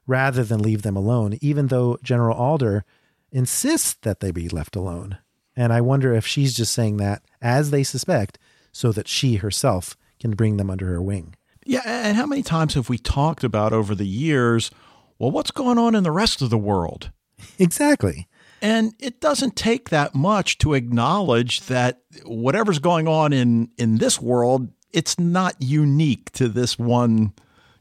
rather 0.06 0.42
than 0.42 0.60
leave 0.60 0.82
them 0.82 0.96
alone, 0.96 1.38
even 1.40 1.68
though 1.68 1.96
General 2.02 2.36
Alder 2.36 2.84
insists 3.30 3.94
that 4.02 4.20
they 4.20 4.32
be 4.32 4.48
left 4.48 4.74
alone. 4.74 5.18
And 5.56 5.72
I 5.72 5.80
wonder 5.80 6.12
if 6.12 6.26
she's 6.26 6.54
just 6.54 6.72
saying 6.72 6.96
that, 6.96 7.22
as 7.40 7.70
they 7.70 7.82
suspect, 7.82 8.38
so 8.72 8.92
that 8.92 9.08
she 9.08 9.36
herself 9.36 9.96
can 10.18 10.32
bring 10.32 10.56
them 10.56 10.70
under 10.70 10.86
her 10.86 11.02
wing. 11.02 11.34
Yeah. 11.64 11.82
And 11.84 12.16
how 12.16 12.26
many 12.26 12.42
times 12.42 12.74
have 12.74 12.88
we 12.88 12.98
talked 12.98 13.44
about 13.44 13.72
over 13.72 13.94
the 13.94 14.06
years, 14.06 14.70
well, 15.18 15.30
what's 15.30 15.50
going 15.50 15.78
on 15.78 15.94
in 15.94 16.02
the 16.02 16.10
rest 16.12 16.42
of 16.42 16.50
the 16.50 16.58
world? 16.58 17.10
Exactly. 17.58 18.26
And 18.62 18.92
it 18.98 19.20
doesn't 19.20 19.56
take 19.56 19.88
that 19.88 20.14
much 20.14 20.58
to 20.58 20.74
acknowledge 20.74 21.62
that 21.62 22.02
whatever's 22.24 22.78
going 22.78 23.08
on 23.08 23.32
in, 23.32 23.70
in 23.78 23.96
this 23.98 24.20
world 24.20 24.68
it's 24.92 25.18
not 25.18 25.54
unique 25.60 26.30
to 26.32 26.48
this 26.48 26.78
one 26.78 27.32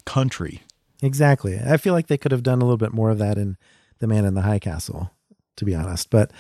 country. 0.06 0.62
Exactly. 1.02 1.60
I 1.60 1.78
feel 1.78 1.94
like 1.94 2.08
they 2.08 2.18
could 2.18 2.32
have 2.32 2.44
done 2.44 2.62
a 2.62 2.66
little 2.66 2.78
bit 2.78 2.94
more 2.94 3.10
of 3.10 3.20
that 3.20 3.38
in 3.38 3.58
The 4.00 4.08
Man 4.08 4.26
in 4.26 4.34
the 4.34 4.42
High 4.42 4.60
Castle, 4.60 5.12
to 5.58 5.66
be 5.66 5.76
honest. 5.76 6.10
But 6.10 6.32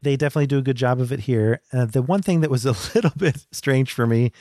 they 0.00 0.16
definitely 0.16 0.46
do 0.46 0.58
a 0.58 0.62
good 0.62 0.76
job 0.76 1.00
of 1.00 1.12
it 1.12 1.20
here. 1.20 1.60
Uh, 1.72 1.84
the 1.84 2.02
one 2.02 2.22
thing 2.22 2.40
that 2.40 2.50
was 2.50 2.66
a 2.66 2.72
little 2.94 3.12
bit 3.16 3.46
strange 3.52 3.92
for 3.92 4.06
me 4.06 4.32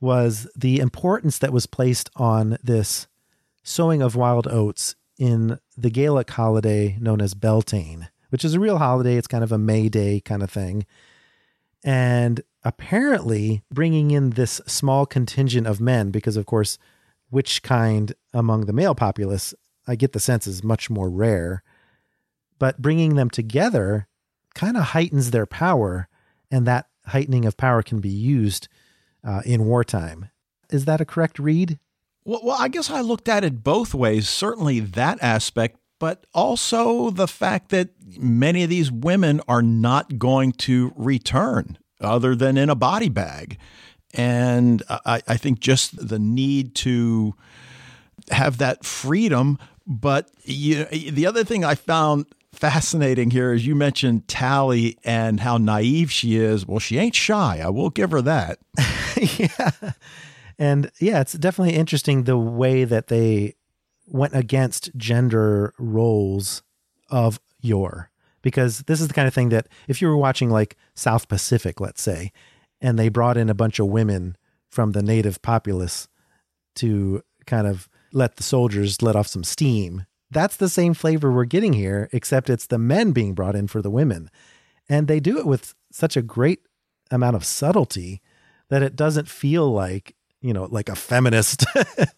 was 0.00 0.48
the 0.56 0.78
importance 0.78 1.38
that 1.38 1.52
was 1.52 1.66
placed 1.66 2.10
on 2.16 2.58
this 2.62 3.06
sowing 3.62 4.02
of 4.02 4.16
wild 4.16 4.46
oats 4.46 4.94
in 5.18 5.58
the 5.76 5.90
Gaelic 5.90 6.30
holiday 6.30 6.96
known 7.00 7.20
as 7.20 7.34
Beltane, 7.34 8.08
witch 8.30 8.44
is 8.44 8.54
a 8.54 8.60
real 8.60 8.78
holiday. 8.78 9.16
It's 9.16 9.26
kind 9.26 9.44
of 9.44 9.52
a 9.52 9.58
May 9.58 9.88
Day 9.88 10.20
kind 10.20 10.42
of 10.42 10.50
thing. 10.50 10.86
And 11.84 12.42
apparently 12.64 13.62
bringing 13.72 14.10
in 14.10 14.30
this 14.30 14.60
small 14.66 15.06
contingent 15.06 15.66
of 15.66 15.80
men, 15.80 16.10
because 16.10 16.36
of 16.36 16.46
course, 16.46 16.78
which 17.30 17.62
kind 17.62 18.14
among 18.32 18.66
the 18.66 18.72
male 18.72 18.94
populace, 18.94 19.54
I 19.86 19.96
get 19.96 20.12
the 20.12 20.20
sense 20.20 20.46
is 20.46 20.64
much 20.64 20.90
more 20.90 21.10
rare. 21.10 21.62
But 22.58 22.82
bringing 22.82 23.14
them 23.14 23.30
together 23.30 24.08
kind 24.54 24.76
of 24.76 24.84
heightens 24.84 25.30
their 25.30 25.46
power, 25.46 26.08
and 26.50 26.66
that 26.66 26.88
heightening 27.06 27.44
of 27.44 27.56
power 27.56 27.82
can 27.82 28.00
be 28.00 28.08
used 28.08 28.68
uh, 29.28 29.42
in 29.44 29.66
wartime. 29.66 30.30
Is 30.70 30.86
that 30.86 31.02
a 31.02 31.04
correct 31.04 31.38
read? 31.38 31.78
Well, 32.24 32.40
well, 32.42 32.56
I 32.58 32.68
guess 32.68 32.90
I 32.90 33.02
looked 33.02 33.28
at 33.28 33.44
it 33.44 33.62
both 33.62 33.94
ways. 33.94 34.28
Certainly 34.28 34.80
that 34.80 35.18
aspect, 35.22 35.78
but 36.00 36.26
also 36.32 37.10
the 37.10 37.28
fact 37.28 37.68
that 37.70 37.90
many 38.18 38.62
of 38.62 38.70
these 38.70 38.90
women 38.90 39.42
are 39.46 39.62
not 39.62 40.18
going 40.18 40.52
to 40.52 40.92
return 40.96 41.76
other 42.00 42.34
than 42.34 42.56
in 42.56 42.70
a 42.70 42.74
body 42.74 43.10
bag. 43.10 43.58
And 44.14 44.82
I, 44.88 45.20
I 45.28 45.36
think 45.36 45.60
just 45.60 46.08
the 46.08 46.18
need 46.18 46.74
to 46.76 47.34
have 48.30 48.56
that 48.58 48.84
freedom. 48.84 49.58
But 49.86 50.30
you, 50.44 50.84
the 50.86 51.26
other 51.26 51.44
thing 51.44 51.64
I 51.64 51.74
found 51.74 52.26
fascinating 52.58 53.30
here 53.30 53.52
is 53.52 53.66
you 53.66 53.74
mentioned 53.74 54.28
Tally 54.28 54.98
and 55.04 55.40
how 55.40 55.56
naive 55.56 56.10
she 56.10 56.36
is. 56.36 56.66
Well, 56.66 56.78
she 56.78 56.98
ain't 56.98 57.14
shy. 57.14 57.60
I 57.64 57.68
will 57.70 57.90
give 57.90 58.10
her 58.10 58.22
that. 58.22 58.58
yeah. 59.38 59.92
And 60.58 60.90
yeah, 61.00 61.20
it's 61.20 61.34
definitely 61.34 61.76
interesting 61.76 62.24
the 62.24 62.36
way 62.36 62.84
that 62.84 63.06
they 63.06 63.54
went 64.06 64.34
against 64.34 64.90
gender 64.96 65.72
roles 65.78 66.62
of 67.10 67.38
yore 67.60 68.10
because 68.42 68.80
this 68.80 69.00
is 69.00 69.08
the 69.08 69.14
kind 69.14 69.28
of 69.28 69.34
thing 69.34 69.50
that 69.50 69.68
if 69.86 70.02
you 70.02 70.08
were 70.08 70.16
watching 70.16 70.50
like 70.50 70.76
South 70.94 71.28
Pacific, 71.28 71.80
let's 71.80 72.02
say, 72.02 72.32
and 72.80 72.98
they 72.98 73.08
brought 73.08 73.36
in 73.36 73.48
a 73.48 73.54
bunch 73.54 73.78
of 73.78 73.86
women 73.86 74.36
from 74.68 74.92
the 74.92 75.02
native 75.02 75.42
populace 75.42 76.08
to 76.76 77.22
kind 77.46 77.66
of 77.66 77.88
let 78.12 78.36
the 78.36 78.42
soldiers 78.42 79.02
let 79.02 79.16
off 79.16 79.26
some 79.26 79.44
steam. 79.44 80.06
That's 80.30 80.56
the 80.56 80.68
same 80.68 80.94
flavor 80.94 81.32
we're 81.32 81.44
getting 81.44 81.72
here, 81.72 82.08
except 82.12 82.50
it's 82.50 82.66
the 82.66 82.78
men 82.78 83.12
being 83.12 83.34
brought 83.34 83.56
in 83.56 83.66
for 83.66 83.80
the 83.80 83.90
women. 83.90 84.30
And 84.88 85.08
they 85.08 85.20
do 85.20 85.38
it 85.38 85.46
with 85.46 85.74
such 85.90 86.16
a 86.16 86.22
great 86.22 86.60
amount 87.10 87.36
of 87.36 87.44
subtlety 87.44 88.20
that 88.68 88.82
it 88.82 88.96
doesn't 88.96 89.28
feel 89.28 89.70
like 89.70 90.14
you 90.40 90.52
know, 90.52 90.68
like 90.70 90.88
a 90.88 90.94
feminist 90.94 91.64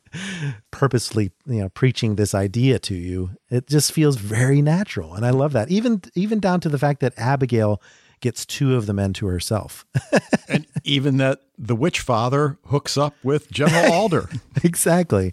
purposely, 0.70 1.32
you 1.46 1.62
know, 1.62 1.68
preaching 1.70 2.16
this 2.16 2.34
idea 2.34 2.78
to 2.78 2.94
you. 2.94 3.30
It 3.48 3.66
just 3.66 3.92
feels 3.92 4.16
very 4.16 4.60
natural. 4.60 5.14
And 5.14 5.24
I 5.24 5.30
love 5.30 5.52
that. 5.52 5.70
Even 5.70 6.02
even 6.14 6.40
down 6.40 6.60
to 6.60 6.68
the 6.68 6.78
fact 6.78 7.00
that 7.00 7.14
Abigail 7.16 7.80
gets 8.20 8.44
two 8.44 8.76
of 8.76 8.84
the 8.84 8.92
men 8.92 9.14
to 9.14 9.26
herself. 9.26 9.86
and 10.48 10.66
even 10.84 11.16
that 11.16 11.40
the 11.56 11.74
witch 11.74 12.00
father 12.00 12.58
hooks 12.66 12.98
up 12.98 13.14
with 13.22 13.50
General 13.50 13.92
Alder. 13.92 14.28
exactly. 14.62 15.32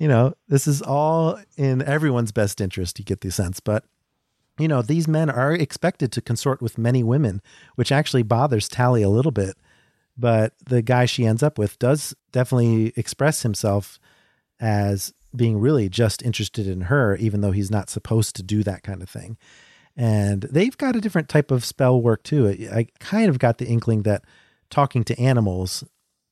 You 0.00 0.08
know, 0.08 0.34
this 0.48 0.66
is 0.66 0.80
all 0.80 1.38
in 1.58 1.82
everyone's 1.82 2.32
best 2.32 2.60
interest, 2.60 2.98
you 2.98 3.04
get 3.04 3.20
the 3.20 3.30
sense. 3.30 3.60
But, 3.60 3.84
you 4.58 4.66
know, 4.66 4.80
these 4.80 5.06
men 5.06 5.28
are 5.28 5.52
expected 5.52 6.10
to 6.12 6.22
consort 6.22 6.62
with 6.62 6.78
many 6.78 7.02
women, 7.04 7.42
which 7.74 7.92
actually 7.92 8.22
bothers 8.22 8.66
Tally 8.66 9.02
a 9.02 9.10
little 9.10 9.30
bit. 9.30 9.56
But 10.16 10.54
the 10.64 10.80
guy 10.80 11.04
she 11.04 11.26
ends 11.26 11.42
up 11.42 11.58
with 11.58 11.78
does 11.78 12.14
definitely 12.32 12.94
express 12.96 13.42
himself 13.42 14.00
as 14.58 15.12
being 15.36 15.58
really 15.58 15.90
just 15.90 16.22
interested 16.22 16.66
in 16.66 16.82
her, 16.82 17.14
even 17.16 17.42
though 17.42 17.52
he's 17.52 17.70
not 17.70 17.90
supposed 17.90 18.34
to 18.36 18.42
do 18.42 18.62
that 18.62 18.82
kind 18.82 19.02
of 19.02 19.10
thing. 19.10 19.36
And 19.96 20.42
they've 20.44 20.76
got 20.78 20.96
a 20.96 21.00
different 21.00 21.28
type 21.28 21.50
of 21.50 21.62
spell 21.62 22.00
work 22.00 22.22
too. 22.22 22.48
I 22.72 22.86
kind 23.00 23.28
of 23.28 23.38
got 23.38 23.58
the 23.58 23.68
inkling 23.68 24.02
that 24.04 24.24
talking 24.70 25.04
to 25.04 25.20
animals 25.20 25.84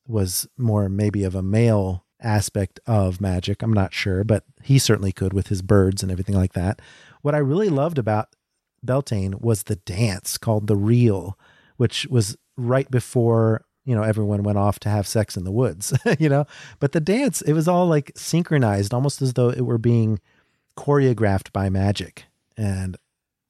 was 0.06 0.48
more 0.56 0.88
maybe 0.88 1.22
of 1.22 1.34
a 1.34 1.42
male 1.42 2.06
aspect 2.20 2.80
of 2.86 3.20
magic. 3.20 3.62
I'm 3.62 3.72
not 3.72 3.92
sure, 3.92 4.24
but 4.24 4.44
he 4.62 4.78
certainly 4.78 5.12
could 5.12 5.32
with 5.32 5.48
his 5.48 5.62
birds 5.62 6.02
and 6.02 6.10
everything 6.10 6.36
like 6.36 6.52
that. 6.54 6.80
What 7.22 7.34
I 7.34 7.38
really 7.38 7.68
loved 7.68 7.98
about 7.98 8.34
Beltane 8.82 9.40
was 9.40 9.64
the 9.64 9.76
dance 9.76 10.38
called 10.38 10.66
the 10.66 10.76
reel, 10.76 11.38
which 11.76 12.06
was 12.06 12.36
right 12.56 12.90
before 12.90 13.64
you 13.84 13.94
know 13.94 14.02
everyone 14.02 14.42
went 14.42 14.58
off 14.58 14.78
to 14.80 14.88
have 14.90 15.06
sex 15.06 15.36
in 15.36 15.44
the 15.44 15.52
woods 15.52 15.96
you 16.18 16.28
know 16.28 16.44
but 16.80 16.92
the 16.92 17.00
dance 17.00 17.40
it 17.42 17.52
was 17.52 17.68
all 17.68 17.86
like 17.86 18.10
synchronized 18.16 18.92
almost 18.92 19.22
as 19.22 19.34
though 19.34 19.48
it 19.48 19.62
were 19.62 19.78
being 19.78 20.18
choreographed 20.76 21.52
by 21.52 21.70
magic 21.70 22.24
and 22.56 22.96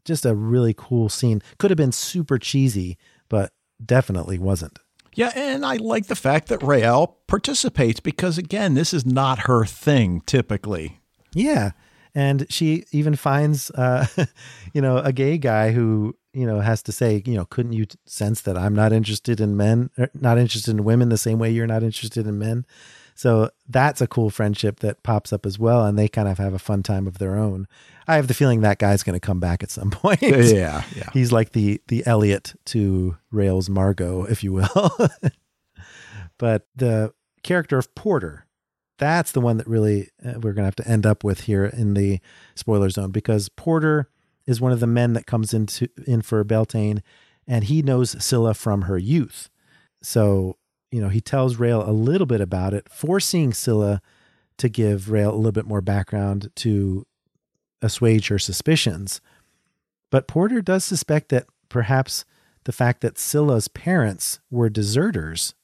just 0.05 0.25
a 0.25 0.35
really 0.35 0.75
cool 0.77 1.09
scene 1.09 1.43
could 1.59 1.71
have 1.71 1.77
been 1.77 1.91
super 1.91 2.39
cheesy 2.39 2.97
but 3.29 3.51
definitely 3.85 4.39
wasn't 4.39 4.79
yeah, 5.15 5.33
and 5.35 5.65
I 5.65 5.77
like 5.77 6.07
the 6.07 6.17
fact 6.17 6.49
that 6.49 6.61
Raelle 6.61 7.15
participates 7.27 8.01
because 8.01 8.39
again, 8.39 8.75
this 8.75 8.93
is 8.95 9.05
not 9.05 9.41
her 9.41 9.65
thing 9.65 10.23
typically. 10.27 11.01
Yeah. 11.33 11.73
And 12.15 12.47
she 12.51 12.85
even 12.93 13.17
finds 13.17 13.71
uh 13.71 14.07
you 14.73 14.81
know, 14.81 14.99
a 14.99 15.13
gay 15.13 15.39
guy 15.39 15.73
who 15.73 16.17
you 16.39 16.47
know, 16.47 16.61
has 16.61 16.83
to 16.85 16.93
say, 16.93 17.21
you 17.27 17.35
know, 17.35 17.45
couldn't 17.47 17.73
you 17.73 17.87
sense 18.07 18.43
that 18.43 18.57
I'm 18.57 18.75
not 18.75 18.93
interested 18.93 19.41
in 19.41 19.57
men, 19.57 19.91
er, 19.99 20.09
not 20.15 20.39
interested 20.39 20.71
in 20.71 20.85
women 20.85 21.09
the 21.09 21.19
same 21.19 21.41
way 21.41 21.51
you're 21.51 21.67
not 21.67 21.83
interested 21.83 22.29
in 22.29 22.39
men? 22.39 22.65
So 23.19 23.51
that's 23.69 24.01
a 24.01 24.07
cool 24.07 24.31
friendship 24.31 24.79
that 24.79 25.03
pops 25.03 25.33
up 25.33 25.45
as 25.45 25.59
well. 25.59 25.85
And 25.85 25.99
they 25.99 26.07
kind 26.07 26.29
of 26.29 26.39
have 26.39 26.55
a 26.55 26.59
fun 26.59 26.85
time 26.85 27.09
of 27.09 27.19
their 27.19 27.37
own. 27.37 27.67
I 28.07 28.15
have 28.15 28.29
the 28.29 28.35
feeling 28.35 28.61
that 28.61 28.79
guy's 28.79 29.03
going 29.03 29.19
to 29.19 29.27
come 29.27 29.41
back 29.41 29.61
at 29.65 29.73
some 29.73 29.91
point. 29.91 30.23
Yeah. 30.23 30.85
Yeah. 30.95 31.11
He's 31.13 31.33
like 31.33 31.51
the, 31.51 31.83
the 31.89 32.07
Eliot 32.07 32.55
to 32.67 33.17
Raelle's 33.33 33.69
Margo, 33.69 34.23
if 34.23 34.45
you 34.45 34.53
will. 34.53 34.97
but 36.39 36.69
the 36.77 37.13
character 37.43 37.77
of 37.77 37.93
Porter, 37.97 38.47
that's 38.99 39.33
the 39.33 39.41
one 39.41 39.57
that 39.57 39.67
really 39.67 40.11
uh, 40.25 40.35
we're 40.35 40.53
going 40.53 40.63
to 40.63 40.67
have 40.67 40.77
to 40.77 40.89
end 40.89 41.05
up 41.05 41.25
with 41.25 41.41
here 41.41 41.65
in 41.65 41.95
the 41.95 42.21
spoiler 42.55 42.89
zone 42.89 43.11
because 43.11 43.49
Porter 43.49 44.09
is 44.47 44.61
one 44.61 44.71
of 44.71 44.79
the 44.79 44.87
men 44.87 45.15
that 45.15 45.27
comes 45.27 45.53
into 45.53 45.89
in 46.07 46.23
for 46.23 46.45
Beltane, 46.45 47.03
and 47.49 47.65
he 47.65 47.83
knows 47.83 48.15
Scylla 48.23 48.55
from 48.55 48.83
her 48.83 48.97
youth. 48.97 49.51
So, 50.03 50.58
you 50.91 51.01
know, 51.01 51.09
he 51.09 51.21
tells 51.21 51.57
Raelle 51.57 51.87
a 51.87 51.93
little 51.93 52.27
bit 52.27 52.41
about 52.41 52.75
it, 52.75 52.89
forcing 52.91 53.53
Scylla 53.53 54.01
to 54.59 54.69
give 54.69 55.11
Raelle 55.11 55.33
a 55.33 55.37
little 55.37 55.53
bit 55.53 55.67
more 55.67 55.81
background 55.81 56.51
to 56.57 57.07
assuage 57.83 58.29
her 58.29 58.39
suspicions. 58.39 59.21
But 60.11 60.27
Porter 60.27 60.63
does 60.63 60.85
suspect 60.85 61.29
that 61.29 61.47
perhaps 61.69 62.25
the 62.65 62.73
fact 62.73 63.01
that 63.03 63.19
Scylla's 63.19 63.69
parents 63.69 64.41
were 64.51 64.69
deserters, 64.69 65.55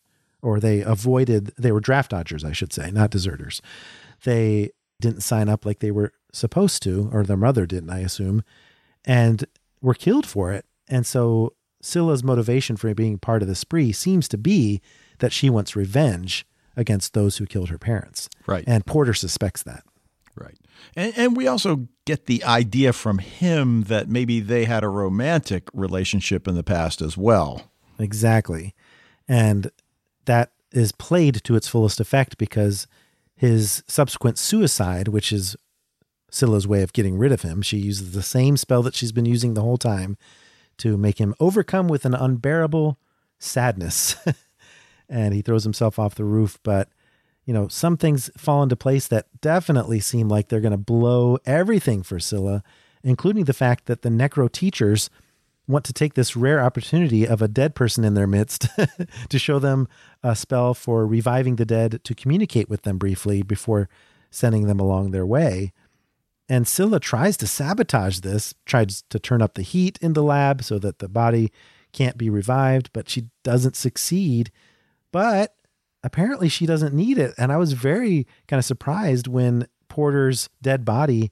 or 0.42 0.60
they 0.60 0.80
avoided, 0.80 1.52
they 1.58 1.72
were 1.72 1.80
draft 1.80 2.10
dodgers, 2.10 2.44
I 2.44 2.52
should 2.52 2.72
say, 2.72 2.90
not 2.90 3.10
deserters. 3.10 3.60
They 4.24 4.70
didn't 5.00 5.22
sign 5.22 5.48
up 5.48 5.66
like 5.66 5.80
they 5.80 5.90
were 5.90 6.12
supposed 6.32 6.82
to, 6.84 7.10
or 7.12 7.24
their 7.24 7.36
mother 7.36 7.66
didn't, 7.66 7.90
I 7.90 8.00
assume 8.00 8.42
and 9.04 9.44
were 9.80 9.94
killed 9.94 10.26
for 10.26 10.52
it. 10.52 10.64
And 10.88 11.06
so 11.06 11.54
Scylla's 11.82 12.24
motivation 12.24 12.76
for 12.76 12.92
being 12.94 13.18
part 13.18 13.42
of 13.42 13.48
the 13.48 13.54
spree 13.54 13.92
seems 13.92 14.28
to 14.28 14.38
be 14.38 14.80
that 15.18 15.32
she 15.32 15.50
wants 15.50 15.76
revenge 15.76 16.46
against 16.76 17.14
those 17.14 17.36
who 17.36 17.46
killed 17.46 17.68
her 17.68 17.78
parents. 17.78 18.28
Right. 18.46 18.64
And 18.66 18.84
Porter 18.84 19.14
suspects 19.14 19.62
that. 19.62 19.84
Right. 20.36 20.58
And, 20.96 21.12
and 21.16 21.36
we 21.36 21.46
also 21.46 21.88
get 22.04 22.26
the 22.26 22.42
idea 22.44 22.92
from 22.92 23.18
him 23.18 23.84
that 23.84 24.08
maybe 24.08 24.40
they 24.40 24.64
had 24.64 24.82
a 24.82 24.88
romantic 24.88 25.68
relationship 25.72 26.48
in 26.48 26.54
the 26.54 26.64
past 26.64 27.00
as 27.00 27.16
well. 27.16 27.70
Exactly. 27.98 28.74
And 29.28 29.70
that 30.24 30.52
is 30.72 30.92
played 30.92 31.42
to 31.44 31.54
its 31.54 31.68
fullest 31.68 32.00
effect 32.00 32.36
because 32.36 32.86
his 33.36 33.82
subsequent 33.86 34.38
suicide, 34.38 35.08
which 35.08 35.32
is 35.32 35.56
Scylla's 36.30 36.66
way 36.66 36.82
of 36.82 36.92
getting 36.92 37.16
rid 37.16 37.30
of 37.30 37.42
him. 37.42 37.62
She 37.62 37.78
uses 37.78 38.12
the 38.12 38.22
same 38.22 38.56
spell 38.56 38.82
that 38.82 38.94
she's 38.94 39.12
been 39.12 39.26
using 39.26 39.54
the 39.54 39.62
whole 39.62 39.78
time 39.78 40.16
to 40.78 40.96
make 40.96 41.20
him 41.20 41.34
overcome 41.38 41.86
with 41.86 42.04
an 42.04 42.14
unbearable 42.14 42.98
sadness. 43.38 44.16
and 45.14 45.32
he 45.32 45.42
throws 45.42 45.62
himself 45.62 45.96
off 45.96 46.16
the 46.16 46.24
roof. 46.24 46.58
But, 46.64 46.88
you 47.44 47.54
know, 47.54 47.68
some 47.68 47.96
things 47.96 48.30
fall 48.36 48.64
into 48.64 48.74
place 48.74 49.06
that 49.08 49.26
definitely 49.40 50.00
seem 50.00 50.28
like 50.28 50.48
they're 50.48 50.60
going 50.60 50.72
to 50.72 50.76
blow 50.76 51.38
everything 51.46 52.02
for 52.02 52.18
Scylla, 52.18 52.64
including 53.04 53.44
the 53.44 53.52
fact 53.52 53.86
that 53.86 54.02
the 54.02 54.08
necro 54.08 54.50
teachers 54.50 55.08
want 55.68 55.84
to 55.84 55.92
take 55.92 56.14
this 56.14 56.36
rare 56.36 56.60
opportunity 56.60 57.26
of 57.26 57.40
a 57.40 57.48
dead 57.48 57.76
person 57.76 58.04
in 58.04 58.14
their 58.14 58.26
midst 58.26 58.66
to 59.28 59.38
show 59.38 59.58
them 59.58 59.88
a 60.22 60.34
spell 60.34 60.74
for 60.74 61.06
reviving 61.06 61.56
the 61.56 61.64
dead 61.64 62.02
to 62.04 62.14
communicate 62.14 62.68
with 62.68 62.82
them 62.82 62.98
briefly 62.98 63.42
before 63.42 63.88
sending 64.30 64.66
them 64.66 64.80
along 64.80 65.12
their 65.12 65.24
way. 65.24 65.72
And 66.48 66.68
Scylla 66.68 67.00
tries 67.00 67.36
to 67.38 67.46
sabotage 67.46 68.20
this, 68.20 68.52
tries 68.66 69.02
to 69.08 69.18
turn 69.18 69.40
up 69.40 69.54
the 69.54 69.62
heat 69.62 69.96
in 70.02 70.12
the 70.12 70.22
lab 70.22 70.62
so 70.62 70.78
that 70.80 70.98
the 70.98 71.08
body 71.08 71.52
can't 71.92 72.18
be 72.18 72.28
revived, 72.28 72.90
but 72.92 73.08
she 73.08 73.28
doesn't 73.44 73.76
succeed. 73.76 74.50
But 75.14 75.54
apparently 76.02 76.48
she 76.48 76.66
doesn't 76.66 76.92
need 76.92 77.18
it. 77.18 77.34
And 77.38 77.52
I 77.52 77.56
was 77.56 77.72
very 77.72 78.26
kind 78.48 78.58
of 78.58 78.64
surprised 78.64 79.28
when 79.28 79.68
Porter's 79.88 80.48
dead 80.60 80.84
body 80.84 81.30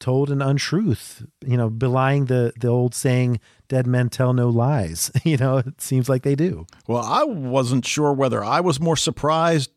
told 0.00 0.32
an 0.32 0.42
untruth, 0.42 1.24
you 1.46 1.56
know, 1.56 1.70
belying 1.70 2.24
the 2.24 2.52
the 2.58 2.66
old 2.66 2.92
saying 2.92 3.38
dead 3.68 3.86
men 3.86 4.08
tell 4.08 4.32
no 4.32 4.48
lies. 4.48 5.12
you 5.24 5.36
know, 5.36 5.58
it 5.58 5.80
seems 5.80 6.08
like 6.08 6.24
they 6.24 6.34
do. 6.34 6.66
Well, 6.88 7.04
I 7.04 7.22
wasn't 7.22 7.86
sure 7.86 8.12
whether 8.12 8.42
I 8.42 8.58
was 8.58 8.80
more 8.80 8.96
surprised 8.96 9.70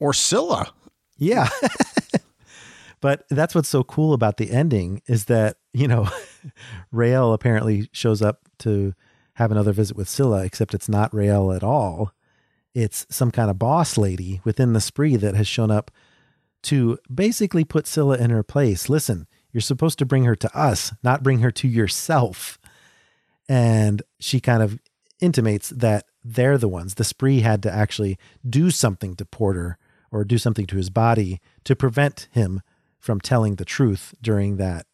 or 0.00 0.12
Scylla. 0.12 0.74
Yeah. 1.18 1.48
But 3.00 3.24
that's 3.30 3.52
what's 3.52 3.68
so 3.68 3.82
cool 3.82 4.14
about 4.14 4.36
the 4.36 4.52
ending 4.52 5.02
is 5.08 5.24
that, 5.24 5.56
you 5.74 5.88
know, 5.88 6.08
Raelle 6.94 7.34
apparently 7.34 7.88
shows 7.90 8.22
up 8.22 8.48
to 8.60 8.94
have 9.34 9.50
another 9.50 9.72
visit 9.72 9.96
with 9.96 10.08
Scylla, 10.08 10.44
except 10.44 10.72
it's 10.72 10.88
not 10.88 11.12
Raelle 11.12 11.50
at 11.50 11.64
all. 11.64 12.12
It's 12.74 13.06
some 13.10 13.30
kind 13.30 13.50
of 13.50 13.58
boss 13.58 13.98
lady 13.98 14.40
within 14.44 14.72
the 14.72 14.80
spree 14.80 15.16
that 15.16 15.34
has 15.34 15.46
shown 15.46 15.70
up 15.70 15.90
to 16.64 16.98
basically 17.12 17.64
put 17.64 17.86
Scylla 17.86 18.16
in 18.16 18.30
her 18.30 18.42
place. 18.42 18.88
Listen, 18.88 19.26
you're 19.52 19.60
supposed 19.60 19.98
to 19.98 20.06
bring 20.06 20.24
her 20.24 20.36
to 20.36 20.58
us, 20.58 20.92
not 21.02 21.22
bring 21.22 21.40
her 21.40 21.50
to 21.50 21.68
yourself. 21.68 22.58
And 23.48 24.02
she 24.20 24.40
kind 24.40 24.62
of 24.62 24.78
intimates 25.20 25.70
that 25.70 26.06
they're 26.24 26.58
the 26.58 26.68
ones. 26.68 26.94
The 26.94 27.04
spree 27.04 27.40
had 27.40 27.62
to 27.64 27.72
actually 27.72 28.18
do 28.48 28.70
something 28.70 29.16
to 29.16 29.24
Porter 29.24 29.76
or 30.10 30.24
do 30.24 30.38
something 30.38 30.66
to 30.66 30.76
his 30.76 30.90
body 30.90 31.40
to 31.64 31.76
prevent 31.76 32.28
him 32.30 32.62
from 32.98 33.20
telling 33.20 33.56
the 33.56 33.64
truth 33.64 34.14
during 34.22 34.56
that 34.56 34.86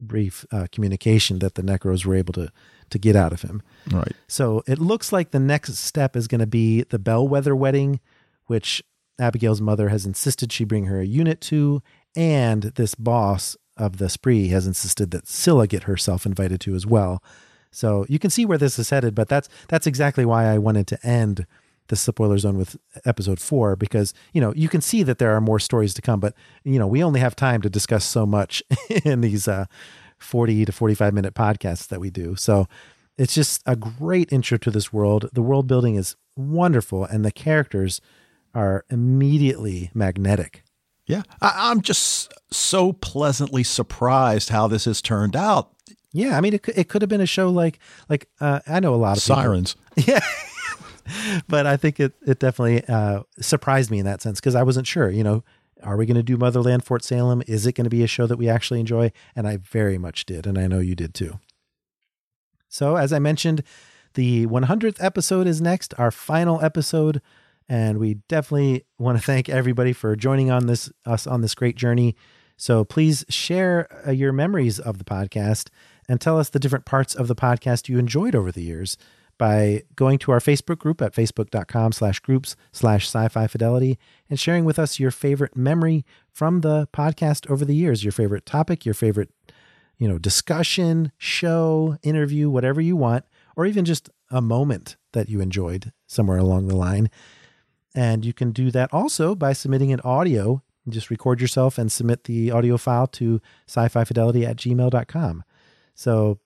brief 0.00 0.44
uh, 0.52 0.66
communication 0.72 1.38
that 1.38 1.54
the 1.54 1.62
Necros 1.62 2.04
were 2.04 2.14
able 2.14 2.32
to 2.34 2.50
to 2.90 2.98
get 2.98 3.16
out 3.16 3.32
of 3.32 3.42
him. 3.42 3.62
Right. 3.90 4.12
So 4.28 4.62
it 4.66 4.78
looks 4.78 5.12
like 5.12 5.30
the 5.30 5.40
next 5.40 5.74
step 5.76 6.16
is 6.16 6.28
going 6.28 6.40
to 6.40 6.46
be 6.46 6.82
the 6.82 6.98
Bellweather 6.98 7.56
wedding, 7.56 7.98
which 8.46 8.82
Abigail's 9.18 9.60
mother 9.60 9.88
has 9.88 10.04
insisted 10.04 10.52
she 10.52 10.64
bring 10.64 10.84
her 10.84 11.00
a 11.00 11.06
unit 11.06 11.40
to, 11.42 11.82
and 12.14 12.64
this 12.74 12.94
boss 12.94 13.56
of 13.76 13.96
the 13.96 14.08
spree 14.08 14.48
has 14.48 14.66
insisted 14.66 15.10
that 15.10 15.26
Scylla 15.26 15.66
get 15.66 15.84
herself 15.84 16.26
invited 16.26 16.60
to 16.62 16.74
as 16.74 16.86
well. 16.86 17.22
So 17.70 18.06
you 18.08 18.18
can 18.18 18.30
see 18.30 18.44
where 18.44 18.58
this 18.58 18.78
is 18.78 18.90
headed, 18.90 19.14
but 19.14 19.28
that's 19.28 19.48
that's 19.68 19.86
exactly 19.86 20.24
why 20.24 20.46
I 20.46 20.58
wanted 20.58 20.86
to 20.88 21.06
end 21.06 21.46
the 21.88 21.96
spoiler 21.96 22.38
zone 22.38 22.56
with 22.56 22.76
episode 23.04 23.38
four 23.38 23.76
because 23.76 24.14
you 24.32 24.40
know 24.40 24.52
you 24.54 24.68
can 24.68 24.80
see 24.80 25.02
that 25.02 25.18
there 25.18 25.34
are 25.34 25.40
more 25.40 25.58
stories 25.58 25.92
to 25.92 26.00
come 26.00 26.18
but 26.18 26.34
you 26.64 26.78
know 26.78 26.86
we 26.86 27.04
only 27.04 27.20
have 27.20 27.36
time 27.36 27.60
to 27.60 27.68
discuss 27.68 28.04
so 28.04 28.24
much 28.24 28.62
in 29.04 29.20
these 29.20 29.46
uh 29.46 29.66
40 30.24 30.64
to 30.64 30.72
45 30.72 31.14
minute 31.14 31.34
podcasts 31.34 31.86
that 31.88 32.00
we 32.00 32.10
do. 32.10 32.34
So 32.36 32.66
it's 33.16 33.34
just 33.34 33.62
a 33.66 33.76
great 33.76 34.32
intro 34.32 34.58
to 34.58 34.70
this 34.70 34.92
world. 34.92 35.28
The 35.32 35.42
world 35.42 35.66
building 35.66 35.94
is 35.94 36.16
wonderful 36.36 37.04
and 37.04 37.24
the 37.24 37.30
characters 37.30 38.00
are 38.54 38.84
immediately 38.90 39.90
magnetic. 39.94 40.62
Yeah. 41.06 41.22
I, 41.42 41.70
i'm 41.70 41.82
just 41.82 42.32
so 42.50 42.94
pleasantly 42.94 43.62
surprised 43.62 44.48
how 44.48 44.66
this 44.66 44.86
has 44.86 45.02
turned 45.02 45.36
out. 45.36 45.70
Yeah, 46.12 46.36
I 46.38 46.40
mean, 46.40 46.54
it 46.54 46.62
could, 46.62 46.78
it 46.78 46.88
could 46.88 47.02
have 47.02 47.08
been 47.08 47.20
a 47.20 47.26
show 47.26 47.50
like 47.50 47.80
like 48.08 48.28
uh, 48.40 48.60
I 48.68 48.78
know 48.78 48.94
a 48.94 48.96
lot 48.96 49.16
of 49.16 49.22
Sirens. 49.22 49.74
People, 49.96 50.14
yeah, 50.14 50.20
but 51.48 51.66
I 51.66 51.76
think 51.76 52.00
it 52.00 52.14
it 52.26 52.38
definitely 52.38 52.84
uh, 52.86 53.22
surprised 53.40 53.90
me 53.90 53.98
in 53.98 54.06
that 54.06 54.22
sense 54.22 54.40
because 54.40 54.54
I 54.54 54.62
wasn't 54.62 54.86
sure. 54.86 55.10
You 55.10 55.24
know, 55.24 55.44
are 55.82 55.96
we 55.96 56.06
going 56.06 56.16
to 56.16 56.22
do 56.22 56.36
Motherland 56.36 56.84
Fort 56.84 57.04
Salem? 57.04 57.42
Is 57.46 57.66
it 57.66 57.72
going 57.72 57.84
to 57.84 57.90
be 57.90 58.02
a 58.02 58.08
show 58.08 58.26
that 58.26 58.36
we 58.36 58.48
actually 58.48 58.80
enjoy? 58.80 59.12
And 59.36 59.46
I 59.46 59.58
very 59.58 59.98
much 59.98 60.24
did, 60.26 60.46
and 60.46 60.58
I 60.58 60.66
know 60.66 60.78
you 60.78 60.94
did 60.94 61.14
too. 61.14 61.38
So, 62.68 62.96
as 62.96 63.12
I 63.12 63.18
mentioned, 63.18 63.62
the 64.14 64.46
100th 64.46 64.96
episode 65.02 65.46
is 65.46 65.60
next, 65.60 65.94
our 65.98 66.10
final 66.10 66.60
episode, 66.62 67.20
and 67.68 67.98
we 67.98 68.14
definitely 68.28 68.84
want 68.98 69.18
to 69.18 69.24
thank 69.24 69.48
everybody 69.48 69.92
for 69.92 70.16
joining 70.16 70.50
on 70.50 70.66
this 70.66 70.90
us 71.04 71.26
on 71.26 71.40
this 71.40 71.54
great 71.54 71.76
journey. 71.76 72.16
So, 72.56 72.84
please 72.84 73.24
share 73.28 73.88
uh, 74.06 74.10
your 74.10 74.32
memories 74.32 74.78
of 74.78 74.98
the 74.98 75.04
podcast 75.04 75.68
and 76.08 76.20
tell 76.20 76.38
us 76.38 76.50
the 76.50 76.58
different 76.58 76.84
parts 76.84 77.14
of 77.14 77.28
the 77.28 77.34
podcast 77.34 77.88
you 77.88 77.98
enjoyed 77.98 78.34
over 78.34 78.50
the 78.50 78.62
years 78.62 78.96
by 79.38 79.82
going 79.96 80.18
to 80.18 80.32
our 80.32 80.40
Facebook 80.40 80.78
group 80.78 81.02
at 81.02 81.14
facebook.com 81.14 81.92
slash 81.92 82.20
groups 82.20 82.56
slash 82.72 83.06
sci-fi 83.06 83.46
fidelity 83.46 83.98
and 84.28 84.38
sharing 84.38 84.64
with 84.64 84.78
us 84.78 84.98
your 84.98 85.10
favorite 85.10 85.56
memory 85.56 86.04
from 86.30 86.60
the 86.60 86.88
podcast 86.92 87.50
over 87.50 87.64
the 87.64 87.74
years, 87.74 88.04
your 88.04 88.12
favorite 88.12 88.46
topic, 88.46 88.84
your 88.84 88.94
favorite, 88.94 89.30
you 89.98 90.08
know, 90.08 90.18
discussion, 90.18 91.12
show, 91.18 91.96
interview, 92.02 92.50
whatever 92.50 92.80
you 92.80 92.96
want, 92.96 93.24
or 93.56 93.66
even 93.66 93.84
just 93.84 94.10
a 94.30 94.40
moment 94.40 94.96
that 95.12 95.28
you 95.28 95.40
enjoyed 95.40 95.92
somewhere 96.06 96.38
along 96.38 96.68
the 96.68 96.76
line. 96.76 97.10
And 97.94 98.24
you 98.24 98.32
can 98.32 98.50
do 98.50 98.70
that 98.72 98.92
also 98.92 99.34
by 99.34 99.52
submitting 99.52 99.92
an 99.92 100.00
audio. 100.00 100.62
Just 100.88 101.10
record 101.10 101.40
yourself 101.40 101.78
and 101.78 101.90
submit 101.90 102.24
the 102.24 102.50
audio 102.50 102.76
file 102.76 103.06
to 103.08 103.40
sci-fi 103.68 104.04
fidelity 104.04 104.44
at 104.44 104.56
gmail.com. 104.56 105.44
So 105.94 106.38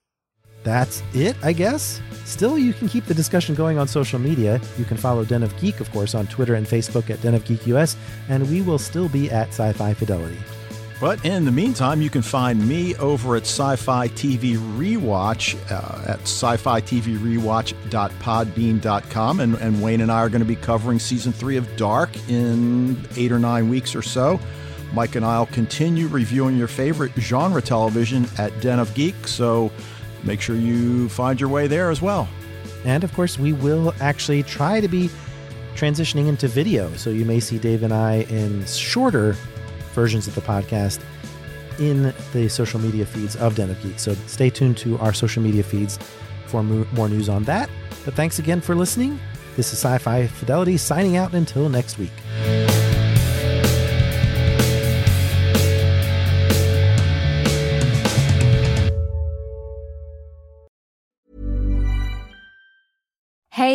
that's 0.63 1.01
it, 1.13 1.35
I 1.41 1.53
guess. 1.53 2.01
Still, 2.25 2.57
you 2.57 2.73
can 2.73 2.87
keep 2.87 3.05
the 3.05 3.13
discussion 3.13 3.55
going 3.55 3.79
on 3.79 3.87
social 3.87 4.19
media. 4.19 4.61
You 4.77 4.85
can 4.85 4.97
follow 4.97 5.25
Den 5.25 5.43
of 5.43 5.57
Geek, 5.59 5.79
of 5.79 5.91
course, 5.91 6.13
on 6.13 6.27
Twitter 6.27 6.55
and 6.55 6.67
Facebook 6.67 7.09
at 7.09 7.21
Den 7.21 7.33
of 7.33 7.45
Geek 7.45 7.65
US, 7.67 7.95
and 8.27 8.47
we 8.49 8.61
will 8.61 8.77
still 8.77 9.09
be 9.09 9.31
at 9.31 9.49
Sci 9.49 9.71
Fi 9.73 9.93
Fidelity. 9.93 10.37
But 10.99 11.23
in 11.23 11.45
the 11.45 11.51
meantime, 11.51 12.01
you 12.01 12.09
can 12.09 12.21
find 12.21 12.67
me 12.67 12.93
over 12.97 13.37
at 13.37 13.43
Sci 13.43 13.77
Fi 13.77 14.09
TV 14.09 14.57
Rewatch 14.77 15.55
uh, 15.71 16.11
at 16.11 16.19
sci 16.21 16.57
fi 16.57 16.81
TV 16.81 17.17
Rewatch.podbean.com. 17.17 19.39
And, 19.39 19.55
and 19.55 19.81
Wayne 19.81 20.01
and 20.01 20.11
I 20.11 20.19
are 20.19 20.27
going 20.27 20.41
to 20.41 20.45
be 20.45 20.57
covering 20.57 20.99
season 20.99 21.31
three 21.31 21.55
of 21.55 21.77
Dark 21.77 22.09
in 22.29 23.01
eight 23.15 23.31
or 23.31 23.39
nine 23.39 23.69
weeks 23.69 23.95
or 23.95 24.01
so. 24.01 24.41
Mike 24.93 25.15
and 25.15 25.25
I 25.25 25.39
will 25.39 25.45
continue 25.45 26.07
reviewing 26.07 26.57
your 26.57 26.67
favorite 26.67 27.13
genre 27.17 27.61
television 27.61 28.27
at 28.37 28.59
Den 28.59 28.79
of 28.79 28.93
Geek. 28.93 29.25
So, 29.27 29.71
make 30.23 30.41
sure 30.41 30.55
you 30.55 31.09
find 31.09 31.39
your 31.39 31.49
way 31.49 31.67
there 31.67 31.89
as 31.89 32.01
well. 32.01 32.27
And 32.85 33.03
of 33.03 33.13
course, 33.13 33.37
we 33.37 33.53
will 33.53 33.93
actually 33.99 34.43
try 34.43 34.79
to 34.81 34.87
be 34.87 35.09
transitioning 35.75 36.27
into 36.27 36.47
video. 36.47 36.91
So 36.95 37.09
you 37.09 37.25
may 37.25 37.39
see 37.39 37.57
Dave 37.57 37.83
and 37.83 37.93
I 37.93 38.21
in 38.29 38.65
shorter 38.65 39.35
versions 39.93 40.27
of 40.27 40.35
the 40.35 40.41
podcast 40.41 40.99
in 41.79 42.13
the 42.33 42.49
social 42.49 42.79
media 42.79 43.05
feeds 43.05 43.35
of 43.37 43.55
Den 43.55 43.69
of 43.69 43.81
Geek. 43.81 43.99
So 43.99 44.13
stay 44.27 44.49
tuned 44.49 44.77
to 44.79 44.97
our 44.99 45.13
social 45.13 45.41
media 45.41 45.63
feeds 45.63 45.97
for 46.47 46.63
more 46.63 47.09
news 47.09 47.29
on 47.29 47.43
that. 47.45 47.69
But 48.05 48.13
thanks 48.13 48.39
again 48.39 48.61
for 48.61 48.75
listening. 48.75 49.19
This 49.55 49.73
is 49.73 49.79
Sci 49.79 49.97
Fi 49.97 50.27
Fidelity 50.27 50.77
signing 50.77 51.17
out 51.17 51.33
until 51.33 51.69
next 51.69 51.97
week. 51.97 52.11